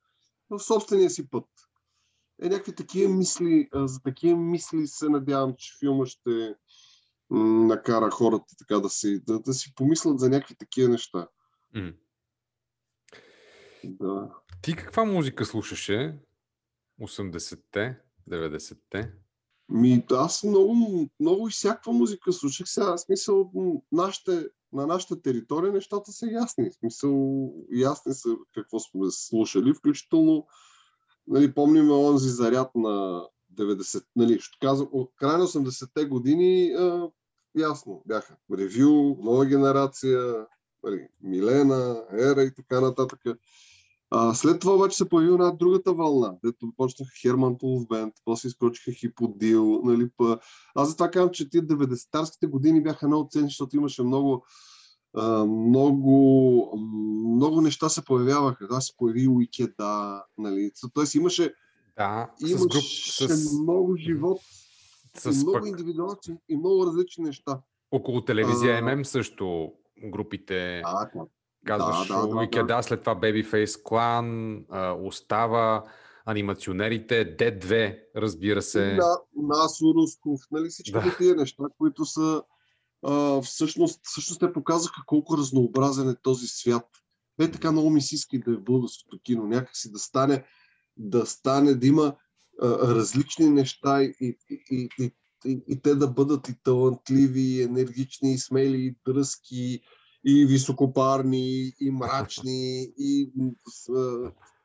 [0.49, 1.45] в собствения си път.
[2.41, 6.55] Е, някакви такива мисли, за такива мисли се надявам, че филма ще
[7.29, 11.27] накара хората така да си, да, да си помислят за някакви такива неща.
[11.75, 11.89] Мгм.
[13.83, 14.31] Да.
[14.61, 16.17] Ти каква музика слушаше?
[17.01, 17.99] 80-те,
[18.29, 19.13] 90-те?
[19.69, 20.75] Ми, аз много,
[21.19, 22.69] много и всякаква музика слушах.
[22.69, 23.51] Сега, смисъл,
[23.91, 26.71] нашите, на нашата територия нещата са ясни.
[26.71, 30.47] Смисъл, ясни са какво сме слушали, включително
[31.27, 37.09] нали, помним онзи заряд на 90, нали, ще казвам, от края на 80-те години а,
[37.57, 38.35] ясно бяха.
[38.53, 40.47] Ревю, нова генерация,
[40.83, 43.19] нали, Милена, Ера и така нататък.
[44.11, 48.47] А, след това обаче се появи една другата вълна, дето почнаха Херман Тулов Бенд, после
[48.47, 50.39] изкочиха Хиподил, нали, па...
[50.75, 54.45] Аз затова казвам, че тия 90-тарските години бяха много ценни, защото имаше много
[55.17, 56.71] а, много,
[57.35, 58.67] много неща се появяваха.
[58.67, 60.71] Да, се появи Уикеда, нали.
[60.93, 61.53] Тоест имаше,
[61.97, 64.39] Да, с имаше груп, с, много живот,
[65.17, 67.59] с много пък, индивидуални и много различни неща.
[67.91, 69.73] около телевизия А, ММ също
[70.03, 71.09] групите, А.
[71.65, 74.65] казваш да, да, да, Уикеда, след това Babyface Clan,
[75.07, 75.83] Остава,
[76.25, 78.93] анимационерите, D2, разбира се.
[78.93, 81.15] На, Насо Русков, нали всички Да.
[81.17, 82.43] тия неща, които са
[83.07, 86.87] а, всъщност, всъщност те показаха колко разнообразен е този свят.
[87.39, 90.45] Е така много ми се иска да е в българското кино, някакси да стане,
[90.97, 92.15] да стане, да има
[92.61, 95.11] а, различни неща и, и, и, и,
[95.45, 99.81] и, и те да бъдат и талантливи, и енергични, и смели, и дръзки,
[100.25, 103.29] и високопарни, и мрачни, и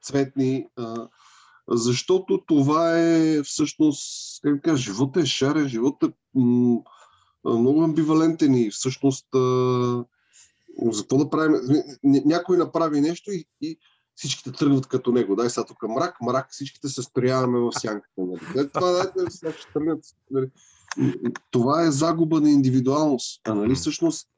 [0.02, 0.66] цветни.
[1.68, 6.10] Защото това е всъщност, как кажа, живота е шарен, живота е
[7.44, 9.26] много амбивалентен и всъщност
[10.82, 11.52] за какво да правим?
[12.04, 13.78] Ня- Някой направи нещо и, и
[14.14, 15.36] всичките тръгват като него.
[15.36, 18.14] Дай сега тук мрак, мрак, всичките се строяваме в сянката.
[18.18, 18.68] Нали?
[18.72, 20.04] Това дайте сега ще тръгнат.
[20.30, 20.50] Нали?
[21.50, 23.40] Това е загуба на индивидуалност.
[23.44, 24.28] А нали всъщност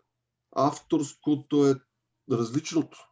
[0.52, 1.74] авторското е
[2.30, 3.08] различното.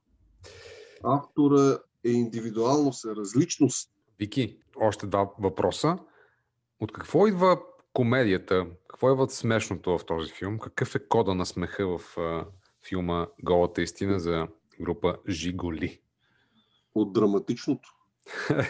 [1.05, 3.91] Автора е индивидуалност, е различност.
[4.19, 5.99] Вики, още два въпроса.
[6.81, 7.61] От какво идва
[7.93, 8.67] комедията?
[8.89, 10.59] Какво идва смешното в този филм?
[10.59, 12.47] Какъв е кода на смеха в а,
[12.89, 14.49] филма Голата истина за
[14.81, 16.01] група Жиголи?
[16.95, 17.95] От драматичното.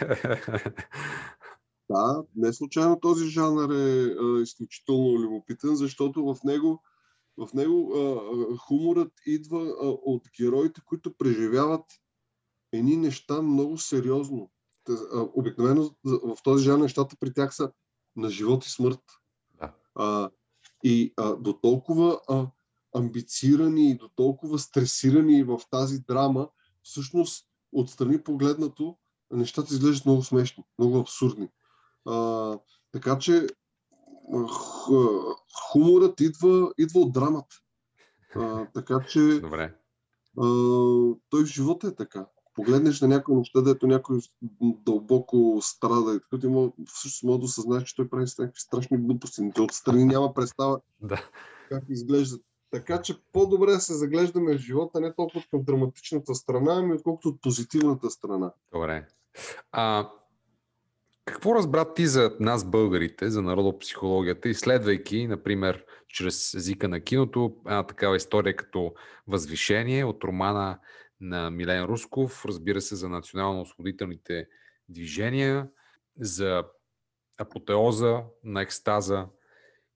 [1.92, 6.82] Да, не случайно този жанр е а, изключително любопитен, защото в него,
[7.40, 11.84] в него а, хуморът идва а, от героите, които преживяват
[12.72, 14.50] едни неща много сериозно.
[14.84, 17.72] Те, а, обикновено в този жанр нещата при тях са
[18.16, 19.00] на живот и смърт.
[19.60, 19.74] Да.
[19.94, 20.30] А,
[20.84, 22.46] и а, до толкова а,
[22.94, 26.48] амбицирани и до толкова стресирани в тази драма,
[26.82, 28.98] всъщност отстрани погледнато,
[29.30, 31.48] нещата изглеждат много смешни, много абсурдни.
[32.08, 32.58] А,
[32.92, 33.46] така че
[35.72, 37.56] хуморът идва, идва от драмата.
[38.34, 39.74] А, така че Добре.
[40.38, 40.44] а,
[41.30, 42.26] той в живота е така.
[42.54, 44.18] Погледнеш на някои неща, дето някой
[44.62, 48.96] дълбоко страда и така, ти мога, всъщност мога да осъзнаеш, че той прави някакви страшни
[48.98, 49.42] глупости.
[49.42, 51.28] но Отстрани няма представа Да.
[51.68, 52.42] как изглеждат.
[52.70, 57.28] Така че по-добре да се заглеждаме в живота не толкова към драматичната страна, ами отколкото
[57.28, 58.52] от позитивната страна.
[58.72, 59.06] Добре.
[59.72, 60.10] А,
[61.24, 67.86] какво разбра ти за нас, българите, за народопсихологията, изследвайки, например, чрез езика на киното, една
[67.86, 68.94] такава история като
[69.28, 70.78] Възвишение от романа
[71.20, 74.46] на Милен Русков, разбира се, за национално-освободителните
[74.88, 75.68] движения,
[76.20, 76.64] за
[77.38, 79.26] апотеоза на екстаза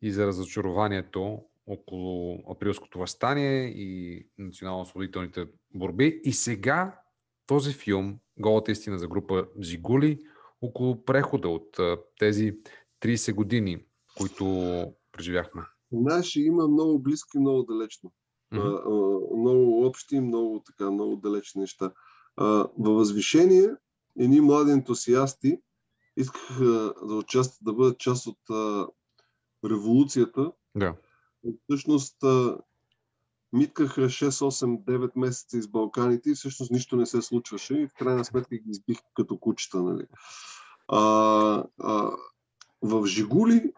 [0.03, 6.21] и за разочарованието около априлското възстание и национално-освободителните борби.
[6.25, 7.01] И сега
[7.47, 10.19] този филм, Голата истина за група Жигули,
[10.65, 11.77] около прехода от
[12.19, 12.59] тези
[13.01, 13.85] 30 години,
[14.19, 14.45] които
[15.13, 15.63] преживяхме.
[15.93, 18.13] Знаеш, има много близко и много далечно.
[18.53, 18.59] А,
[19.37, 21.93] много общи, много така, много далечни неща.
[22.37, 23.69] Във възвишение,
[24.19, 25.59] едни млади ентусиасти
[26.17, 28.39] искаха да участват, да бъдат част от
[29.65, 30.53] революцията.
[30.77, 30.95] Да.
[31.69, 32.17] Всъщност
[33.55, 37.95] миткаха 6, 8, 9 месеца из Балканите и всъщност нищо не се случваше и в
[37.99, 39.83] крайна сметка ги избих като кучета.
[39.83, 40.07] Нали.
[40.89, 42.11] А, а,
[42.83, 43.73] в Жигули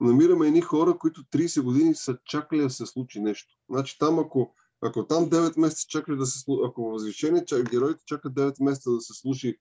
[0.00, 3.54] намираме едни хора, които 30 години са чакали да се случи нещо.
[3.70, 8.02] Значи там, ако, ако там 9 месеца чакали да се случи, ако възвишение чак, героите
[8.06, 9.58] чакат 9 месеца да се случи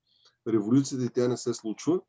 [0.48, 2.00] революцията и тя не се случва,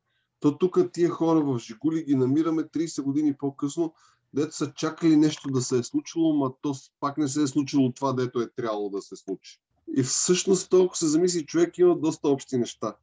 [0.40, 3.94] то тук тия хора в Жигули ги намираме 30 години по-късно,
[4.34, 7.92] дето са чакали нещо да се е случило, но то пак не се е случило
[7.92, 9.60] това, дето е трябвало да се случи.
[9.96, 12.96] И всъщност толкова се замисли, човек има доста общи неща.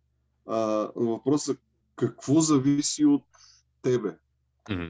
[0.46, 1.62] А, въпросът е
[1.96, 3.24] какво зависи от
[3.82, 4.18] тебе?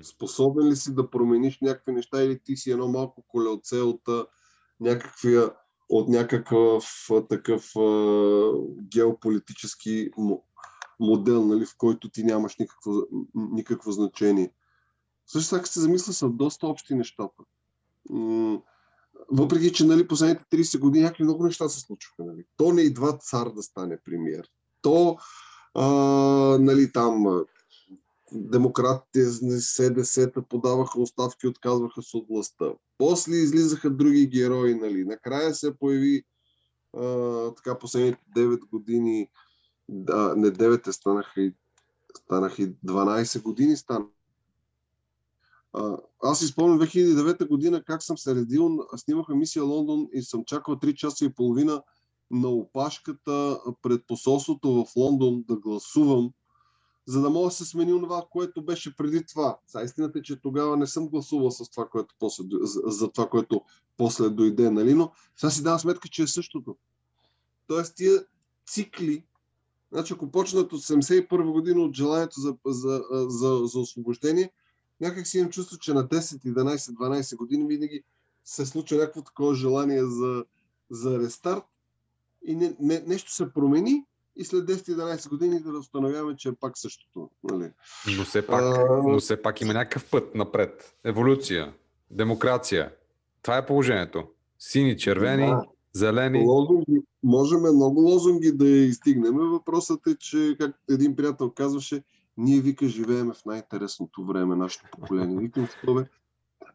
[0.04, 4.02] Способен ли си да промениш някакви неща или ти си едно малко колелце от
[4.80, 5.52] някаквия,
[5.90, 8.52] от някакъв такъв а,
[8.82, 10.42] геополитически мо-
[11.00, 12.92] модел, нали, в който ти нямаш никакво,
[13.36, 14.52] никакво значение.
[15.32, 17.44] Също така се замисля, са доста общи нещата.
[19.32, 22.24] Въпреки, че нали, последните 30 години някакви много неща се случваха.
[22.24, 22.44] Нали.
[22.58, 24.48] То не идва цар да стане премиер.
[24.82, 25.18] То,
[25.74, 25.88] а,
[26.60, 27.44] нали, там,
[28.32, 32.66] демократите с СДС-та подаваха оставки, отказваха се от властта.
[32.98, 35.06] После излизаха други герои, нали.
[35.06, 36.24] Накрая се появи
[36.98, 39.30] а, така последните 9 години,
[39.90, 41.54] да, не 9 те станаха и,
[42.26, 44.06] станаха и 12 години стана.
[46.24, 50.76] Аз си спомням 2009 година как съм се редил, снимаха мисия Лондон и съм чакал
[50.76, 51.84] 3 часа и половина
[52.32, 56.32] на опашката пред посолството в Лондон да гласувам,
[57.06, 59.60] за да мога да се смени това, което беше преди това.
[59.68, 63.30] Сега истината е, че тогава не съм гласувал с това, което после, за, за това,
[63.30, 63.62] което
[63.98, 64.94] после дойде, нали?
[64.94, 66.78] но сега си давам сметка, че е същото.
[67.68, 68.26] Тоест тия
[68.68, 69.26] цикли,
[69.92, 74.52] значи ако почнат от 71 година от желанието за, за, за, за освобождение,
[75.02, 78.04] някак си имам чувство, че на 10, 11, 12 години винаги
[78.46, 80.46] се случва някакво такова желание за,
[80.90, 81.64] за рестарт
[82.46, 84.04] и не, не, нещо се промени
[84.36, 87.30] и след 10-11 години да установяваме, че е пак същото.
[87.44, 87.72] Нали?
[88.18, 90.96] Но все пак, А, но все пак има някакъв път напред.
[91.04, 91.74] Еволюция,
[92.12, 92.92] демокрация.
[93.42, 94.24] Това е положението.
[94.60, 95.66] Сини, червени, Да.
[95.94, 96.44] зелени.
[96.46, 99.34] Лозунги, можем много лозунги да изтигнем.
[99.38, 102.04] Въпросът е, че, както един приятел казваше,
[102.40, 105.38] ние вика живееме в най-интересното време, нашето поколение.
[105.40, 106.06] Викам, какво бе?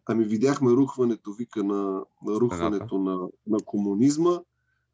[0.07, 4.41] Ами видяхме рухването, вика, на, на рухването на, на комунизма,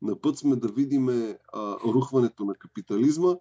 [0.02, 1.34] на път сме да видим а,
[1.84, 3.34] рухването на капитализма,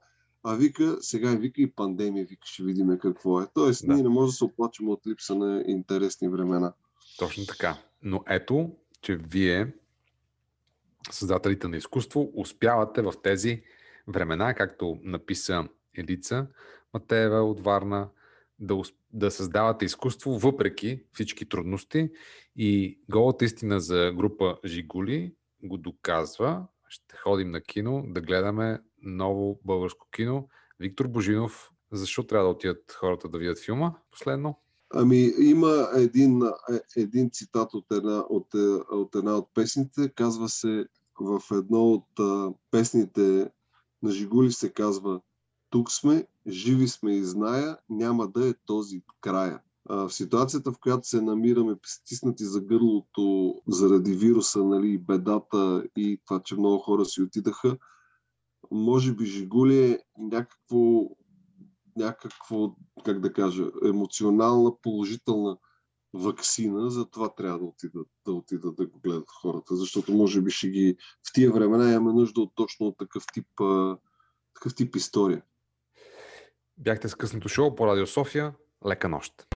[0.43, 3.47] а вика, сега вика и пандемия, вика, ще видим какво е.
[3.53, 3.93] Тоест, Да.
[3.93, 6.73] ние не можем да се оплачем от липса на интересни времена.
[7.19, 7.77] Точно така.
[8.03, 9.73] Но ето, че вие,
[11.11, 13.61] създателите на изкуство, успявате в тези
[14.07, 16.47] времена, както написа Елица
[16.93, 18.09] Матеева от Варна,
[18.59, 18.81] да,
[19.13, 22.09] да създавате изкуство въпреки всички трудности.
[22.55, 25.33] И голата истина за група Жигули
[25.63, 26.65] го доказва.
[26.87, 30.49] Ще ходим на кино да гледаме ново българско кино.
[30.79, 33.93] Виктор Божинов, защо трябва да отидат хората да видят филма?
[34.11, 34.59] Последно.
[34.93, 36.41] Ами, има един,
[36.97, 38.47] един цитат от една от,
[38.91, 40.09] от една от песните.
[40.15, 40.85] Казва се
[41.19, 42.07] в едно от
[42.71, 43.51] песните
[44.03, 45.21] на Жигули се казва
[45.69, 49.61] Тук сме, живи сме и зная, няма да е този края.
[49.89, 56.41] В ситуацията, в която се намираме стиснати за гърлото заради вируса, нали, бедата и това,
[56.43, 57.77] че много хора си отидаха,
[58.71, 61.09] може би Жигули е някакво
[61.99, 65.57] някакво, как да кажа, емоционална, положителна
[66.13, 70.51] вакцина, за това трябва да отидат, да отидат да го гледат хората, защото може би
[70.51, 70.95] ще ги
[71.29, 73.47] в тия времена имаме нужда от точно от такъв тип,
[74.53, 75.43] такъв тип история.
[76.79, 78.53] Бяхте с късното шоу по Радио София.
[78.87, 79.47] Лека нощ!